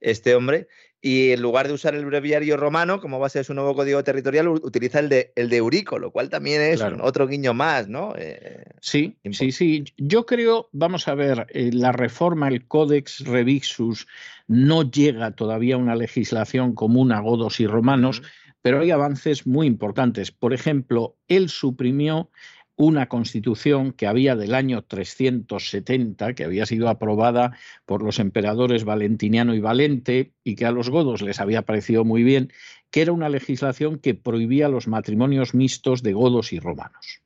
este 0.00 0.34
hombre. 0.34 0.66
Y 1.06 1.32
en 1.32 1.42
lugar 1.42 1.68
de 1.68 1.74
usar 1.74 1.94
el 1.94 2.06
breviario 2.06 2.56
romano 2.56 2.98
como 2.98 3.18
base 3.18 3.40
de 3.40 3.44
su 3.44 3.52
nuevo 3.52 3.74
código 3.74 4.02
territorial, 4.02 4.48
utiliza 4.48 5.00
el 5.00 5.10
de, 5.10 5.34
el 5.36 5.50
de 5.50 5.58
Eurico, 5.58 5.98
lo 5.98 6.10
cual 6.10 6.30
también 6.30 6.62
es 6.62 6.80
otro 6.80 7.26
guiño 7.26 7.52
más, 7.52 7.88
¿no? 7.88 8.14
Eh, 8.16 8.64
sí, 8.80 9.18
sí, 9.32 9.52
sí. 9.52 9.84
Yo 9.98 10.24
creo, 10.24 10.70
vamos 10.72 11.06
a 11.06 11.14
ver, 11.14 11.46
eh, 11.50 11.68
la 11.74 11.92
reforma, 11.92 12.48
el 12.48 12.66
Codex 12.66 13.20
Revixus, 13.20 14.06
no 14.48 14.90
llega 14.90 15.32
todavía 15.32 15.74
a 15.74 15.78
una 15.78 15.94
legislación 15.94 16.74
común 16.74 17.12
a 17.12 17.20
godos 17.20 17.60
y 17.60 17.66
romanos, 17.66 18.22
pero 18.62 18.80
hay 18.80 18.90
avances 18.90 19.46
muy 19.46 19.66
importantes. 19.66 20.30
Por 20.30 20.54
ejemplo, 20.54 21.18
él 21.28 21.50
suprimió 21.50 22.30
una 22.76 23.08
constitución 23.08 23.92
que 23.92 24.06
había 24.06 24.34
del 24.36 24.54
año 24.54 24.82
370, 24.82 26.34
que 26.34 26.44
había 26.44 26.66
sido 26.66 26.88
aprobada 26.88 27.56
por 27.86 28.02
los 28.02 28.18
emperadores 28.18 28.84
Valentiniano 28.84 29.54
y 29.54 29.60
Valente 29.60 30.32
y 30.42 30.56
que 30.56 30.66
a 30.66 30.72
los 30.72 30.90
godos 30.90 31.22
les 31.22 31.40
había 31.40 31.62
parecido 31.62 32.04
muy 32.04 32.24
bien, 32.24 32.52
que 32.90 33.02
era 33.02 33.12
una 33.12 33.28
legislación 33.28 33.98
que 33.98 34.14
prohibía 34.14 34.68
los 34.68 34.88
matrimonios 34.88 35.54
mixtos 35.54 36.02
de 36.02 36.12
godos 36.12 36.52
y 36.52 36.58
romanos. 36.58 37.20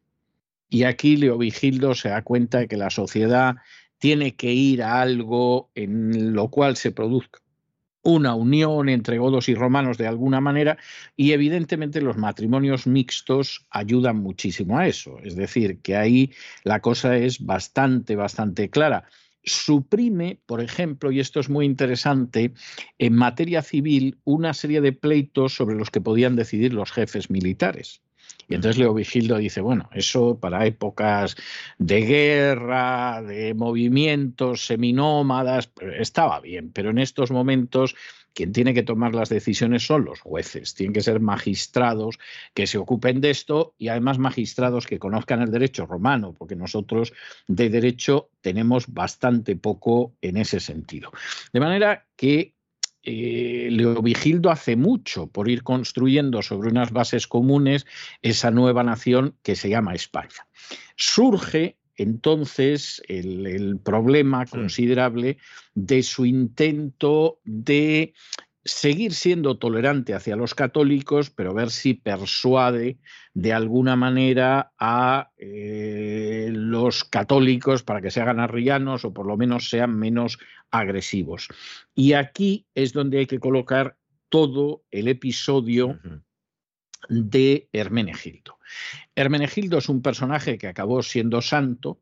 Y 0.68 0.84
aquí 0.84 1.16
Leovigildo 1.16 1.94
se 1.94 2.10
da 2.10 2.22
cuenta 2.22 2.58
de 2.58 2.68
que 2.68 2.76
la 2.76 2.90
sociedad 2.90 3.56
tiene 3.98 4.36
que 4.36 4.52
ir 4.52 4.82
a 4.82 5.00
algo 5.00 5.70
en 5.74 6.34
lo 6.34 6.48
cual 6.48 6.76
se 6.76 6.92
produzca 6.92 7.40
una 8.08 8.34
unión 8.34 8.88
entre 8.88 9.18
godos 9.18 9.50
y 9.50 9.54
romanos 9.54 9.98
de 9.98 10.06
alguna 10.06 10.40
manera 10.40 10.78
y 11.14 11.32
evidentemente 11.32 12.00
los 12.00 12.16
matrimonios 12.16 12.86
mixtos 12.86 13.66
ayudan 13.68 14.16
muchísimo 14.16 14.78
a 14.78 14.86
eso. 14.86 15.18
Es 15.22 15.36
decir, 15.36 15.80
que 15.82 15.94
ahí 15.94 16.32
la 16.64 16.80
cosa 16.80 17.18
es 17.18 17.44
bastante, 17.44 18.16
bastante 18.16 18.70
clara. 18.70 19.04
Suprime, 19.44 20.40
por 20.46 20.62
ejemplo, 20.62 21.12
y 21.12 21.20
esto 21.20 21.38
es 21.38 21.50
muy 21.50 21.66
interesante, 21.66 22.54
en 22.98 23.14
materia 23.14 23.60
civil 23.60 24.16
una 24.24 24.54
serie 24.54 24.80
de 24.80 24.94
pleitos 24.94 25.54
sobre 25.54 25.76
los 25.76 25.90
que 25.90 26.00
podían 26.00 26.34
decidir 26.34 26.72
los 26.72 26.90
jefes 26.90 27.28
militares. 27.28 28.00
Y 28.48 28.54
entonces 28.54 28.78
Leo 28.78 28.94
Vigildo 28.94 29.36
dice, 29.36 29.60
bueno, 29.60 29.90
eso 29.92 30.38
para 30.40 30.64
épocas 30.64 31.36
de 31.78 32.00
guerra, 32.00 33.22
de 33.22 33.52
movimientos 33.52 34.64
seminómadas, 34.66 35.70
estaba 35.98 36.40
bien, 36.40 36.72
pero 36.72 36.90
en 36.90 36.98
estos 36.98 37.30
momentos 37.30 37.94
quien 38.38 38.52
tiene 38.52 38.72
que 38.72 38.84
tomar 38.84 39.16
las 39.16 39.30
decisiones 39.30 39.84
son 39.84 40.04
los 40.04 40.20
jueces, 40.20 40.74
tienen 40.74 40.92
que 40.92 41.00
ser 41.00 41.18
magistrados 41.18 42.20
que 42.54 42.68
se 42.68 42.78
ocupen 42.78 43.20
de 43.20 43.30
esto 43.30 43.74
y 43.78 43.88
además 43.88 44.18
magistrados 44.18 44.86
que 44.86 45.00
conozcan 45.00 45.42
el 45.42 45.50
derecho 45.50 45.86
romano, 45.86 46.34
porque 46.38 46.54
nosotros 46.54 47.12
de 47.48 47.68
derecho 47.68 48.30
tenemos 48.40 48.86
bastante 48.86 49.56
poco 49.56 50.14
en 50.22 50.36
ese 50.36 50.60
sentido. 50.60 51.10
De 51.52 51.58
manera 51.58 52.06
que 52.14 52.54
eh, 53.10 53.70
Leovigildo 53.70 54.50
hace 54.50 54.76
mucho 54.76 55.28
por 55.28 55.48
ir 55.48 55.62
construyendo 55.62 56.42
sobre 56.42 56.68
unas 56.68 56.92
bases 56.92 57.26
comunes 57.26 57.86
esa 58.20 58.50
nueva 58.50 58.82
nación 58.84 59.34
que 59.42 59.56
se 59.56 59.70
llama 59.70 59.94
España. 59.94 60.46
Surge 60.94 61.78
entonces 61.96 63.02
el 63.08 63.80
problema 63.82 64.44
considerable 64.44 65.38
de 65.74 66.02
su 66.02 66.26
intento 66.26 67.40
de 67.44 68.12
seguir 68.62 69.14
siendo 69.14 69.56
tolerante 69.56 70.12
hacia 70.12 70.36
los 70.36 70.54
católicos, 70.54 71.30
pero 71.30 71.54
ver 71.54 71.70
si 71.70 71.94
persuade 71.94 72.98
de 73.38 73.52
alguna 73.52 73.94
manera 73.94 74.72
a 74.80 75.30
eh, 75.36 76.50
los 76.52 77.04
católicos 77.04 77.84
para 77.84 78.00
que 78.00 78.10
se 78.10 78.20
hagan 78.20 78.40
arrianos 78.40 79.04
o 79.04 79.14
por 79.14 79.26
lo 79.26 79.36
menos 79.36 79.70
sean 79.70 79.96
menos 79.96 80.40
agresivos. 80.72 81.46
Y 81.94 82.14
aquí 82.14 82.66
es 82.74 82.92
donde 82.92 83.18
hay 83.20 83.26
que 83.26 83.38
colocar 83.38 83.96
todo 84.28 84.82
el 84.90 85.06
episodio 85.06 86.00
de 87.08 87.68
Hermenegildo. 87.72 88.58
Hermenegildo 89.14 89.78
es 89.78 89.88
un 89.88 90.02
personaje 90.02 90.58
que 90.58 90.66
acabó 90.66 91.04
siendo 91.04 91.40
santo, 91.40 92.00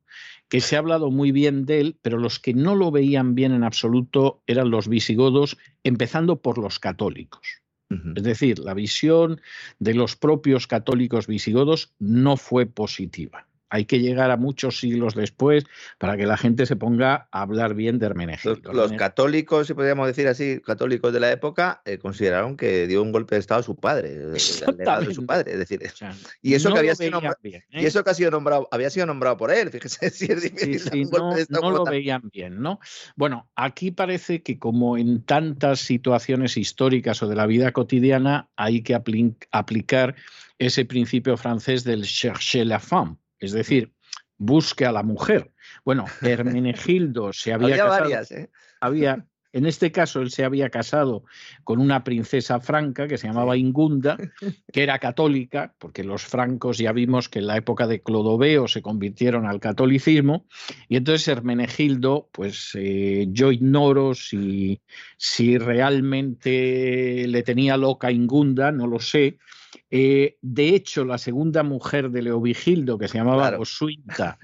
que 0.49 0.63
se 0.63 0.77
ha 0.77 0.79
hablado 0.79 1.11
muy 1.11 1.33
bien 1.33 1.67
de 1.67 1.81
él, 1.81 1.99
pero 2.01 2.17
los 2.17 2.39
que 2.41 2.55
no 2.55 2.75
lo 2.75 2.91
veían 2.91 3.35
bien 3.35 3.53
en 3.53 3.63
absoluto 3.63 4.43
eran 4.47 4.71
los 4.71 4.89
visigodos, 4.89 5.59
empezando 5.85 6.41
por 6.41 6.57
los 6.57 6.79
católicos. 6.79 7.66
Es 7.89 8.23
decir, 8.23 8.59
la 8.59 8.75
visión 8.75 9.41
de 9.79 9.95
los 9.95 10.17
propios 10.17 10.67
católicos 10.67 11.27
visigodos 11.27 11.93
no 11.99 12.37
fue 12.37 12.67
positiva 12.67 13.47
hay 13.69 13.85
que 13.85 14.01
llegar 14.01 14.31
a 14.31 14.37
muchos 14.37 14.79
siglos 14.79 15.15
después 15.15 15.65
para 15.99 16.17
que 16.17 16.27
la 16.27 16.37
gente 16.37 16.67
se 16.67 16.77
ponga 16.77 17.29
a 17.31 17.43
hablar 17.43 17.75
bien 17.75 17.99
de 17.99 18.07
Hermenegildo. 18.07 18.73
Los, 18.73 18.93
católicos, 18.93 19.67
si 19.67 19.75
podríamos 19.75 20.07
decir 20.07 20.29
así, 20.29 20.61
católicos 20.61 21.13
de 21.13 21.21
la 21.21 21.33
época, 21.33 21.83
eh, 21.85 21.99
consideraron 21.99 22.57
que 22.57 22.87
dio 22.87 23.03
un 23.03 23.13
golpe 23.13 23.35
de 23.35 23.41
Estado 23.41 23.61
a 23.61 23.65
su 23.65 23.77
padre, 23.77 24.17
de 24.17 24.39
su 24.39 25.27
padre. 25.27 25.53
Es 25.53 25.59
decir, 25.59 25.81
y 26.43 26.55
eso 26.55 26.73
que 26.73 26.79
había 26.79 26.95
sido 26.95 27.13
nombrado, 27.13 27.37
y 27.43 27.55
¿eh? 27.55 27.65
eso 27.73 28.05
que 28.05 28.11
ha 28.11 28.15
sido 28.15 28.31
nombrado, 28.31 28.69
había 28.71 28.91
sido 28.91 29.07
nombrado 29.07 29.37
por 29.37 29.51
él, 29.51 29.71
fíjese 29.71 30.11
si 30.11 30.27
es 30.27 30.43
difícil. 30.43 31.09
no, 31.49 31.71
lo 31.71 31.85
veían 31.85 32.29
bien, 32.33 32.61
¿no? 32.61 32.81
Bueno, 33.17 33.49
aquí 33.57 33.91
parece 33.91 34.43
que 34.43 34.59
como 34.59 34.97
en 34.97 35.23
tantas 35.23 35.81
situaciones 35.81 36.57
históricas 36.57 37.23
o 37.23 37.29
de 37.29 37.37
la 37.37 37.47
vida 37.47 37.73
cotidiana, 37.73 38.49
hay 38.57 38.83
que 38.83 38.95
aplicar 38.95 40.15
ese 40.59 40.85
principio 40.85 41.37
francés 41.37 41.85
del 41.85 42.05
chercher 42.05 42.67
la 42.67 42.81
femme 42.81 43.17
es 43.39 43.53
decir, 43.53 43.93
busque 44.39 44.85
a 44.87 44.93
la 44.93 45.03
mujer. 45.03 45.53
Bueno, 45.85 46.05
Hermenegildo 46.23 47.33
se 47.33 47.53
había, 47.53 47.77
casado, 47.77 47.91
varias, 47.91 48.31
¿eh? 48.33 48.51
había, 48.81 49.27
en 49.53 49.67
este 49.67 49.91
caso 49.91 50.21
él 50.21 50.31
se 50.31 50.45
había 50.45 50.69
casado 50.69 51.25
con 51.65 51.81
una 51.81 52.05
princesa 52.05 52.61
franca 52.61 53.09
que 53.09 53.17
se 53.17 53.27
llamaba 53.27 53.57
Ingunda, 53.57 54.17
que 54.73 54.83
era 54.83 54.99
católica, 54.99 55.75
porque 55.79 56.05
los 56.05 56.25
francos 56.25 56.79
ya 56.79 56.93
vimos 56.93 57.29
que 57.29 57.39
en 57.39 57.47
la 57.47 57.57
época 57.57 57.87
de 57.87 58.03
Clodoveo 58.03 58.69
se 58.69 58.83
convirtieron 58.83 59.47
al 59.47 59.61
catolicismo, 59.61 60.47
y 60.89 60.97
entonces 60.97 61.29
Hermenegildo, 61.29 62.29
pues 62.33 62.73
eh, 62.75 63.27
yo 63.31 63.53
ignoro 63.53 64.15
si, 64.15 64.81
si 65.17 65.59
realmente 65.59 67.27
le 67.27 67.43
tenía 67.43 67.77
loca 67.77 68.11
Ingunda, 68.11 68.73
no 68.73 68.87
lo 68.87 68.99
sé, 68.99 69.39
eh, 69.91 70.37
de 70.43 70.71
hecho, 70.71 71.05
la 71.05 71.17
segunda 71.17 71.63
mujer 71.63 72.11
de 72.11 72.23
Leovigildo, 72.23 72.99
que 72.99 73.07
se 73.07 73.19
llamaba 73.19 73.57
Osuinta, 73.59 74.39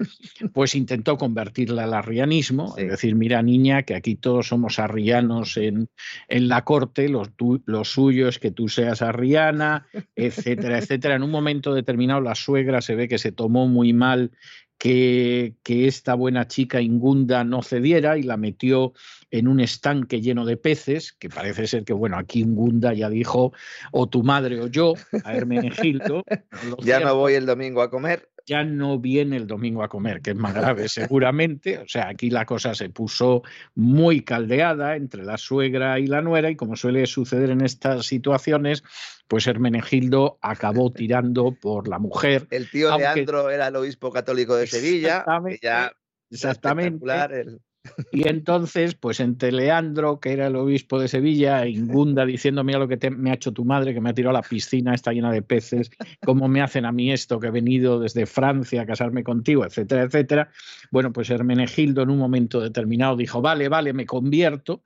pues 0.53 0.73
intentó 0.73 1.17
convertirla 1.17 1.83
al 1.83 1.93
arrianismo, 1.93 2.75
es 2.77 2.89
decir, 2.89 3.15
mira 3.15 3.41
niña, 3.41 3.83
que 3.83 3.95
aquí 3.95 4.15
todos 4.15 4.47
somos 4.47 4.79
arrianos 4.79 5.57
en, 5.57 5.89
en 6.29 6.47
la 6.47 6.63
corte, 6.63 7.09
lo, 7.09 7.83
suyo 7.83 8.29
es 8.29 8.39
que 8.39 8.51
tú 8.51 8.69
seas 8.69 9.01
arriana, 9.01 9.85
etcétera, 10.15 10.77
etcétera. 10.77 11.15
En 11.15 11.23
un 11.23 11.31
momento 11.31 11.73
determinado 11.73 12.21
la 12.21 12.35
suegra 12.35 12.81
se 12.81 12.95
ve 12.95 13.09
que 13.09 13.17
se 13.17 13.33
tomó 13.33 13.67
muy 13.67 13.91
mal 13.91 14.31
que, 14.77 15.55
que, 15.63 15.87
esta 15.87 16.13
buena 16.13 16.47
chica 16.47 16.81
Ingunda 16.81 17.43
no 17.43 17.63
cediera 17.63 18.17
y 18.17 18.23
la 18.23 18.37
metió 18.37 18.93
en 19.33 19.47
un 19.47 19.59
estanque 19.59 20.21
lleno 20.21 20.45
de 20.45 20.57
peces, 20.57 21.11
que 21.11 21.27
parece 21.27 21.65
ser 21.65 21.83
que, 21.83 21.93
bueno, 21.93 22.17
aquí 22.19 22.41
Ingunda 22.41 22.93
ya 22.93 23.09
dijo, 23.09 23.51
o 23.91 24.07
tu 24.07 24.21
madre 24.21 24.61
o 24.61 24.67
yo, 24.67 24.93
a 25.23 25.35
Hermenegildo. 25.35 26.23
ya 26.83 26.99
no 26.99 27.15
voy 27.15 27.33
el 27.33 27.47
domingo 27.47 27.81
a 27.81 27.89
comer 27.89 28.29
ya 28.45 28.65
no 28.65 28.99
viene 28.99 29.37
el 29.37 29.47
domingo 29.47 29.83
a 29.83 29.87
comer, 29.87 30.21
que 30.21 30.31
es 30.31 30.35
más 30.35 30.53
grave 30.53 30.89
seguramente. 30.89 31.77
O 31.77 31.87
sea, 31.87 32.09
aquí 32.09 32.29
la 32.29 32.45
cosa 32.45 32.75
se 32.75 32.89
puso 32.89 33.41
muy 33.73 34.21
caldeada 34.21 34.97
entre 34.97 35.23
la 35.23 35.37
suegra 35.37 35.97
y 35.97 36.07
la 36.07 36.21
nuera 36.21 36.49
y 36.49 36.57
como 36.57 36.75
suele 36.75 37.05
suceder 37.05 37.51
en 37.51 37.61
estas 37.61 38.05
situaciones, 38.05 38.83
pues 39.29 39.47
Hermenegildo 39.47 40.39
acabó 40.41 40.91
tirando 40.93 41.53
por 41.53 41.87
la 41.87 41.99
mujer. 41.99 42.45
El 42.51 42.69
tío 42.69 42.97
Leandro 42.97 43.49
era 43.49 43.67
el 43.67 43.75
obispo 43.77 44.11
católico 44.11 44.57
de 44.57 44.67
Sevilla. 44.67 45.19
Exactamente. 45.19 45.59
Ya 45.61 45.93
exactamente. 46.29 47.05
Y 48.11 48.27
entonces, 48.27 48.95
pues 48.95 49.19
entre 49.19 49.51
Leandro, 49.51 50.19
que 50.19 50.31
era 50.31 50.47
el 50.47 50.55
obispo 50.55 50.99
de 50.99 51.07
Sevilla, 51.07 51.67
Ingunda 51.67 52.25
diciendo, 52.25 52.63
mira 52.63 52.79
lo 52.79 52.87
que 52.87 53.09
me 53.11 53.31
ha 53.31 53.33
hecho 53.33 53.51
tu 53.51 53.65
madre, 53.65 53.93
que 53.93 54.01
me 54.01 54.09
ha 54.09 54.13
tirado 54.13 54.35
a 54.35 54.41
la 54.41 54.47
piscina, 54.47 54.93
está 54.93 55.11
llena 55.11 55.31
de 55.31 55.41
peces, 55.41 55.91
cómo 56.25 56.47
me 56.47 56.61
hacen 56.61 56.85
a 56.85 56.91
mí 56.91 57.11
esto, 57.11 57.39
que 57.39 57.47
he 57.47 57.51
venido 57.51 57.99
desde 57.99 58.25
Francia 58.25 58.83
a 58.83 58.85
casarme 58.85 59.23
contigo, 59.23 59.65
etcétera, 59.65 60.03
etcétera. 60.03 60.49
Bueno, 60.91 61.11
pues 61.11 61.29
Hermenegildo 61.29 62.03
en 62.03 62.09
un 62.09 62.17
momento 62.17 62.61
determinado 62.61 63.17
dijo, 63.17 63.41
vale, 63.41 63.67
vale, 63.67 63.93
me 63.93 64.05
convierto, 64.05 64.83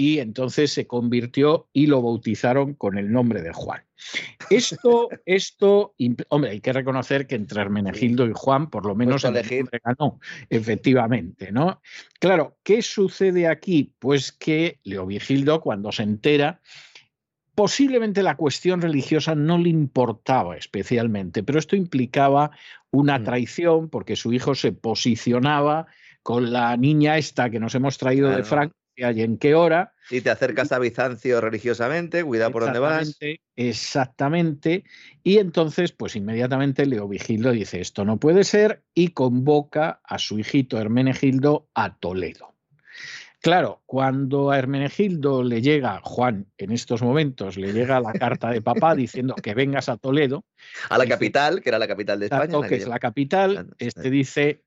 y 0.00 0.18
entonces 0.18 0.72
se 0.72 0.86
convirtió 0.86 1.68
y 1.74 1.86
lo 1.86 2.00
bautizaron 2.00 2.72
con 2.72 2.96
el 2.96 3.12
nombre 3.12 3.42
de 3.42 3.52
Juan. 3.52 3.84
Esto, 4.48 5.10
esto, 5.26 5.94
hombre, 6.30 6.52
hay 6.52 6.60
que 6.62 6.72
reconocer 6.72 7.26
que 7.26 7.34
entre 7.34 7.60
Hermenegildo 7.60 8.26
y 8.26 8.32
Juan, 8.34 8.70
por 8.70 8.86
lo 8.86 8.94
menos, 8.94 9.24
el 9.24 9.68
ganó, 9.84 10.18
efectivamente, 10.48 11.52
¿no? 11.52 11.82
Claro, 12.18 12.56
¿qué 12.62 12.80
sucede 12.80 13.46
aquí? 13.46 13.92
Pues 13.98 14.32
que 14.32 14.80
Leovigildo, 14.84 15.60
cuando 15.60 15.92
se 15.92 16.04
entera, 16.04 16.62
posiblemente 17.54 18.22
la 18.22 18.38
cuestión 18.38 18.80
religiosa 18.80 19.34
no 19.34 19.58
le 19.58 19.68
importaba 19.68 20.56
especialmente, 20.56 21.42
pero 21.42 21.58
esto 21.58 21.76
implicaba 21.76 22.52
una 22.90 23.18
mm. 23.18 23.24
traición 23.24 23.90
porque 23.90 24.16
su 24.16 24.32
hijo 24.32 24.54
se 24.54 24.72
posicionaba 24.72 25.88
con 26.22 26.52
la 26.54 26.74
niña 26.78 27.18
esta 27.18 27.50
que 27.50 27.60
nos 27.60 27.74
hemos 27.74 27.98
traído 27.98 28.30
de 28.30 28.44
Frank 29.00 29.16
y 29.16 29.22
en 29.22 29.38
qué 29.38 29.54
hora. 29.54 29.92
Y 30.10 30.20
te 30.20 30.30
acercas 30.30 30.72
a 30.72 30.78
Bizancio 30.78 31.40
religiosamente, 31.40 32.24
cuidado 32.24 32.50
por 32.50 32.64
dónde 32.64 32.78
vas. 32.78 33.18
Exactamente. 33.56 34.84
Y 35.22 35.38
entonces, 35.38 35.92
pues 35.92 36.16
inmediatamente 36.16 36.86
Leovigildo 36.86 37.52
dice, 37.52 37.80
esto 37.80 38.04
no 38.04 38.18
puede 38.18 38.44
ser, 38.44 38.82
y 38.94 39.08
convoca 39.08 40.00
a 40.04 40.18
su 40.18 40.38
hijito 40.38 40.78
Hermenegildo 40.78 41.68
a 41.74 41.96
Toledo. 41.96 42.54
Claro, 43.42 43.82
cuando 43.86 44.50
a 44.50 44.58
Hermenegildo 44.58 45.42
le 45.42 45.62
llega, 45.62 46.00
Juan, 46.02 46.46
en 46.58 46.72
estos 46.72 47.00
momentos, 47.00 47.56
le 47.56 47.72
llega 47.72 47.98
la 47.98 48.12
carta 48.12 48.50
de 48.50 48.60
papá 48.60 48.94
diciendo 48.96 49.34
que 49.34 49.54
vengas 49.54 49.88
a 49.88 49.96
Toledo. 49.96 50.44
A 50.90 50.98
la 50.98 51.06
capital, 51.06 51.62
que 51.62 51.70
era 51.70 51.78
la 51.78 51.88
capital 51.88 52.20
de 52.20 52.26
España. 52.26 52.68
que 52.68 52.74
es 52.76 52.86
la 52.86 52.98
capital, 52.98 53.70
este 53.78 54.10
dice, 54.10 54.62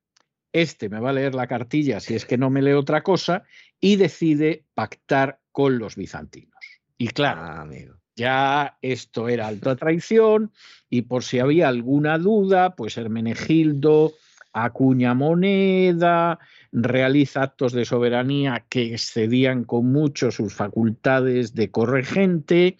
este 0.54 0.88
me 0.88 1.00
va 1.00 1.10
a 1.10 1.14
leer 1.14 1.36
la 1.36 1.48
cartilla 1.48 2.00
si 2.00 2.16
es 2.16 2.26
que 2.26 2.38
no 2.38 2.50
me 2.50 2.62
lee 2.62 2.74
otra 2.74 3.04
cosa, 3.04 3.44
y 3.80 3.98
decide 3.98 4.64
pactar 4.74 5.40
con 5.52 5.78
los 5.78 5.96
bizantinos. 5.96 6.54
Y 6.98 7.10
claro, 7.10 7.42
ah, 7.44 7.68
ya 8.16 8.78
esto 8.82 9.28
era 9.28 9.48
alta 9.48 9.76
traición, 9.76 10.52
y 10.90 11.02
por 11.02 11.24
si 11.24 11.40
había 11.40 11.68
alguna 11.68 12.18
duda, 12.18 12.76
pues 12.76 12.98
Hermenegildo 12.98 14.14
acuña 14.54 15.16
moneda, 15.16 16.40
realiza 16.72 17.42
actos 17.42 17.74
de 17.74 17.86
soberanía 17.86 18.66
que 18.70 18.94
excedían 18.94 19.64
con 19.64 19.92
mucho 19.92 20.32
sus 20.32 20.54
facultades 20.54 21.56
de 21.56 21.72
corregente, 21.72 22.78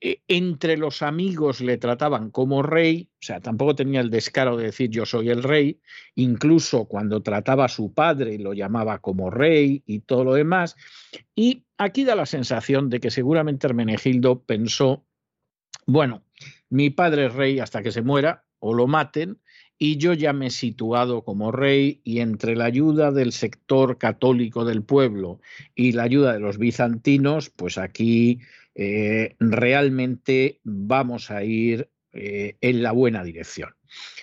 e, 0.00 0.20
entre 0.28 0.76
los 0.76 1.02
amigos 1.02 1.60
le 1.60 1.78
trataban 1.78 2.30
como 2.30 2.62
rey, 2.62 3.08
o 3.14 3.22
sea, 3.22 3.40
tampoco 3.40 3.74
tenía 3.74 4.00
el 4.00 4.10
descaro 4.10 4.56
de 4.56 4.64
decir 4.64 4.90
yo 4.90 5.06
soy 5.06 5.30
el 5.30 5.42
rey, 5.42 5.80
incluso 6.14 6.84
cuando 6.84 7.22
trataba 7.22 7.64
a 7.64 7.68
su 7.68 7.92
padre 7.94 8.38
lo 8.38 8.52
llamaba 8.52 8.98
como 8.98 9.30
rey 9.30 9.82
y 9.86 10.00
todo 10.00 10.24
lo 10.24 10.34
demás. 10.34 10.76
Y 11.34 11.64
aquí 11.78 12.04
da 12.04 12.14
la 12.14 12.26
sensación 12.26 12.90
de 12.90 13.00
que 13.00 13.10
seguramente 13.10 13.66
Hermenegildo 13.66 14.42
pensó, 14.42 15.06
bueno, 15.86 16.24
mi 16.68 16.90
padre 16.90 17.26
es 17.26 17.34
rey 17.34 17.58
hasta 17.58 17.82
que 17.82 17.92
se 17.92 18.02
muera 18.02 18.44
o 18.58 18.74
lo 18.74 18.86
maten, 18.86 19.38
y 19.78 19.98
yo 19.98 20.14
ya 20.14 20.32
me 20.32 20.46
he 20.46 20.50
situado 20.50 21.22
como 21.22 21.52
rey 21.52 22.00
y 22.02 22.20
entre 22.20 22.56
la 22.56 22.64
ayuda 22.64 23.12
del 23.12 23.32
sector 23.32 23.98
católico 23.98 24.64
del 24.64 24.82
pueblo 24.82 25.40
y 25.74 25.92
la 25.92 26.04
ayuda 26.04 26.32
de 26.32 26.40
los 26.40 26.56
bizantinos, 26.56 27.50
pues 27.50 27.76
aquí 27.76 28.40
eh, 28.78 29.36
realmente 29.40 30.60
vamos 30.62 31.30
a 31.30 31.42
ir 31.42 31.88
eh, 32.12 32.56
en 32.60 32.82
la 32.82 32.92
buena 32.92 33.24
dirección. 33.24 33.70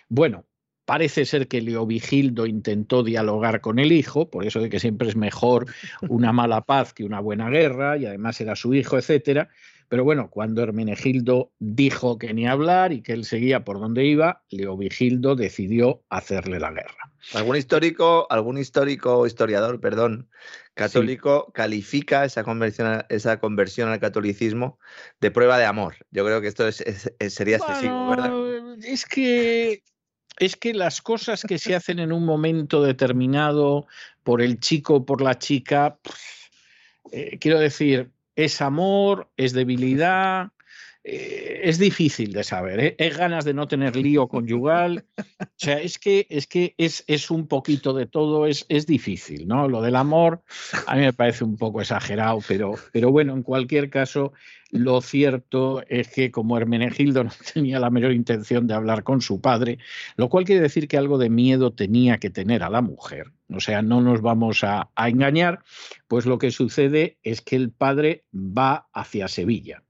Bueno, 0.09 0.45
parece 0.85 1.25
ser 1.25 1.47
que 1.47 1.61
Leovigildo 1.61 2.45
intentó 2.45 3.03
dialogar 3.03 3.61
con 3.61 3.79
el 3.79 3.91
hijo, 3.91 4.29
por 4.29 4.45
eso 4.45 4.59
de 4.61 4.69
que 4.69 4.79
siempre 4.79 5.09
es 5.09 5.15
mejor 5.15 5.65
una 6.07 6.31
mala 6.31 6.61
paz 6.61 6.93
que 6.93 7.03
una 7.03 7.19
buena 7.19 7.49
guerra, 7.49 7.97
y 7.97 8.05
además 8.05 8.39
era 8.41 8.55
su 8.55 8.75
hijo, 8.75 8.97
etcétera. 8.97 9.49
Pero 9.89 10.03
bueno, 10.03 10.29
cuando 10.29 10.61
Hermenegildo 10.61 11.51
dijo 11.59 12.17
que 12.17 12.33
ni 12.33 12.47
hablar 12.47 12.93
y 12.93 13.01
que 13.01 13.13
él 13.13 13.25
seguía 13.25 13.63
por 13.63 13.79
donde 13.79 14.05
iba, 14.05 14.43
Leovigildo 14.49 15.35
decidió 15.35 16.03
hacerle 16.09 16.59
la 16.59 16.71
guerra. 16.71 17.12
Algún 17.33 17.55
histórico, 17.55 18.27
algún 18.29 18.57
histórico 18.57 19.25
historiador, 19.25 19.79
perdón, 19.79 20.29
católico 20.73 21.51
califica 21.53 22.25
esa 22.25 22.43
conversión, 22.43 23.05
esa 23.09 23.39
conversión 23.39 23.89
al 23.89 23.99
catolicismo 23.99 24.77
de 25.21 25.31
prueba 25.31 25.57
de 25.57 25.65
amor. 25.65 25.95
Yo 26.11 26.25
creo 26.25 26.41
que 26.41 26.47
esto 26.47 26.69
sería 26.71 27.57
excesivo, 27.57 28.09
¿verdad? 28.09 28.31
Es 28.83 29.05
que 29.05 29.83
es 30.39 30.55
que 30.55 30.73
las 30.73 31.01
cosas 31.01 31.43
que 31.43 31.59
se 31.59 31.75
hacen 31.75 31.99
en 31.99 32.11
un 32.11 32.25
momento 32.25 32.81
determinado 32.81 33.87
por 34.23 34.41
el 34.41 34.59
chico 34.59 34.95
o 34.95 35.05
por 35.05 35.21
la 35.21 35.37
chica, 35.37 35.99
eh, 37.11 37.37
quiero 37.39 37.59
decir, 37.59 38.11
es 38.35 38.61
amor, 38.61 39.29
es 39.37 39.53
debilidad, 39.53 40.51
eh, 41.05 41.59
es 41.63 41.79
difícil 41.79 42.31
de 42.31 42.45
saber, 42.45 42.79
¿eh? 42.79 42.95
es 42.97 43.17
ganas 43.17 43.43
de 43.43 43.53
no 43.53 43.67
tener 43.67 43.97
lío 43.97 44.29
conyugal, 44.29 45.05
o 45.17 45.45
sea, 45.57 45.81
es 45.81 45.99
que 45.99 46.25
es, 46.29 46.47
que 46.47 46.75
es, 46.77 47.03
es 47.07 47.29
un 47.29 47.47
poquito 47.47 47.93
de 47.93 48.05
todo, 48.05 48.47
es, 48.47 48.65
es, 48.69 48.87
difícil, 48.87 49.45
¿no? 49.45 49.67
Lo 49.67 49.81
del 49.81 49.97
amor 49.97 50.43
a 50.87 50.95
mí 50.95 51.01
me 51.01 51.11
parece 51.11 51.43
un 51.43 51.57
poco 51.57 51.81
exagerado, 51.81 52.39
pero, 52.47 52.75
pero 52.93 53.11
bueno, 53.11 53.33
en 53.33 53.43
cualquier 53.43 53.89
caso, 53.89 54.31
lo 54.71 55.01
cierto 55.01 55.83
es 55.89 56.07
que 56.07 56.31
como 56.31 56.57
Hermenegildo 56.57 57.25
no 57.25 57.31
tenía 57.53 57.81
la 57.81 57.89
mayor 57.89 58.13
intención 58.13 58.65
de 58.65 58.73
hablar 58.73 59.03
con 59.03 59.19
su 59.19 59.41
padre, 59.41 59.79
lo 60.15 60.29
cual 60.29 60.45
quiere 60.45 60.61
decir 60.61 60.87
que 60.87 60.97
algo 60.97 61.17
de 61.17 61.29
miedo 61.29 61.73
tenía 61.73 62.17
que 62.17 62.29
tener 62.29 62.63
a 62.63 62.69
la 62.69 62.81
mujer, 62.81 63.33
o 63.49 63.59
sea, 63.59 63.81
no 63.81 63.99
nos 63.99 64.21
vamos 64.21 64.63
a 64.63 64.89
engañar, 64.95 65.63
pues 66.07 66.25
lo 66.25 66.37
que 66.37 66.51
sucede 66.51 67.17
es 67.23 67.41
que 67.41 67.57
el 67.57 67.71
padre 67.71 68.23
va 68.33 68.87
hacia 68.93 69.27
Sevilla 69.27 69.83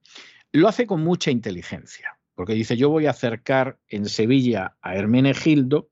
lo 0.54 0.68
hace 0.68 0.88
con 0.88 1.04
mucha 1.04 1.32
inteligencia, 1.32 2.18
porque 2.36 2.54
dice, 2.54 2.78
yo 2.78 2.90
voy 2.90 3.08
a 3.08 3.12
acercar 3.12 3.80
en 3.90 4.06
Sevilla 4.06 4.78
a 4.82 4.96
Hermenegildo, 4.96 5.90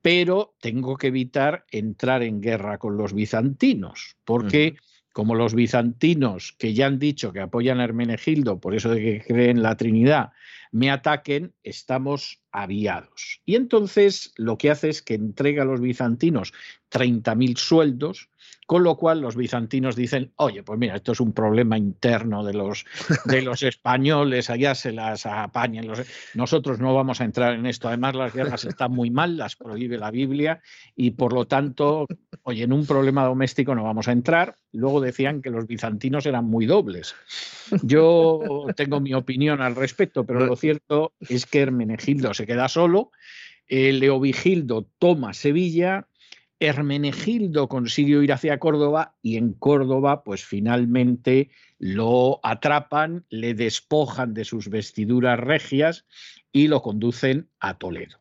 pero 0.00 0.54
tengo 0.60 0.96
que 0.96 1.08
evitar 1.08 1.66
entrar 1.70 2.22
en 2.22 2.40
guerra 2.40 2.78
con 2.78 2.96
los 2.96 3.12
bizantinos, 3.12 4.16
porque 4.24 4.76
como 5.12 5.34
los 5.34 5.54
bizantinos, 5.54 6.54
que 6.58 6.74
ya 6.74 6.86
han 6.86 7.00
dicho 7.00 7.32
que 7.32 7.40
apoyan 7.40 7.80
a 7.80 7.84
Hermenegildo, 7.84 8.60
por 8.60 8.76
eso 8.76 8.90
de 8.90 9.00
que 9.00 9.24
creen 9.26 9.62
la 9.62 9.76
Trinidad, 9.76 10.30
me 10.70 10.92
ataquen, 10.92 11.54
estamos 11.64 12.40
aviados. 12.52 13.40
Y 13.44 13.56
entonces 13.56 14.32
lo 14.36 14.58
que 14.58 14.70
hace 14.70 14.90
es 14.90 15.02
que 15.02 15.14
entrega 15.14 15.62
a 15.62 15.66
los 15.66 15.80
bizantinos 15.80 16.52
30.000 16.92 17.56
sueldos, 17.56 18.28
con 18.68 18.82
lo 18.82 18.96
cual 18.96 19.22
los 19.22 19.34
bizantinos 19.34 19.96
dicen, 19.96 20.32
oye, 20.36 20.62
pues 20.62 20.78
mira, 20.78 20.96
esto 20.96 21.12
es 21.12 21.20
un 21.20 21.32
problema 21.32 21.78
interno 21.78 22.44
de 22.44 22.52
los, 22.52 22.84
de 23.24 23.40
los 23.40 23.62
españoles, 23.62 24.50
allá 24.50 24.74
se 24.74 24.92
las 24.92 25.24
apañan. 25.24 25.86
nosotros 26.34 26.78
no 26.78 26.94
vamos 26.94 27.22
a 27.22 27.24
entrar 27.24 27.54
en 27.54 27.64
esto. 27.64 27.88
Además, 27.88 28.14
las 28.14 28.34
guerras 28.34 28.66
están 28.66 28.92
muy 28.92 29.10
mal, 29.10 29.38
las 29.38 29.56
prohíbe 29.56 29.96
la 29.96 30.10
Biblia 30.10 30.60
y 30.94 31.12
por 31.12 31.32
lo 31.32 31.46
tanto, 31.46 32.06
oye, 32.42 32.64
en 32.64 32.74
un 32.74 32.84
problema 32.84 33.24
doméstico 33.24 33.74
no 33.74 33.84
vamos 33.84 34.08
a 34.08 34.12
entrar. 34.12 34.56
Luego 34.72 35.00
decían 35.00 35.40
que 35.40 35.50
los 35.50 35.66
bizantinos 35.66 36.26
eran 36.26 36.44
muy 36.44 36.66
dobles. 36.66 37.14
Yo 37.82 38.66
tengo 38.76 39.00
mi 39.00 39.14
opinión 39.14 39.62
al 39.62 39.76
respecto, 39.76 40.24
pero 40.24 40.40
lo 40.44 40.56
cierto 40.56 41.12
es 41.20 41.46
que 41.46 41.60
Hermenegildo 41.60 42.34
se 42.34 42.46
queda 42.46 42.68
solo, 42.68 43.12
Leovigildo 43.68 44.86
toma 44.98 45.34
Sevilla, 45.34 46.07
Hermenegildo 46.60 47.68
consiguió 47.68 48.22
ir 48.22 48.32
hacia 48.32 48.58
Córdoba 48.58 49.14
y 49.22 49.36
en 49.36 49.52
Córdoba, 49.52 50.24
pues 50.24 50.44
finalmente 50.44 51.50
lo 51.78 52.40
atrapan, 52.42 53.24
le 53.30 53.54
despojan 53.54 54.34
de 54.34 54.44
sus 54.44 54.68
vestiduras 54.68 55.38
regias 55.38 56.04
y 56.52 56.68
lo 56.68 56.82
conducen 56.82 57.48
a 57.60 57.78
Toledo. 57.78 58.18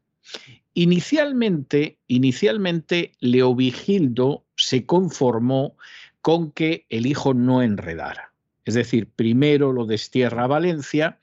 Inicialmente, 0.73 1.97
inicialmente 2.08 3.13
Leovigildo 3.19 4.45
se 4.56 4.86
conformó 4.86 5.76
con 6.21 6.52
que 6.52 6.86
el 6.89 7.08
hijo 7.08 7.34
no 7.34 7.63
enredara. 7.63 8.34
Es 8.65 8.76
decir, 8.76 9.10
primero 9.10 9.71
lo 9.71 9.86
destierra 9.86 10.43
a 10.43 10.47
Valencia, 10.47 11.19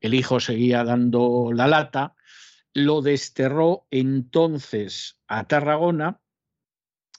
el 0.00 0.14
hijo 0.14 0.40
seguía 0.40 0.84
dando 0.84 1.50
la 1.52 1.66
lata, 1.66 2.14
lo 2.74 3.02
desterró 3.02 3.86
entonces 3.90 5.18
a 5.26 5.44
Tarragona 5.44 6.20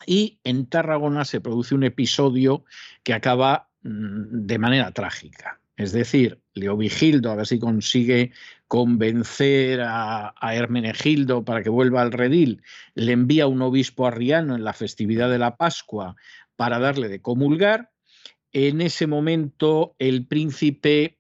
y 0.05 0.39
en 0.43 0.65
Tarragona 0.67 1.25
se 1.25 1.41
produce 1.41 1.75
un 1.75 1.83
episodio 1.83 2.65
que 3.03 3.13
acaba 3.13 3.69
mm, 3.83 4.45
de 4.45 4.59
manera 4.59 4.91
trágica. 4.91 5.59
Es 5.75 5.91
decir, 5.91 6.39
Leovigildo, 6.53 7.31
a 7.31 7.35
ver 7.35 7.47
si 7.47 7.59
consigue 7.59 8.31
convencer 8.67 9.81
a, 9.83 10.33
Hermenegildo 10.41 11.43
para 11.43 11.63
que 11.63 11.69
vuelva 11.69 12.01
al 12.01 12.11
redil, 12.11 12.61
le 12.93 13.11
envía 13.11 13.47
un 13.47 13.61
obispo 13.61 14.05
arriano 14.05 14.55
en 14.55 14.63
la 14.63 14.73
festividad 14.73 15.29
de 15.29 15.39
la 15.39 15.57
Pascua 15.57 16.15
para 16.55 16.79
darle 16.79 17.07
de 17.07 17.21
comulgar. 17.21 17.91
En 18.51 18.81
ese 18.81 19.07
momento 19.07 19.95
el 19.97 20.27
príncipe, 20.27 21.17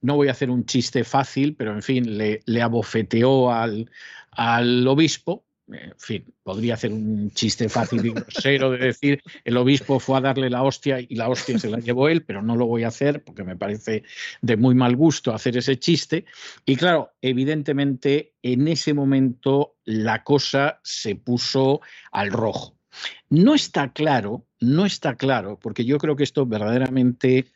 no 0.00 0.16
voy 0.16 0.28
a 0.28 0.32
hacer 0.32 0.48
un 0.48 0.64
chiste 0.64 1.04
fácil, 1.04 1.54
pero 1.54 1.72
en 1.72 1.82
fin, 1.82 2.16
le, 2.16 2.62
abofeteó 2.62 3.52
al 3.52 4.88
obispo, 4.88 5.44
en 5.68 5.94
fin, 5.98 6.34
podría 6.42 6.74
hacer 6.74 6.92
un 6.92 7.30
chiste 7.30 7.68
fácil 7.68 8.04
y 8.04 8.10
grosero 8.10 8.70
de 8.70 8.78
decir 8.78 9.22
el 9.44 9.56
obispo 9.56 10.00
fue 10.00 10.18
a 10.18 10.20
darle 10.20 10.50
la 10.50 10.62
hostia 10.62 11.00
y 11.00 11.14
la 11.14 11.28
hostia 11.28 11.58
se 11.58 11.70
la 11.70 11.78
llevó 11.78 12.08
él, 12.08 12.24
pero 12.24 12.42
no 12.42 12.56
lo 12.56 12.66
voy 12.66 12.84
a 12.84 12.88
hacer 12.88 13.22
porque 13.24 13.44
me 13.44 13.56
parece 13.56 14.02
de 14.40 14.56
muy 14.56 14.74
mal 14.74 14.96
gusto 14.96 15.32
hacer 15.32 15.56
ese 15.56 15.78
chiste. 15.78 16.24
Y 16.64 16.76
claro, 16.76 17.12
evidentemente 17.22 18.34
en 18.42 18.68
ese 18.68 18.94
momento 18.94 19.76
la 19.84 20.24
cosa 20.24 20.80
se 20.82 21.16
puso 21.16 21.80
al 22.10 22.30
rojo. 22.30 22.76
No 23.30 23.54
está 23.54 23.92
claro, 23.92 24.46
no 24.60 24.84
está 24.84 25.16
claro, 25.16 25.58
porque 25.58 25.84
yo 25.84 25.98
creo 25.98 26.16
que 26.16 26.24
esto 26.24 26.44
verdaderamente 26.44 27.46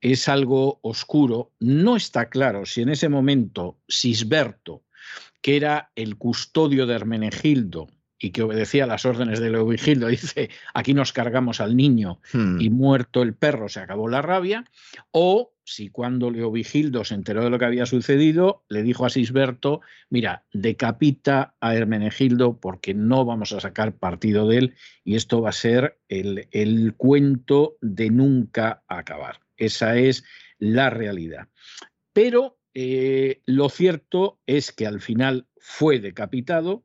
es 0.00 0.28
algo 0.28 0.78
oscuro, 0.82 1.52
no 1.58 1.96
está 1.96 2.30
claro 2.30 2.64
si 2.64 2.82
en 2.82 2.90
ese 2.90 3.08
momento 3.08 3.80
Sisberto 3.88 4.84
que 5.40 5.56
era 5.56 5.90
el 5.94 6.16
custodio 6.16 6.86
de 6.86 6.94
Hermenegildo 6.94 7.88
y 8.18 8.30
que 8.30 8.42
obedecía 8.42 8.86
las 8.86 9.04
órdenes 9.06 9.40
de 9.40 9.50
Leovigildo, 9.50 10.06
dice, 10.08 10.50
aquí 10.74 10.94
nos 10.94 11.12
cargamos 11.12 11.60
al 11.60 11.76
niño 11.76 12.20
hmm. 12.32 12.60
y 12.60 12.70
muerto 12.70 13.22
el 13.22 13.34
perro 13.34 13.68
se 13.68 13.80
acabó 13.80 14.08
la 14.08 14.22
rabia, 14.22 14.64
o 15.12 15.52
si 15.64 15.90
cuando 15.90 16.30
Leovigildo 16.30 17.04
se 17.04 17.14
enteró 17.14 17.44
de 17.44 17.50
lo 17.50 17.58
que 17.58 17.66
había 17.66 17.84
sucedido, 17.84 18.64
le 18.68 18.82
dijo 18.82 19.04
a 19.04 19.10
Sisberto, 19.10 19.82
mira, 20.08 20.44
decapita 20.52 21.54
a 21.60 21.74
Hermenegildo 21.74 22.58
porque 22.58 22.94
no 22.94 23.26
vamos 23.26 23.52
a 23.52 23.60
sacar 23.60 23.96
partido 23.96 24.48
de 24.48 24.58
él 24.58 24.74
y 25.04 25.16
esto 25.16 25.42
va 25.42 25.50
a 25.50 25.52
ser 25.52 25.98
el, 26.08 26.48
el 26.52 26.94
cuento 26.94 27.76
de 27.82 28.08
nunca 28.08 28.82
acabar. 28.88 29.40
Esa 29.58 29.98
es 29.98 30.24
la 30.58 30.88
realidad. 30.88 31.48
Pero 32.14 32.57
eh, 32.74 33.42
lo 33.46 33.68
cierto 33.68 34.38
es 34.46 34.72
que 34.72 34.86
al 34.86 35.00
final 35.00 35.46
fue 35.58 36.00
decapitado 36.00 36.84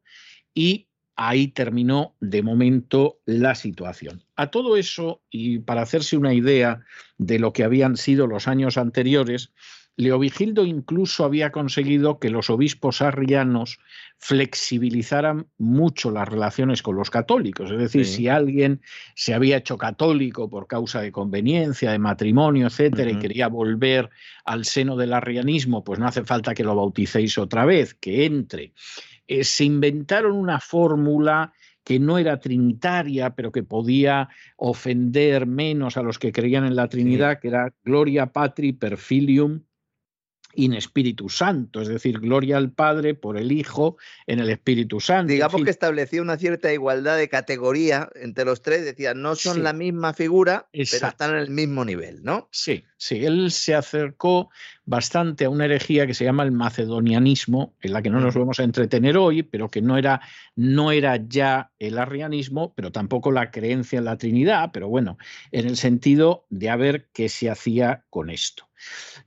y 0.54 0.88
ahí 1.16 1.48
terminó 1.48 2.16
de 2.20 2.42
momento 2.42 3.20
la 3.26 3.56
situación. 3.56 4.24
A 4.36 4.50
todo 4.50 4.78
eso, 4.78 5.22
y 5.30 5.60
para 5.60 5.82
hacerse 5.82 6.18
una 6.18 6.34
idea 6.34 6.82
de 7.18 7.40
lo 7.40 7.54
que 7.54 7.64
habían 7.64 7.98
sido 7.98 8.28
los 8.28 8.48
años 8.48 8.78
anteriores, 8.78 9.54
Leovigildo 9.96 10.66
incluso 10.66 11.24
había 11.24 11.52
conseguido 11.52 12.18
que 12.18 12.32
los 12.32 12.50
obispos 12.50 13.04
arrianos 13.04 13.78
flexibilizaran 14.18 15.46
mucho 15.60 16.10
las 16.10 16.28
relaciones 16.28 16.82
con 16.82 16.96
los 16.96 17.12
católicos. 17.12 17.70
Es 17.70 17.78
decir, 17.78 18.06
si 18.06 18.28
alguien 18.28 18.82
se 19.16 19.36
había 19.36 19.58
hecho 19.58 19.78
católico 19.78 20.50
por 20.50 20.66
causa 20.66 21.02
de 21.02 21.12
conveniencia, 21.12 21.92
de 21.92 22.00
matrimonio, 22.00 22.68
etcétera, 22.68 23.12
y 23.12 23.20
quería 23.20 23.48
volver 23.50 24.10
al 24.46 24.66
seno 24.66 24.96
del 24.96 25.14
arrianismo, 25.14 25.84
pues 25.84 26.00
no 26.00 26.08
hace 26.08 26.24
falta 26.24 26.56
que 26.56 26.64
lo 26.64 26.76
bauticéis 26.76 27.38
otra 27.38 27.66
vez, 27.66 27.94
que 27.94 28.26
entre. 28.26 28.74
Eh, 29.28 29.44
se 29.44 29.66
inventaron 29.66 30.36
una 30.36 30.60
fórmula 30.60 31.54
que 31.84 32.00
no 32.00 32.18
era 32.18 32.40
trinitaria, 32.40 33.36
pero 33.36 33.52
que 33.52 33.62
podía 33.62 34.30
ofender 34.56 35.46
menos 35.46 35.98
a 35.98 36.02
los 36.02 36.18
que 36.18 36.32
creían 36.32 36.66
en 36.66 36.76
la 36.76 36.88
Trinidad, 36.88 37.40
que 37.40 37.50
era 37.50 37.74
Gloria 37.84 38.28
Patri 38.28 38.72
per 38.72 38.98
Filium 38.98 39.62
in 40.56 40.74
Espíritu 40.74 41.30
Santo, 41.30 41.82
es 41.82 41.88
decir, 41.88 42.20
gloria 42.20 42.58
al 42.58 42.72
Padre 42.72 43.16
por 43.16 43.38
el 43.38 43.52
Hijo 43.52 43.98
en 44.28 44.40
el 44.40 44.50
Espíritu 44.50 45.00
Santo. 45.00 45.32
Digamos 45.32 45.64
que 45.64 45.70
establecía 45.70 46.22
una 46.22 46.38
cierta 46.38 46.72
igualdad 46.72 47.18
de 47.18 47.30
categoría 47.30 48.10
entre 48.16 48.46
los 48.46 48.62
tres, 48.62 48.86
decía, 48.86 49.14
no 49.14 49.36
son 49.36 49.64
la 49.64 49.74
misma 49.74 50.14
figura, 50.14 50.68
pero 50.72 51.08
están 51.08 51.32
en 51.32 51.38
el 51.38 51.50
mismo 51.50 51.86
nivel, 51.86 52.24
¿no? 52.24 52.50
Sí, 52.52 52.84
sí, 52.98 53.26
él 53.26 53.52
se 53.52 53.76
acercó 53.76 54.50
bastante 54.86 55.46
a 55.46 55.50
una 55.50 55.66
herejía 55.66 56.06
que 56.06 56.14
se 56.14 56.26
llama 56.26 56.44
el 56.44 56.52
macedonianismo, 56.52 57.76
en 57.82 57.94
la 57.94 58.02
que 58.02 58.10
no 58.10 58.20
nos 58.20 58.36
vamos 58.36 58.60
a 58.60 58.64
entretener 58.64 59.18
hoy, 59.18 59.44
pero 59.44 59.70
que 59.70 59.82
no 59.82 59.98
era, 59.98 60.22
no 60.56 60.92
era 60.92 61.18
ya 61.28 61.72
el 61.80 61.98
arrianismo, 61.98 62.74
pero 62.76 62.92
tampoco 62.92 63.32
la 63.32 63.52
creencia 63.52 64.00
en 64.00 64.06
la 64.06 64.18
Trinidad, 64.18 64.72
pero 64.74 64.90
bueno, 64.90 65.18
en 65.52 65.68
el 65.68 65.78
sentido 65.78 66.46
de 66.50 66.70
a 66.70 66.76
ver 66.76 67.10
qué 67.14 67.30
se 67.30 67.50
hacía 67.50 68.04
con 68.10 68.30
esto. 68.30 68.68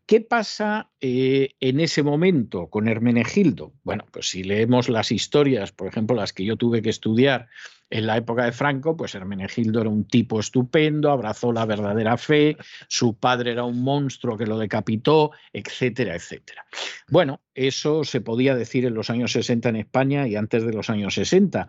¿Qué 0.06 0.20
pasa 0.20 0.90
eh, 1.00 1.54
en 1.60 1.80
ese 1.80 2.02
momento 2.02 2.68
con 2.68 2.88
Hermenegildo? 2.88 3.72
Bueno, 3.82 4.04
pues 4.10 4.28
si 4.28 4.44
leemos 4.44 4.88
las 4.88 5.10
historias, 5.10 5.72
por 5.72 5.88
ejemplo, 5.88 6.16
las 6.16 6.32
que 6.32 6.44
yo 6.44 6.56
tuve 6.56 6.82
que 6.82 6.90
estudiar 6.90 7.48
en 7.90 8.06
la 8.06 8.16
época 8.16 8.44
de 8.44 8.52
Franco, 8.52 8.96
pues 8.96 9.14
Hermenegildo 9.14 9.80
era 9.80 9.90
un 9.90 10.06
tipo 10.06 10.40
estupendo, 10.40 11.10
abrazó 11.10 11.52
la 11.52 11.66
verdadera 11.66 12.16
fe, 12.16 12.56
su 12.88 13.16
padre 13.16 13.52
era 13.52 13.64
un 13.64 13.82
monstruo 13.82 14.36
que 14.36 14.46
lo 14.46 14.58
decapitó, 14.58 15.32
etcétera, 15.52 16.16
etcétera. 16.16 16.64
Bueno, 17.08 17.40
eso 17.54 18.04
se 18.04 18.20
podía 18.20 18.54
decir 18.54 18.84
en 18.84 18.94
los 18.94 19.10
años 19.10 19.32
60 19.32 19.68
en 19.68 19.76
España 19.76 20.26
y 20.26 20.36
antes 20.36 20.64
de 20.64 20.72
los 20.72 20.90
años 20.90 21.14
60, 21.14 21.68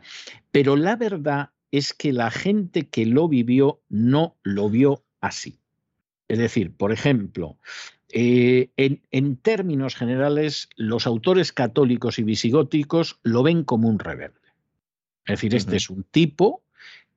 pero 0.51 0.75
la 0.75 0.95
verdad 0.95 1.51
es 1.71 1.93
que 1.93 2.13
la 2.13 2.31
gente 2.31 2.89
que 2.89 3.05
lo 3.05 3.27
vivió 3.27 3.81
no 3.89 4.37
lo 4.43 4.69
vio 4.69 5.05
así. 5.21 5.59
Es 6.27 6.37
decir, 6.37 6.75
por 6.75 6.91
ejemplo, 6.91 7.57
eh, 8.09 8.69
en, 8.77 9.37
términos 9.37 9.95
generales, 9.95 10.69
los 10.75 11.07
autores 11.07 11.51
católicos 11.51 12.19
y 12.19 12.23
visigóticos 12.23 13.19
lo 13.23 13.43
ven 13.43 13.63
como 13.63 13.89
un 13.89 13.99
rebelde. 13.99 14.39
Es 15.25 15.33
decir, 15.33 15.55
este 15.55 15.75
es 15.75 15.89
un 15.89 16.03
tipo 16.03 16.63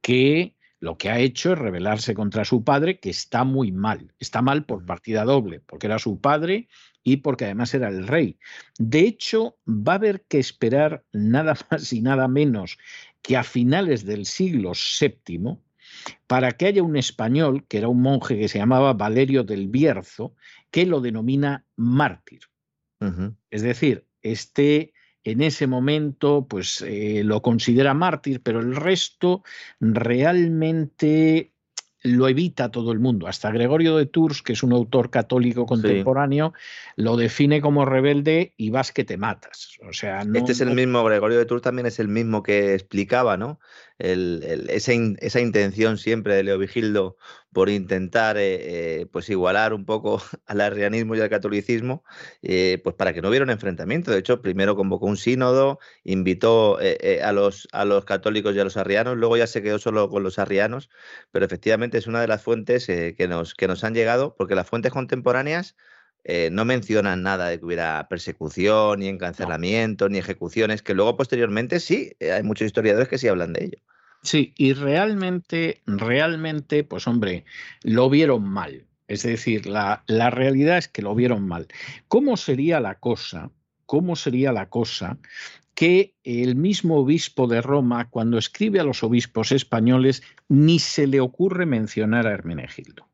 que 0.00 0.56
lo 0.80 0.96
que 0.96 1.10
ha 1.10 1.20
hecho 1.20 1.52
es 1.52 1.58
rebelarse 1.58 2.14
contra 2.14 2.44
su 2.44 2.64
padre, 2.64 2.98
que 2.98 3.10
está 3.10 3.44
muy 3.44 3.70
mal. 3.70 4.12
Está 4.18 4.42
mal 4.42 4.64
por 4.64 4.84
partida 4.84 5.24
doble, 5.24 5.60
porque 5.60 5.86
era 5.86 5.98
su 5.98 6.20
padre 6.20 6.68
y 7.04 7.18
porque 7.18 7.44
además 7.44 7.72
era 7.74 7.88
el 7.88 8.08
rey. 8.08 8.38
De 8.78 9.00
hecho, 9.00 9.56
va 9.68 9.92
a 9.92 9.96
haber 9.96 10.22
que 10.22 10.38
esperar 10.38 11.04
nada 11.12 11.54
más 11.70 11.92
y 11.92 12.00
nada 12.00 12.26
menos 12.26 12.78
que 13.22 13.36
a 13.36 13.44
finales 13.44 14.04
del 14.04 14.26
siglo 14.26 14.72
VII 14.72 15.58
para 16.26 16.52
que 16.52 16.66
haya 16.66 16.82
un 16.82 16.96
español, 16.96 17.64
que 17.68 17.78
era 17.78 17.88
un 17.88 18.02
monje 18.02 18.38
que 18.38 18.48
se 18.48 18.58
llamaba 18.58 18.92
Valerio 18.92 19.44
del 19.44 19.68
Bierzo, 19.68 20.34
que 20.70 20.86
lo 20.86 21.00
denomina 21.00 21.64
mártir. 21.76 22.40
Es 23.50 23.62
decir, 23.62 24.06
este 24.20 24.92
en 25.24 25.42
ese 25.42 25.66
momento 25.66 26.46
pues 26.48 26.82
eh, 26.86 27.22
lo 27.24 27.42
considera 27.42 27.94
mártir, 27.94 28.42
pero 28.42 28.60
el 28.60 28.76
resto 28.76 29.42
realmente 29.80 31.52
lo 32.02 32.28
evita 32.28 32.70
todo 32.70 32.92
el 32.92 32.98
mundo. 32.98 33.26
Hasta 33.26 33.50
Gregorio 33.50 33.96
de 33.96 34.06
Tours, 34.06 34.42
que 34.42 34.54
es 34.54 34.62
un 34.62 34.72
autor 34.72 35.10
católico 35.10 35.66
contemporáneo, 35.66 36.54
lo 36.96 37.16
define 37.16 37.60
como 37.60 37.84
rebelde 37.84 38.54
y 38.56 38.70
vas 38.70 38.92
que 38.92 39.04
te 39.04 39.18
matas. 39.18 39.78
O 39.86 39.92
sea, 39.92 40.22
este 40.22 40.52
es 40.52 40.60
el 40.60 40.74
mismo, 40.74 41.04
Gregorio 41.04 41.38
de 41.38 41.44
Tours 41.44 41.62
también 41.62 41.86
es 41.86 41.98
el 41.98 42.08
mismo 42.08 42.42
que 42.42 42.74
explicaba, 42.74 43.36
¿no? 43.36 43.60
Esa, 44.00 45.40
intención 45.40 45.98
siempre 45.98 46.34
de 46.34 46.42
Leovigildo 46.42 47.16
por 47.52 47.68
intentar 47.68 48.38
eh, 48.38 49.00
eh, 49.00 49.06
pues 49.12 49.28
igualar 49.28 49.74
un 49.74 49.84
poco 49.84 50.22
al 50.46 50.60
arrianismo 50.60 51.14
y 51.14 51.20
al 51.20 51.28
catolicismo, 51.28 52.02
eh, 52.42 52.80
pues 52.82 52.96
para 52.96 53.12
que 53.12 53.20
no 53.20 53.28
hubiera 53.28 53.44
un 53.44 53.50
enfrentamiento. 53.50 54.10
De 54.10 54.18
hecho, 54.18 54.40
primero 54.40 54.74
convocó 54.76 55.06
un 55.06 55.16
sínodo, 55.16 55.78
invitó 56.04 56.78
a, 56.78 57.32
los, 57.32 57.68
a 57.72 57.84
los 57.84 58.04
católicos 58.04 58.54
y 58.54 58.60
a 58.60 58.64
los 58.64 58.76
arrianos, 58.76 59.16
luego 59.18 59.36
ya 59.36 59.46
se 59.46 59.62
quedó 59.62 59.78
solo 59.78 60.08
con 60.08 60.22
los 60.22 60.38
arrianos, 60.38 60.88
pero 61.30 61.44
efectivamente 61.44 61.98
es 61.98 62.06
una 62.06 62.20
de 62.20 62.28
las 62.28 62.42
fuentes 62.42 62.86
que, 62.86 63.26
nos, 63.28 63.54
que 63.54 63.68
nos 63.68 63.84
han 63.84 63.94
llegado, 63.94 64.34
porque 64.36 64.54
las 64.54 64.68
fuentes 64.68 64.92
contemporáneas 64.92 65.76
no 66.52 66.64
mencionan 66.64 67.22
nada 67.22 67.48
de 67.48 67.58
que 67.58 67.64
hubiera 67.64 68.06
persecución, 68.08 69.00
ni 69.00 69.08
encarcelamiento, 69.08 70.08
ni 70.08 70.18
ejecuciones, 70.18 70.82
que 70.82 70.94
luego 70.94 71.16
posteriormente 71.16 71.80
sí, 71.80 72.12
hay 72.20 72.42
muchos 72.42 72.66
historiadores 72.66 73.08
que 73.08 73.18
sí 73.18 73.28
hablan 73.28 73.52
de 73.52 73.64
ello. 73.64 73.78
Sí, 74.22 74.52
y 74.56 74.74
realmente, 74.74 75.80
realmente, 75.86 76.84
pues 76.84 77.06
hombre, 77.06 77.44
lo 77.82 78.10
vieron 78.10 78.44
mal. 78.44 78.84
Es 79.08 79.22
decir, 79.22 79.66
la, 79.66 80.04
la 80.06 80.30
realidad 80.30 80.78
es 80.78 80.88
que 80.88 81.02
lo 81.02 81.14
vieron 81.14 81.48
mal. 81.48 81.66
¿Cómo 82.06 82.36
sería 82.36 82.80
la 82.80 82.96
cosa? 83.00 83.50
¿Cómo 83.86 84.14
sería 84.14 84.52
la 84.52 84.68
cosa 84.68 85.18
que 85.74 86.14
el 86.24 86.56
mismo 86.56 86.98
obispo 86.98 87.46
de 87.46 87.62
Roma, 87.62 88.10
cuando 88.10 88.36
escribe 88.36 88.80
a 88.80 88.84
los 88.84 89.02
obispos 89.02 89.50
españoles, 89.50 90.22
ni 90.46 90.78
se 90.78 91.06
le 91.06 91.20
ocurre 91.20 91.64
mencionar 91.64 92.26
a 92.26 92.32
Hermenegildo. 92.32 93.09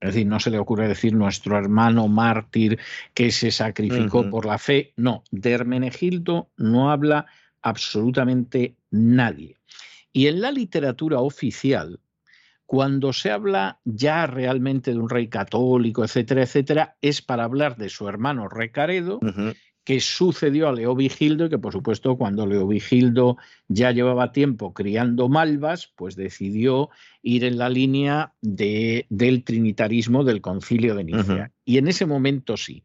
Es 0.00 0.14
decir, 0.14 0.26
no 0.26 0.38
se 0.38 0.50
le 0.50 0.58
ocurre 0.58 0.86
decir 0.86 1.14
nuestro 1.14 1.58
hermano 1.58 2.06
mártir 2.06 2.78
que 3.14 3.32
se 3.32 3.50
sacrificó 3.50 4.30
por 4.30 4.46
la 4.46 4.58
fe. 4.58 4.92
No, 4.96 5.24
de 5.30 5.52
Hermenegildo 5.52 6.50
no 6.56 6.90
habla 6.90 7.26
absolutamente 7.62 8.76
nadie. 8.90 9.56
Y 10.12 10.28
en 10.28 10.40
la 10.40 10.52
literatura 10.52 11.18
oficial, 11.18 12.00
cuando 12.64 13.12
se 13.12 13.30
habla 13.30 13.80
ya 13.84 14.26
realmente 14.26 14.92
de 14.92 14.98
un 14.98 15.08
rey 15.08 15.28
católico, 15.28 16.04
etcétera, 16.04 16.42
etcétera, 16.42 16.96
es 17.00 17.22
para 17.22 17.44
hablar 17.44 17.76
de 17.76 17.88
su 17.88 18.08
hermano 18.08 18.48
Recaredo, 18.48 19.20
que 19.88 20.00
sucedió 20.00 20.68
a 20.68 20.72
Leovigildo 20.72 21.46
y 21.46 21.48
que 21.48 21.56
por 21.56 21.72
supuesto 21.72 22.18
cuando 22.18 22.46
Leovigildo 22.46 23.38
ya 23.68 23.90
llevaba 23.90 24.32
tiempo 24.32 24.74
criando 24.74 25.30
malvas, 25.30 25.90
pues 25.96 26.14
decidió 26.14 26.90
ir 27.22 27.42
en 27.44 27.56
la 27.56 27.70
línea 27.70 28.34
de, 28.42 29.06
del 29.08 29.44
trinitarismo 29.44 30.24
del 30.24 30.42
concilio 30.42 30.94
de 30.94 31.04
Nicea. 31.04 31.52
Y 31.64 31.78
en 31.78 31.88
ese 31.88 32.04
momento 32.04 32.58
sí. 32.58 32.84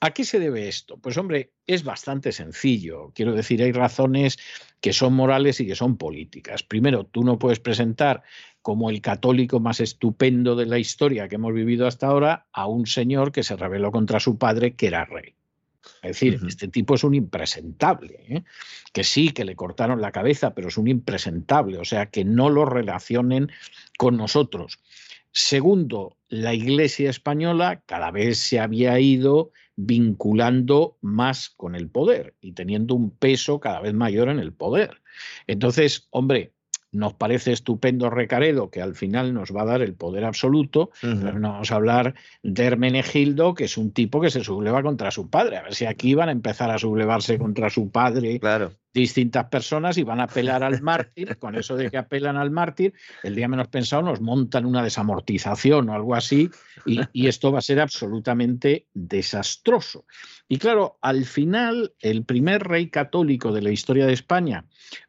¿A 0.00 0.12
qué 0.12 0.24
se 0.24 0.38
debe 0.38 0.68
esto? 0.68 0.96
Pues 0.96 1.18
hombre, 1.18 1.52
es 1.66 1.84
bastante 1.84 2.32
sencillo. 2.32 3.12
Quiero 3.14 3.34
decir, 3.34 3.62
hay 3.62 3.72
razones 3.72 4.38
que 4.80 4.94
son 4.94 5.12
morales 5.12 5.60
y 5.60 5.66
que 5.66 5.74
son 5.74 5.98
políticas. 5.98 6.62
Primero, 6.62 7.04
tú 7.04 7.24
no 7.24 7.38
puedes 7.38 7.60
presentar 7.60 8.22
como 8.62 8.88
el 8.88 9.02
católico 9.02 9.60
más 9.60 9.80
estupendo 9.80 10.56
de 10.56 10.64
la 10.64 10.78
historia 10.78 11.28
que 11.28 11.34
hemos 11.34 11.52
vivido 11.52 11.86
hasta 11.86 12.06
ahora 12.06 12.46
a 12.54 12.66
un 12.68 12.86
señor 12.86 13.32
que 13.32 13.42
se 13.42 13.54
rebeló 13.54 13.92
contra 13.92 14.18
su 14.18 14.38
padre, 14.38 14.76
que 14.76 14.86
era 14.86 15.04
rey. 15.04 15.34
Es 16.02 16.20
decir, 16.20 16.40
este 16.46 16.68
tipo 16.68 16.94
es 16.94 17.04
un 17.04 17.14
impresentable, 17.14 18.24
¿eh? 18.28 18.44
que 18.92 19.04
sí, 19.04 19.30
que 19.30 19.44
le 19.44 19.56
cortaron 19.56 20.00
la 20.00 20.12
cabeza, 20.12 20.54
pero 20.54 20.68
es 20.68 20.76
un 20.76 20.88
impresentable, 20.88 21.78
o 21.78 21.84
sea, 21.84 22.06
que 22.06 22.24
no 22.24 22.50
lo 22.50 22.64
relacionen 22.64 23.50
con 23.96 24.16
nosotros. 24.16 24.80
Segundo, 25.32 26.16
la 26.28 26.54
Iglesia 26.54 27.10
española 27.10 27.82
cada 27.86 28.10
vez 28.10 28.38
se 28.38 28.60
había 28.60 28.98
ido 28.98 29.52
vinculando 29.76 30.98
más 31.00 31.50
con 31.50 31.74
el 31.74 31.88
poder 31.88 32.34
y 32.40 32.52
teniendo 32.52 32.94
un 32.94 33.10
peso 33.10 33.60
cada 33.60 33.80
vez 33.80 33.94
mayor 33.94 34.28
en 34.28 34.40
el 34.40 34.52
poder. 34.52 35.00
Entonces, 35.46 36.08
hombre, 36.10 36.52
nos 36.92 37.14
parece 37.14 37.52
estupendo 37.52 38.10
Recaredo, 38.10 38.70
que 38.70 38.80
al 38.80 38.94
final 38.94 39.34
nos 39.34 39.54
va 39.54 39.62
a 39.62 39.66
dar 39.66 39.82
el 39.82 39.94
poder 39.94 40.24
absoluto, 40.24 40.90
pero 41.00 41.38
no 41.38 41.52
vamos 41.52 41.70
a 41.70 41.76
hablar 41.76 42.14
de 42.42 42.64
Hermenegildo, 42.64 43.54
que 43.54 43.64
es 43.64 43.76
un 43.76 43.92
tipo 43.92 44.20
que 44.20 44.30
se 44.30 44.42
subleva 44.42 44.82
contra 44.82 45.10
su 45.10 45.28
padre. 45.28 45.58
A 45.58 45.62
ver 45.62 45.74
si 45.74 45.86
aquí 45.86 46.14
van 46.14 46.28
a 46.28 46.32
empezar 46.32 46.70
a 46.70 46.78
sublevarse 46.78 47.38
contra 47.38 47.70
su 47.70 47.90
padre 47.90 48.40
claro. 48.40 48.72
Distintas 48.98 49.46
personas 49.46 49.98
y 49.98 50.02
van 50.02 50.20
a 50.20 50.24
apelar 50.24 50.62
al 50.62 50.80
mártir. 50.82 51.36
Con 51.38 51.54
eso 51.54 51.76
de 51.76 51.90
que 51.90 51.98
apelan 51.98 52.36
al 52.36 52.50
mártir, 52.50 52.94
el 53.22 53.34
día 53.34 53.48
menos 53.48 53.68
pensado 53.68 54.02
nos 54.02 54.20
montan 54.20 54.66
una 54.66 54.82
desamortización 54.82 55.88
o 55.88 55.94
algo 55.94 56.14
así, 56.14 56.50
y, 56.86 57.00
y 57.12 57.26
esto 57.28 57.52
va 57.52 57.58
a 57.58 57.62
ser 57.62 57.80
absolutamente 57.80 58.86
desastroso. 58.94 60.04
Y 60.48 60.58
claro, 60.58 60.98
al 61.00 61.24
final, 61.24 61.94
el 62.00 62.24
primer 62.24 62.62
rey 62.64 62.90
católico 62.90 63.52
de 63.52 63.62
la 63.62 63.70
historia 63.70 64.06
de 64.06 64.12
España, 64.12 64.66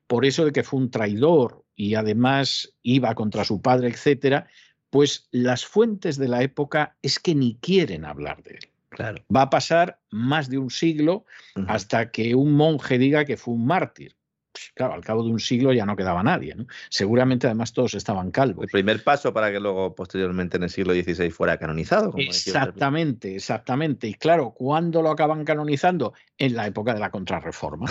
por 0.08 0.26
eso 0.26 0.46
de 0.46 0.52
que 0.52 0.64
fue 0.64 0.80
un 0.80 0.92
traidor 0.92 1.66
y 1.76 1.96
además 1.96 2.74
iba 2.82 3.16
contra 3.16 3.46
su 3.46 3.62
padre, 3.62 3.90
etcétera, 3.90 4.48
pues 4.90 5.28
las 5.32 5.66
fuentes 5.66 6.18
de 6.18 6.28
la 6.28 6.42
época 6.44 6.98
es 7.02 7.20
que 7.20 7.36
ni 7.36 7.56
quieren 7.56 8.06
hablar 8.06 8.44
de 8.44 8.56
él. 8.56 8.69
Claro. 8.90 9.24
Va 9.34 9.44
a 9.44 9.50
pasar 9.50 10.00
más 10.10 10.50
de 10.50 10.58
un 10.58 10.70
siglo 10.70 11.26
hasta 11.68 12.12
que 12.12 12.36
un 12.36 12.54
monje 12.54 12.98
diga 12.98 13.26
que 13.26 13.38
fue 13.38 13.54
un 13.54 13.66
mártir. 13.66 14.16
Pues, 14.52 14.72
claro, 14.74 14.94
al 14.94 15.04
cabo 15.04 15.24
de 15.24 15.30
un 15.30 15.40
siglo 15.40 15.74
ya 15.74 15.86
no 15.86 15.96
quedaba 15.96 16.24
nadie. 16.24 16.56
¿no? 16.56 16.66
Seguramente 16.90 17.48
además 17.48 17.72
todos 17.72 17.94
estaban 17.94 18.32
calvos. 18.32 18.64
El 18.64 18.70
primer 18.70 19.04
paso 19.04 19.32
para 19.32 19.52
que 19.52 19.60
luego 19.60 19.94
posteriormente 19.96 20.58
en 20.58 20.64
el 20.64 20.70
siglo 20.70 20.94
XVI 20.94 21.30
fuera 21.30 21.58
canonizado. 21.58 22.14
exactamente, 22.18 23.36
exactamente. 23.36 24.08
Y 24.08 24.16
claro, 24.16 24.52
¿cuándo 24.52 25.02
lo 25.02 25.12
acaban 25.12 25.46
canonizando? 25.46 26.14
En 26.38 26.56
la 26.56 26.68
época 26.68 26.94
de 26.94 27.00
la 27.00 27.12
contrarreforma. 27.12 27.88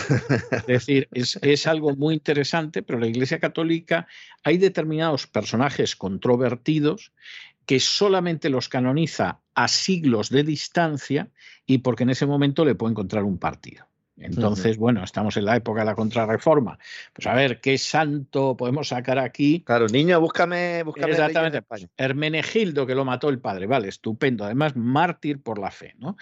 es 0.50 0.66
decir, 0.66 1.08
es, 1.12 1.38
es 1.42 1.66
algo 1.66 1.94
muy 1.94 2.14
interesante, 2.14 2.82
pero 2.82 2.98
la 2.98 3.06
Iglesia 3.06 3.38
Católica 3.38 4.06
hay 4.42 4.58
determinados 4.58 5.26
personajes 5.26 5.96
controvertidos 5.96 7.12
que 7.68 7.80
solamente 7.80 8.48
los 8.48 8.70
canoniza 8.70 9.42
a 9.54 9.68
siglos 9.68 10.30
de 10.30 10.42
distancia 10.42 11.28
y 11.66 11.78
porque 11.78 12.04
en 12.04 12.10
ese 12.10 12.24
momento 12.24 12.64
le 12.64 12.74
puede 12.74 12.92
encontrar 12.92 13.24
un 13.24 13.36
partido. 13.36 13.87
Entonces, 14.20 14.76
bueno, 14.76 15.04
estamos 15.04 15.36
en 15.36 15.44
la 15.44 15.56
época 15.56 15.80
de 15.80 15.86
la 15.86 15.94
contrarreforma. 15.94 16.78
Pues 17.12 17.26
a 17.26 17.34
ver, 17.34 17.60
¿qué 17.60 17.78
santo 17.78 18.56
podemos 18.56 18.88
sacar 18.88 19.18
aquí? 19.18 19.62
Claro, 19.64 19.86
niño, 19.86 20.20
búscame, 20.20 20.82
búscame 20.82 21.12
Exactamente. 21.12 21.62
Hermenegildo, 21.96 22.86
que 22.86 22.94
lo 22.94 23.04
mató 23.04 23.28
el 23.28 23.38
padre, 23.38 23.66
vale, 23.66 23.88
estupendo. 23.88 24.44
Además, 24.44 24.76
mártir 24.76 25.40
por 25.40 25.58
la 25.58 25.70
fe, 25.70 25.94
¿no? 25.98 26.16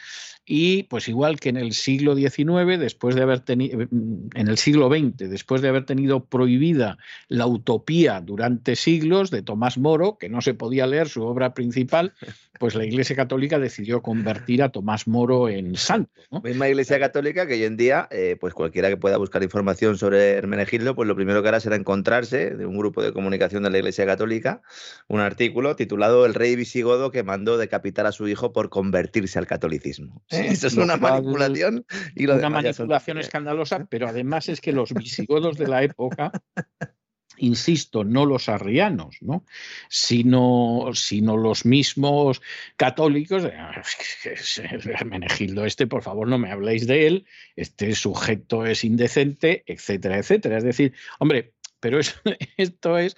Y 0.45 0.85
pues 0.85 1.09
igual 1.09 1.41
que 1.41 1.49
en 1.49 1.57
el 1.57 1.73
siglo 1.73 2.15
XIX, 2.15 2.79
después 2.79 3.15
de 3.15 3.23
haber 3.23 3.41
tenido, 3.41 3.81
en 3.81 4.49
el 4.49 4.59
siglo 4.59 4.89
XX, 4.89 5.31
después 5.31 5.63
de 5.63 5.69
haber 5.69 5.85
tenido 5.85 6.25
prohibida 6.25 6.99
la 7.29 7.47
utopía 7.47 8.21
durante 8.21 8.77
siglos 8.77 9.31
de 9.31 9.43
Tomás 9.43 9.79
Moro, 9.79 10.19
que 10.19 10.29
no 10.29 10.41
se 10.41 10.55
podía 10.55 10.87
leer 10.87 11.09
su 11.09 11.23
obra 11.25 11.55
principal, 11.55 12.13
pues 12.59 12.75
la 12.75 12.85
Iglesia 12.85 13.17
Católica 13.17 13.59
decidió 13.59 14.03
convertir 14.03 14.63
a 14.63 14.71
Tomás 14.71 15.07
Moro 15.07 15.49
en 15.49 15.77
santo. 15.77 16.11
¿no? 16.31 16.41
Misma 16.41 16.69
Iglesia 16.69 16.99
Católica 16.99 17.47
que 17.47 17.55
hoy 17.55 17.65
en 17.65 17.77
día, 17.77 17.86
eh, 17.89 18.37
pues 18.41 18.55
cualquiera 18.55 18.89
que 18.89 18.97
pueda 18.97 19.17
buscar 19.17 19.43
información 19.43 19.97
sobre 19.99 20.33
Hermenegildo, 20.33 20.95
pues 20.95 21.07
lo 21.07 21.15
primero 21.15 21.43
que 21.43 21.49
hará 21.49 21.61
será 21.61 21.77
encontrarse 21.77 22.51
de 22.51 22.67
un 22.67 22.77
grupo 22.77 23.03
de 23.03 23.13
comunicación 23.13 23.63
de 23.63 23.71
la 23.71 23.79
Iglesia 23.79 24.07
Católica 24.07 24.63
un 25.09 25.21
artículo 25.21 25.77
titulado 25.77 26.27
El 26.27 26.35
rey 26.35 26.57
visigodo 26.57 27.11
que 27.11 27.23
mandó 27.23 27.59
decapitar 27.59 28.07
a 28.07 28.13
su 28.13 28.29
hijo 28.29 28.53
por 28.53 28.69
convertirse 28.69 29.39
al 29.39 29.47
catolicismo. 29.47 30.23
Eso 30.31 30.67
es 30.67 30.77
una 30.77 30.97
manipulación 30.97 31.87
y 32.15 32.27
una 32.27 32.51
manipulación 32.51 33.19
escandalosa, 33.19 33.87
pero 33.89 34.09
además 34.09 34.49
es 34.49 34.61
que 34.61 34.73
los 34.73 34.93
visigodos 34.93 35.57
de 35.59 35.69
la 35.69 35.83
época 35.83 36.33
insisto, 37.39 38.05
no 38.05 38.27
los 38.27 38.49
arrianos, 38.49 39.17
¿no? 39.21 39.45
Sino, 39.89 40.91
sino 40.95 41.37
los 41.37 41.65
mismos 41.65 42.43
católicos. 42.77 43.45
Ah, 43.59 45.05
Menegildo 45.05 45.65
este, 45.65 45.87
por 45.87 46.03
favor, 46.03 46.29
no 46.29 46.39
me 46.39 46.51
habléis 46.51 46.87
de 46.87 47.07
él, 47.07 47.27
este 47.57 47.95
sujeto 47.95 48.67
es 48.67 48.85
indecente, 48.85 49.65
etcétera, 49.67 50.19
etcétera. 50.19 50.59
Es 50.59 50.65
decir, 50.65 50.93
hombre, 51.19 51.53
pero 51.81 51.99
esto 52.57 52.99
es 52.99 53.17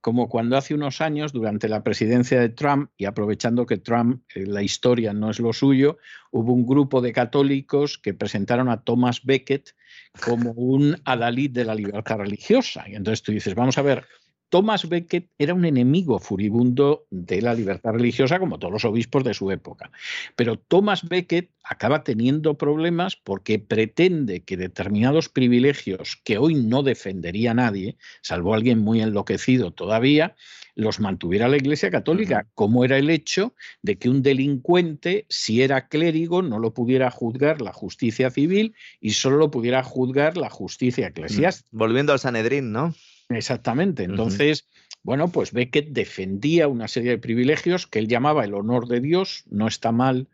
como 0.00 0.28
cuando 0.28 0.56
hace 0.56 0.74
unos 0.74 1.00
años, 1.00 1.32
durante 1.32 1.68
la 1.68 1.82
presidencia 1.82 2.40
de 2.40 2.48
Trump, 2.48 2.90
y 2.96 3.04
aprovechando 3.04 3.66
que 3.66 3.78
Trump, 3.78 4.22
eh, 4.34 4.46
la 4.46 4.62
historia 4.62 5.12
no 5.12 5.30
es 5.30 5.40
lo 5.40 5.52
suyo, 5.52 5.98
hubo 6.30 6.52
un 6.52 6.66
grupo 6.66 7.00
de 7.00 7.12
católicos 7.12 7.98
que 7.98 8.14
presentaron 8.14 8.68
a 8.68 8.82
Thomas 8.82 9.24
Becket 9.24 9.74
como 10.22 10.52
un 10.52 10.96
adalid 11.04 11.50
de 11.50 11.64
la 11.64 11.74
libertad 11.74 12.18
religiosa. 12.18 12.84
Y 12.88 12.94
entonces 12.94 13.22
tú 13.22 13.32
dices, 13.32 13.54
vamos 13.54 13.78
a 13.78 13.82
ver, 13.82 14.06
Thomas 14.48 14.88
Becket 14.88 15.30
era 15.38 15.54
un 15.54 15.64
enemigo 15.64 16.18
furibundo 16.18 17.06
de 17.10 17.42
la 17.42 17.54
libertad 17.54 17.92
religiosa, 17.92 18.38
como 18.38 18.58
todos 18.58 18.72
los 18.72 18.84
obispos 18.84 19.24
de 19.24 19.34
su 19.34 19.50
época. 19.50 19.90
Pero 20.36 20.58
Thomas 20.58 21.06
Becket 21.06 21.50
acaba 21.62 22.02
teniendo 22.02 22.56
problemas 22.56 23.16
porque 23.16 23.58
pretende 23.58 24.40
que 24.40 24.56
determinados 24.56 25.28
privilegios 25.28 26.20
que 26.24 26.38
hoy 26.38 26.54
no 26.54 26.82
defendería 26.82 27.52
nadie, 27.52 27.98
salvo 28.22 28.54
alguien 28.54 28.78
muy 28.78 29.02
enloquecido 29.02 29.72
todavía, 29.72 30.34
los 30.74 31.00
mantuviera 31.00 31.48
la 31.48 31.56
Iglesia 31.56 31.90
Católica, 31.90 32.46
como 32.54 32.84
era 32.84 32.96
el 32.96 33.10
hecho 33.10 33.54
de 33.82 33.98
que 33.98 34.08
un 34.08 34.22
delincuente, 34.22 35.26
si 35.28 35.60
era 35.60 35.88
clérigo, 35.88 36.40
no 36.40 36.58
lo 36.58 36.72
pudiera 36.72 37.10
juzgar 37.10 37.60
la 37.60 37.72
justicia 37.72 38.30
civil 38.30 38.74
y 39.00 39.10
solo 39.10 39.36
lo 39.36 39.50
pudiera 39.50 39.82
juzgar 39.82 40.36
la 40.36 40.48
justicia 40.48 41.08
eclesiástica. 41.08 41.68
Volviendo 41.72 42.12
al 42.12 42.20
Sanedrín, 42.20 42.72
¿no? 42.72 42.94
Exactamente. 43.28 44.04
Entonces, 44.04 44.68
bueno, 45.02 45.30
pues 45.30 45.52
Becket 45.52 45.90
defendía 45.90 46.68
una 46.68 46.88
serie 46.88 47.10
de 47.12 47.18
privilegios 47.18 47.86
que 47.86 47.98
él 47.98 48.08
llamaba 48.08 48.44
el 48.44 48.54
honor 48.54 48.88
de 48.88 49.00
Dios. 49.00 49.44
No 49.50 49.66
está 49.66 49.92
mal 49.92 50.28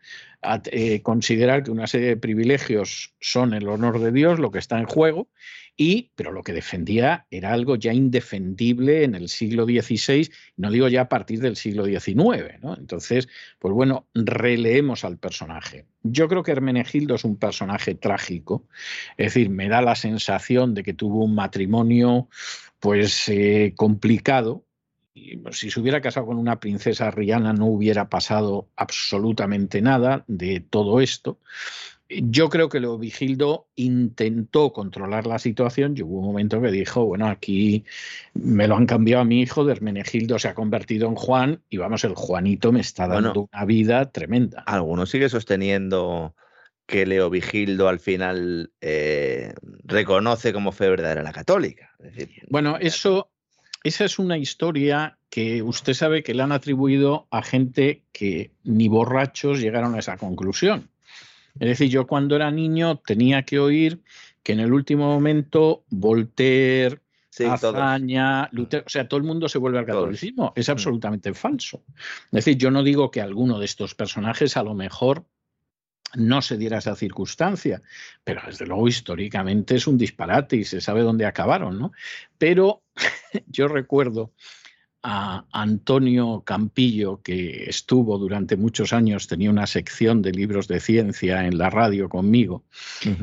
eh, 0.71 1.03
considerar 1.03 1.63
que 1.63 1.71
una 1.71 1.87
serie 1.87 2.09
de 2.09 2.17
privilegios 2.17 3.15
son 3.21 3.55
el 3.55 3.69
honor 3.69 3.99
de 3.99 4.13
Dios, 4.13 4.39
lo 4.39 4.51
que 4.51 4.59
está 4.59 4.79
en 4.79 4.87
juego, 4.87 5.29
y, 5.77 6.13
pero 6.15 6.31
lo 6.31 6.43
que 6.43 6.53
defendía 6.53 7.27
era 7.31 7.53
algo 7.53 7.77
ya 7.77 7.93
indefendible 7.93 9.05
en 9.05 9.15
el 9.15 9.29
siglo 9.29 9.65
XVI, 9.65 10.31
no 10.57 10.71
digo 10.71 10.87
ya 10.89 11.03
a 11.03 11.09
partir 11.09 11.41
del 11.41 11.57
siglo 11.57 11.85
XIX. 11.85 12.61
¿no? 12.63 12.77
Entonces, 12.77 13.29
pues 13.59 13.75
bueno, 13.75 14.07
releemos 14.15 15.05
al 15.05 15.19
personaje. 15.19 15.87
Yo 16.03 16.29
creo 16.29 16.43
que 16.43 16.53
Hermenegildo 16.53 17.17
es 17.17 17.25
un 17.25 17.37
personaje 17.37 17.95
trágico, 17.95 18.69
es 19.17 19.35
decir, 19.35 19.51
me 19.51 19.69
da 19.69 19.83
la 19.83 19.97
sensación 19.97 20.75
de 20.75 20.83
que 20.85 20.95
tuvo 20.95 21.25
un 21.25 21.35
matrimonio 21.35 22.29
pues 22.85 23.31
eh, 23.31 23.73
complicado. 23.75 24.67
Y, 25.15 25.39
pues, 25.39 25.59
si 25.59 25.71
se 25.71 25.81
hubiera 25.81 26.03
casado 26.03 26.27
con 26.27 26.37
una 26.37 26.61
princesa 26.61 27.11
riana 27.11 27.55
no 27.55 27.65
hubiera 27.65 28.11
pasado 28.11 28.69
absolutamente 28.77 29.81
nada 29.81 30.23
de 30.27 30.61
todo 30.61 31.01
esto. 31.01 31.39
Yo 32.11 32.51
creo 32.51 32.69
que 32.69 32.81
Leovigildo 32.81 33.69
intentó 33.75 34.75
controlar 34.75 35.27
la 35.27 35.39
situación 35.39 35.95
y 35.97 36.03
hubo 36.03 36.19
un 36.19 36.27
momento 36.27 36.61
que 36.61 36.71
dijo, 36.71 37.07
bueno, 37.07 37.27
aquí 37.27 37.87
me 38.35 38.69
lo 38.69 38.77
han 38.77 38.85
cambiado 38.85 39.23
a 39.23 39.25
mi 39.25 39.41
hijo, 39.41 39.65
de 39.65 39.73
Hermenegildo 39.73 40.39
se 40.39 40.49
ha 40.49 40.55
convertido 40.55 41.09
en 41.09 41.15
Juan 41.15 41.63
y 41.71 41.79
vamos, 41.79 42.05
el 42.05 42.15
Juanito 42.15 42.71
me 42.71 42.81
está 42.81 43.09
dando 43.09 43.49
una 43.51 43.65
vida 43.65 44.13
tremenda. 44.13 44.63
Algunos 44.67 45.09
sigue 45.09 45.31
sosteniendo 45.31 46.35
que 46.87 47.07
Leovigildo 47.07 47.89
al 47.89 47.99
final 47.99 48.71
eh, 48.81 49.55
reconoce 49.85 50.53
como 50.53 50.73
fe 50.73 50.89
verdadera 50.89 51.23
la 51.23 51.33
católica. 51.33 51.97
bueno, 52.49 52.77
eso, 52.79 53.31
esa 53.83 54.05
es 54.05 54.19
una 54.19 54.37
historia 54.37 55.19
que 55.31 55.63
usted 55.63 55.95
sabe 55.95 56.23
que 56.23 56.35
le 56.35 56.43
han 56.43 56.53
atribuido 56.53 57.27
a 57.31 57.43
gente 57.43 58.03
que 58.13 58.53
ni 58.65 58.89
borrachos 58.89 59.61
llegaron 59.61 59.95
a 59.95 59.99
esa 59.99 60.17
conclusión. 60.17 60.91
Es 61.59 61.69
decir, 61.69 61.89
yo 61.89 62.07
cuando 62.07 62.37
era 62.37 62.51
niño 62.51 62.99
tenía 62.99 63.45
que 63.45 63.59
oír 63.59 64.01
que 64.43 64.53
en 64.53 64.61
el 64.61 64.73
último 64.73 65.07
momento 65.07 65.85
Voltaire, 65.89 67.01
sí, 67.31 67.45
Azaña, 67.45 68.45
mm. 68.45 68.57
Lutero, 68.57 68.85
o 68.87 68.91
sea, 68.91 69.09
todo 69.09 69.19
el 69.19 69.25
mundo 69.25 69.49
se 69.49 69.59
vuelve 69.59 69.79
al 69.79 69.87
catolicismo. 69.87 70.53
Es 70.55 70.69
mm. 70.69 70.73
absolutamente 70.73 71.33
falso. 71.33 71.83
Es 72.27 72.45
decir, 72.45 72.59
yo 72.59 72.71
no 72.71 72.83
digo 72.83 73.11
que 73.11 73.21
alguno 73.21 73.59
de 73.59 73.65
estos 73.65 73.95
personajes 73.95 74.57
a 74.57 74.63
lo 74.63 74.75
mejor 74.75 75.25
no 76.17 76.43
se 76.43 76.57
diera 76.57 76.79
esa 76.79 76.95
circunstancia, 76.95 77.83
pero 78.23 78.43
desde 78.47 78.67
luego 78.67 78.89
históricamente 78.89 79.77
es 79.77 79.87
un 79.87 79.99
disparate 79.99 80.57
y 80.57 80.65
se 80.65 80.81
sabe 80.81 81.03
dónde 81.03 81.27
acabaron, 81.27 81.79
¿no? 81.79 81.93
Pero 82.39 82.83
yo 83.47 83.69
recuerdo 83.69 84.33
a 85.03 85.45
Antonio 85.53 86.43
Campillo, 86.47 87.21
que 87.23 87.65
estuvo 87.69 88.17
durante 88.19 88.57
muchos 88.57 88.95
años, 88.95 89.29
tenía 89.29 89.51
una 89.51 89.67
sección 89.67 90.23
de 90.23 90.33
libros 90.33 90.67
de 90.67 90.81
ciencia 90.81 91.47
en 91.47 91.59
la 91.59 91.69
radio 91.69 92.09
conmigo, 92.09 92.65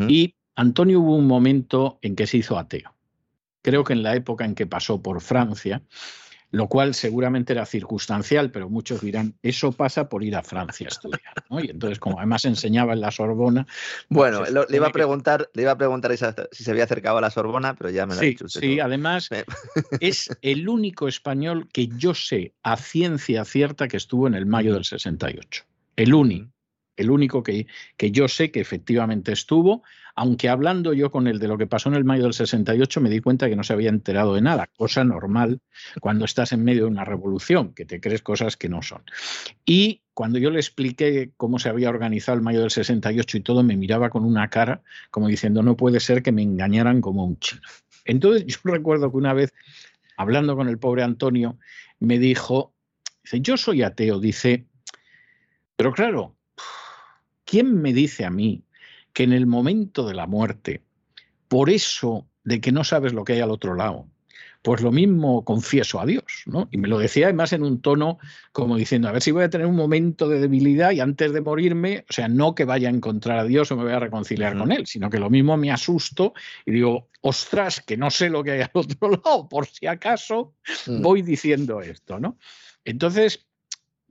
y 0.08 0.36
Antonio 0.56 1.00
hubo 1.00 1.16
un 1.16 1.26
momento 1.26 1.98
en 2.04 2.16
que 2.16 2.28
se 2.28 2.38
hizo 2.38 2.60
ateo. 2.60 2.94
Creo 3.64 3.84
que 3.84 3.94
en 3.94 4.04
la 4.04 4.16
época 4.16 4.46
en 4.46 4.54
que 4.54 4.68
pasó 4.68 5.02
por 5.02 5.22
Francia, 5.22 5.82
lo 6.52 6.68
cual 6.68 6.94
seguramente 6.94 7.54
era 7.54 7.66
circunstancial, 7.66 8.52
pero 8.52 8.70
muchos 8.70 9.02
dirán, 9.02 9.36
eso 9.42 9.72
pasa 9.72 10.10
por 10.10 10.24
ir 10.24 10.36
a 10.36 10.44
Francia 10.44 10.88
a 10.88 10.90
estudiar. 10.90 11.34
Y 11.64 11.72
entonces, 11.72 11.98
como 11.98 12.20
además 12.20 12.46
enseñaba 12.46 12.94
en 12.94 13.02
la 13.02 13.12
Sorbona. 13.12 13.66
Pues 14.10 14.38
bueno, 14.38 14.66
le, 14.68 14.76
iba 14.76 14.88
a 14.88 14.92
preguntar, 14.92 15.50
le 15.54 15.64
iba 15.64 15.72
a 15.72 15.78
preguntar 15.78 16.12
si 16.52 16.64
se 16.64 16.72
había 16.72 16.84
acercado 16.84 17.18
a 17.18 17.22
la 17.22 17.32
Sorbona, 17.32 17.76
pero 17.76 17.90
ya 17.90 18.06
me 18.06 18.16
lo 18.16 18.20
ha 18.20 18.24
dicho 18.24 18.50
Sí, 18.50 18.80
además 18.80 19.30
es 20.02 20.30
el 20.42 20.68
único 20.68 21.08
español 21.08 21.70
que 21.72 21.88
yo 21.88 22.14
sé 22.14 22.54
a 22.64 22.76
ciencia 22.76 23.46
cierta 23.46 23.88
que 23.88 23.98
estuvo 23.98 24.28
en 24.28 24.34
el 24.34 24.46
mayo 24.46 24.74
del 24.74 24.84
68. 24.84 25.64
El 25.96 26.14
único 26.14 26.52
el 26.98 27.10
único 27.10 27.44
que, 27.44 27.68
que, 27.98 28.12
yo 28.12 28.28
sé 28.28 28.52
que 28.52 28.60
efectivamente 28.60 29.32
estuvo, 29.32 29.84
aunque 30.16 30.50
hablando 30.50 30.94
yo 30.94 31.10
con 31.12 31.28
él 31.28 31.40
de 31.40 31.48
lo 31.48 31.58
que 31.58 31.68
pasó 31.68 31.90
en 31.90 31.96
el 31.96 32.04
mayo 32.04 32.24
del 32.24 32.34
68 32.34 33.02
me 33.02 33.10
di 33.10 33.22
cuenta 33.22 33.50
que 33.50 33.56
no 33.56 33.64
se 33.64 33.74
había 33.74 33.90
enterado 33.90 34.36
de 34.36 34.42
nada, 34.42 34.68
cosa 34.78 35.04
normal 35.04 35.62
cuando 36.00 36.26
estás 36.26 36.52
en 36.52 36.64
medio 36.64 36.84
de 36.84 36.92
una 36.92 37.06
revolución, 37.06 37.74
que 37.74 37.86
te 37.86 38.00
crees 38.00 38.22
cosas 38.22 38.58
que 38.58 38.70
no 38.70 38.82
son. 38.82 39.04
Y 39.66 40.02
cuando 40.14 40.38
yo 40.40 40.52
le 40.52 40.60
expliqué 40.60 41.32
cómo 41.38 41.60
se 41.60 41.70
había 41.70 41.90
organizado 41.90 42.38
el 42.38 42.44
mayo 42.44 42.62
del 42.62 42.72
68 42.72 43.38
y 43.38 43.42
todo, 43.42 43.64
me 43.64 43.78
miraba 43.78 44.10
con 44.10 44.26
una 44.26 44.50
cara 44.50 44.82
como 45.10 45.28
diciendo, 45.28 45.64
no 45.64 45.78
puede 45.78 46.00
ser 46.00 46.22
que 46.22 46.32
me 46.32 46.44
engañaran 46.44 47.02
como 47.02 47.26
un 47.26 47.40
chino. 47.40 47.62
Entonces 48.06 48.46
yo 48.46 48.58
recuerdo 48.64 49.12
que 49.12 49.18
una 49.18 49.34
vez, 49.34 49.54
hablando 50.18 50.56
con 50.56 50.68
el 50.68 50.78
pobre 50.78 51.04
Antonio, 51.04 51.58
me 52.00 52.20
dijo, 52.20 52.74
dice, 53.24 53.42
yo 53.42 53.58
soy 53.58 53.84
ateo, 53.84 54.20
dice, 54.20 54.68
pero 55.76 55.94
claro, 55.94 56.36
¿quién 57.46 57.82
me 57.82 57.94
dice 57.94 58.26
a 58.26 58.30
mí 58.30 58.64
que 59.14 59.24
en 59.24 59.34
el 59.34 59.46
momento 59.46 60.08
de 60.08 60.14
la 60.14 60.28
muerte, 60.28 60.84
por 61.48 61.70
eso 61.70 62.28
de 62.44 62.62
que 62.62 62.72
no 62.72 62.84
sabes 62.84 63.14
lo 63.14 63.24
que 63.24 63.34
hay 63.34 63.40
al 63.42 63.52
otro 63.52 63.76
lado, 63.76 64.08
pues 64.62 64.82
lo 64.82 64.92
mismo 64.92 65.44
confieso 65.44 66.00
a 66.00 66.06
Dios, 66.06 66.44
¿no? 66.46 66.70
Y 66.72 66.78
me 66.78 66.88
lo 66.88 67.00
decía 67.00 67.26
además 67.26 67.52
en 67.54 67.64
un 67.64 67.82
tono 67.82 68.20
como 68.52 68.78
diciendo, 68.78 69.08
a 69.08 69.12
ver 69.12 69.22
si 69.22 69.32
voy 69.32 69.44
a 69.44 69.50
tener 69.50 69.66
un 69.66 69.76
momento 69.76 70.30
de 70.30 70.40
debilidad 70.40 70.92
y 70.92 71.00
antes 71.00 71.34
de 71.34 71.42
morirme, 71.42 72.06
o 72.10 72.14
sea, 72.14 72.28
no 72.28 72.54
que 72.54 72.66
vaya 72.66 72.90
a 72.90 72.92
encontrar 72.92 73.40
a 73.40 73.44
Dios 73.44 73.72
o 73.72 73.76
me 73.76 73.84
voy 73.84 73.94
a 73.94 74.00
reconciliar 74.00 74.58
con 74.58 74.72
Él, 74.72 74.86
sino 74.86 75.10
que 75.10 75.20
lo 75.20 75.30
mismo 75.30 75.58
me 75.58 75.72
asusto 75.72 76.34
y 76.66 76.72
digo, 76.72 77.10
ostras, 77.22 77.82
que 77.82 77.98
no 77.98 78.12
sé 78.12 78.30
lo 78.30 78.44
que 78.44 78.52
hay 78.52 78.62
al 78.62 78.72
otro 78.74 79.10
lado, 79.26 79.50
por 79.50 79.66
si 79.66 79.88
acaso 79.88 80.54
mm. 80.86 81.02
voy 81.02 81.24
diciendo 81.24 81.82
esto, 81.82 82.20
¿no? 82.20 82.38
Entonces, 82.86 83.48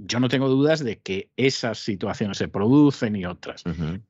yo 0.06 0.20
no 0.20 0.28
tengo 0.28 0.48
dudas 0.48 0.82
de 0.82 0.98
que 0.98 1.30
esas 1.36 1.78
situaciones 1.78 2.38
se 2.38 2.48
producen 2.48 3.16
y 3.16 3.26
otras. 3.26 3.64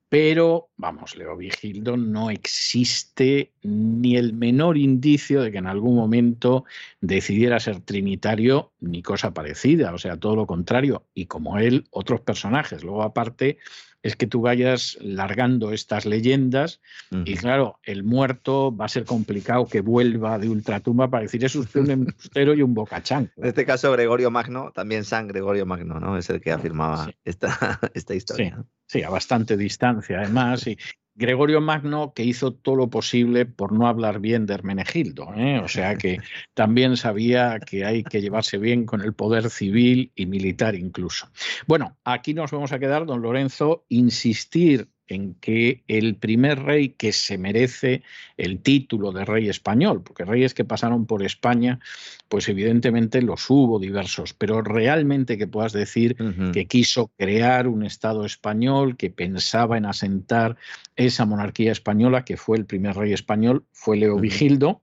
Pero, 0.09 0.71
vamos, 0.77 1.17
Leo 1.17 1.37
Vigildo 1.37 1.97
no 1.97 2.31
existe 2.31 3.53
ni 3.63 4.17
el 4.17 4.33
menor 4.33 4.77
indicio 4.77 5.43
de 5.43 5.53
que 5.53 5.59
en 5.59 5.67
algún 5.67 5.95
momento 5.95 6.65
decidiera 7.01 7.61
ser 7.61 7.81
trinitario 7.81 8.73
ni 8.81 9.03
cosa 9.03 9.33
parecida. 9.33 9.95
O 9.95 9.99
sea, 9.99 10.17
todo 10.17 10.37
lo 10.37 10.47
contrario. 10.47 11.07
Y 11.15 11.27
como 11.27 11.59
él, 11.59 11.87
otros 11.91 12.21
personajes. 12.21 12.83
Luego, 12.83 13.03
aparte, 13.03 13.59
es 14.03 14.17
que 14.17 14.27
tú 14.27 14.41
vayas 14.41 14.97
largando 15.01 15.73
estas 15.73 16.07
leyendas 16.07 16.81
y 17.25 17.35
claro, 17.37 17.79
el 17.83 18.03
muerto 18.03 18.75
va 18.75 18.87
a 18.87 18.89
ser 18.89 19.05
complicado 19.05 19.67
que 19.67 19.81
vuelva 19.81 20.39
de 20.39 20.49
ultratumba 20.49 21.09
para 21.09 21.23
decir 21.23 21.45
es 21.45 21.55
usted 21.55 21.81
un 21.81 21.91
embustero 21.91 22.55
y 22.55 22.63
un 22.63 22.73
bocachán. 22.73 23.31
En 23.37 23.47
este 23.47 23.67
caso, 23.67 23.93
Gregorio 23.93 24.31
Magno, 24.31 24.73
también 24.73 25.05
San 25.05 25.29
Gregorio 25.29 25.67
Magno, 25.67 26.01
¿no? 26.01 26.17
Es 26.17 26.31
el 26.31 26.41
que 26.41 26.53
afirmaba 26.53 27.11
esta, 27.25 27.79
esta 27.95 28.15
historia. 28.15 28.65
Sí, 28.87 29.03
a 29.03 29.11
bastante 29.11 29.57
distancia 29.57 30.21
además. 30.21 30.67
Y, 30.67 30.79
Gregorio 31.21 31.61
Magno 31.61 32.15
que 32.15 32.25
hizo 32.25 32.55
todo 32.55 32.77
lo 32.77 32.89
posible 32.89 33.45
por 33.45 33.73
no 33.73 33.87
hablar 33.87 34.21
bien 34.21 34.47
de 34.47 34.55
Hermenegildo, 34.55 35.35
¿eh? 35.37 35.61
o 35.61 35.69
sea 35.69 35.97
que 35.97 36.19
también 36.55 36.97
sabía 36.97 37.59
que 37.61 37.85
hay 37.85 38.03
que 38.03 38.23
llevarse 38.23 38.57
bien 38.57 38.87
con 38.87 39.03
el 39.03 39.13
poder 39.13 39.51
civil 39.51 40.13
y 40.15 40.25
militar 40.25 40.75
incluso. 40.75 41.29
Bueno, 41.67 41.99
aquí 42.05 42.33
nos 42.33 42.51
vamos 42.51 42.73
a 42.73 42.79
quedar, 42.79 43.05
don 43.05 43.21
Lorenzo, 43.21 43.85
insistir 43.91 44.89
en 45.11 45.35
que 45.35 45.83
el 45.89 46.15
primer 46.15 46.63
rey 46.63 46.91
que 46.91 47.13
se 47.13 47.37
merece 47.37 48.03
el 48.37 48.61
título 48.61 49.13
de 49.13 49.25
rey 49.25 49.49
español, 49.49 50.03
porque 50.03 50.25
reyes 50.25 50.55
que 50.55 50.65
pasaron 50.65 51.05
por 51.05 51.25
España, 51.25 51.81
pues 52.29 52.49
evidentemente 52.49 53.21
los 53.21 53.51
hubo 53.51 53.81
diversos, 53.81 54.33
pero 54.35 54.63
realmente 54.63 55.37
que 55.37 55.49
puedas 55.49 55.73
decir 55.73 56.17
que 56.53 56.67
quiso 56.67 57.11
crear 57.19 57.67
un 57.67 57.85
Estado 57.85 58.25
español, 58.25 58.97
que 58.97 59.11
pensaba 59.11 59.77
en 59.77 59.85
asentar 59.85 60.57
esa 60.97 61.27
monarquía 61.27 61.73
española, 61.73 62.25
que 62.25 62.37
fue 62.37 62.57
el 62.57 62.67
primer 62.67 62.97
rey 62.97 63.13
español, 63.13 63.65
fue 63.73 63.97
Leo 63.97 64.17
Vigildo, 64.17 64.83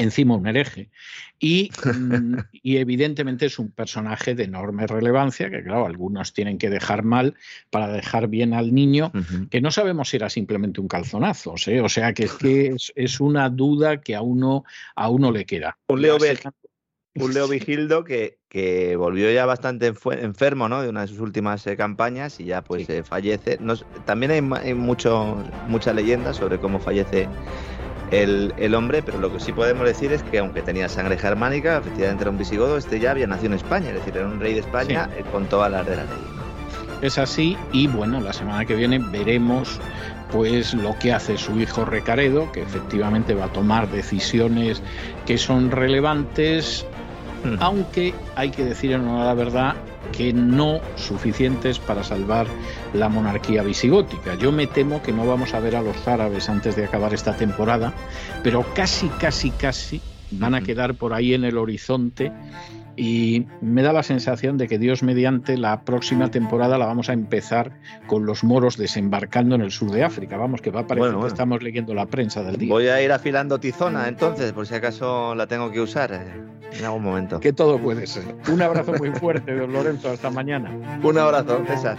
encima 0.00 0.36
un 0.36 0.46
hereje. 0.46 0.90
Y, 1.38 1.70
mm, 1.84 2.36
y, 2.52 2.76
evidentemente 2.78 3.46
es 3.46 3.58
un 3.58 3.70
personaje 3.70 4.34
de 4.34 4.44
enorme 4.44 4.86
relevancia, 4.86 5.50
que 5.50 5.62
claro, 5.62 5.86
algunos 5.86 6.32
tienen 6.32 6.58
que 6.58 6.70
dejar 6.70 7.02
mal 7.02 7.34
para 7.70 7.88
dejar 7.88 8.28
bien 8.28 8.54
al 8.54 8.74
niño, 8.74 9.12
que 9.50 9.60
no 9.60 9.70
sabemos 9.70 10.10
si 10.10 10.16
era 10.16 10.30
simplemente 10.30 10.80
un 10.80 10.88
calzonazo, 10.88 11.54
¿eh? 11.66 11.80
o 11.80 11.88
sea 11.88 12.12
que 12.12 12.24
es 12.24 12.32
que 12.34 12.74
es, 12.94 13.20
una 13.20 13.48
duda 13.48 14.00
que 14.00 14.14
a 14.14 14.22
uno, 14.22 14.64
a 14.94 15.08
uno 15.08 15.30
le 15.30 15.44
queda. 15.44 15.78
Un 15.88 16.02
Leo, 16.02 16.18
un 17.16 17.34
Leo 17.34 17.48
Vigildo 17.48 18.04
que, 18.04 18.38
que, 18.48 18.96
volvió 18.96 19.30
ya 19.30 19.46
bastante 19.46 19.92
enfermo 20.20 20.68
¿no? 20.68 20.82
de 20.82 20.88
una 20.88 21.02
de 21.02 21.08
sus 21.08 21.20
últimas 21.20 21.66
eh, 21.66 21.76
campañas 21.76 22.38
y 22.40 22.44
ya 22.44 22.62
pues 22.62 22.88
eh, 22.88 23.02
fallece. 23.02 23.58
también 24.06 24.30
hay, 24.30 24.62
hay 24.62 24.74
mucho, 24.74 25.36
mucha 25.68 25.92
leyenda 25.92 26.32
sobre 26.32 26.58
cómo 26.58 26.78
fallece 26.78 27.28
el, 28.10 28.74
hombre, 28.74 29.02
pero 29.02 29.18
lo 29.18 29.32
que 29.32 29.40
sí 29.40 29.52
podemos 29.52 29.84
decir 29.84 30.12
es 30.12 30.22
que 30.22 30.38
aunque 30.38 30.62
tenía 30.62 30.88
sangre 30.88 31.16
germánica, 31.16 31.78
efectivamente 31.78 32.24
era 32.24 32.30
un 32.30 32.38
visigodo, 32.38 32.76
este 32.76 32.98
ya 32.98 33.12
había 33.12 33.26
nacido 33.26 33.48
en 33.48 33.54
España, 33.54 33.88
es 33.88 33.94
decir, 33.94 34.16
era 34.16 34.26
un 34.26 34.40
rey 34.40 34.54
de 34.54 34.60
España 34.60 35.08
eh, 35.16 35.24
con 35.30 35.46
todas 35.46 35.70
las 35.70 35.86
de 35.86 35.96
la 35.96 36.02
ley. 36.02 36.40
Es 37.02 37.18
así 37.18 37.56
y 37.72 37.86
bueno, 37.86 38.20
la 38.20 38.32
semana 38.32 38.64
que 38.64 38.74
viene 38.74 38.98
veremos 38.98 39.80
pues 40.30 40.74
lo 40.74 40.96
que 40.98 41.12
hace 41.12 41.38
su 41.38 41.58
hijo 41.58 41.84
Recaredo, 41.84 42.50
que 42.52 42.62
efectivamente 42.62 43.34
va 43.34 43.46
a 43.46 43.52
tomar 43.52 43.88
decisiones 43.90 44.82
que 45.26 45.38
son 45.38 45.70
relevantes, 45.70 46.86
aunque 47.58 48.14
hay 48.36 48.50
que 48.50 48.64
decir 48.64 48.92
en 48.92 49.06
la 49.06 49.34
verdad 49.34 49.74
que 50.12 50.32
no 50.32 50.80
suficientes 50.96 51.78
para 51.78 52.02
salvar 52.02 52.46
la 52.94 53.08
monarquía 53.08 53.62
visigótica. 53.62 54.34
Yo 54.34 54.52
me 54.52 54.66
temo 54.66 55.02
que 55.02 55.12
no 55.12 55.26
vamos 55.26 55.54
a 55.54 55.60
ver 55.60 55.76
a 55.76 55.82
los 55.82 56.06
árabes 56.06 56.48
antes 56.48 56.76
de 56.76 56.84
acabar 56.84 57.14
esta 57.14 57.36
temporada, 57.36 57.92
pero 58.42 58.64
casi, 58.74 59.08
casi, 59.08 59.50
casi 59.50 60.00
van 60.30 60.54
a 60.54 60.62
quedar 60.62 60.94
por 60.94 61.12
ahí 61.12 61.34
en 61.34 61.44
el 61.44 61.58
horizonte 61.58 62.32
y 63.00 63.46
me 63.62 63.82
da 63.82 63.94
la 63.94 64.02
sensación 64.02 64.58
de 64.58 64.68
que 64.68 64.78
Dios 64.78 65.02
mediante 65.02 65.56
la 65.56 65.84
próxima 65.84 66.30
temporada 66.30 66.76
la 66.76 66.84
vamos 66.84 67.08
a 67.08 67.14
empezar 67.14 67.72
con 68.06 68.26
los 68.26 68.44
moros 68.44 68.76
desembarcando 68.76 69.54
en 69.54 69.62
el 69.62 69.70
sur 69.70 69.90
de 69.90 70.04
África. 70.04 70.36
Vamos, 70.36 70.60
que 70.60 70.70
va 70.70 70.80
a 70.80 70.86
parecer 70.86 71.16
que 71.16 71.26
estamos 71.26 71.62
leyendo 71.62 71.94
la 71.94 72.04
prensa 72.04 72.42
del 72.42 72.58
día. 72.58 72.70
Voy 72.70 72.88
a 72.88 73.00
ir 73.00 73.10
afilando 73.10 73.58
tizona 73.58 74.06
entonces, 74.06 74.52
por 74.52 74.66
si 74.66 74.74
acaso 74.74 75.34
la 75.34 75.46
tengo 75.46 75.72
que 75.72 75.80
usar 75.80 76.12
eh, 76.12 76.78
en 76.78 76.84
algún 76.84 77.04
momento. 77.04 77.40
Que 77.40 77.54
todo 77.54 77.78
puede 77.78 78.06
ser. 78.06 78.34
Un 78.52 78.60
abrazo 78.60 78.92
muy 78.92 79.12
fuerte, 79.12 79.56
don 79.56 79.72
Lorenzo. 79.72 80.10
Hasta 80.10 80.28
mañana. 80.28 80.70
Un 81.02 81.16
abrazo, 81.16 81.64
César. 81.66 81.96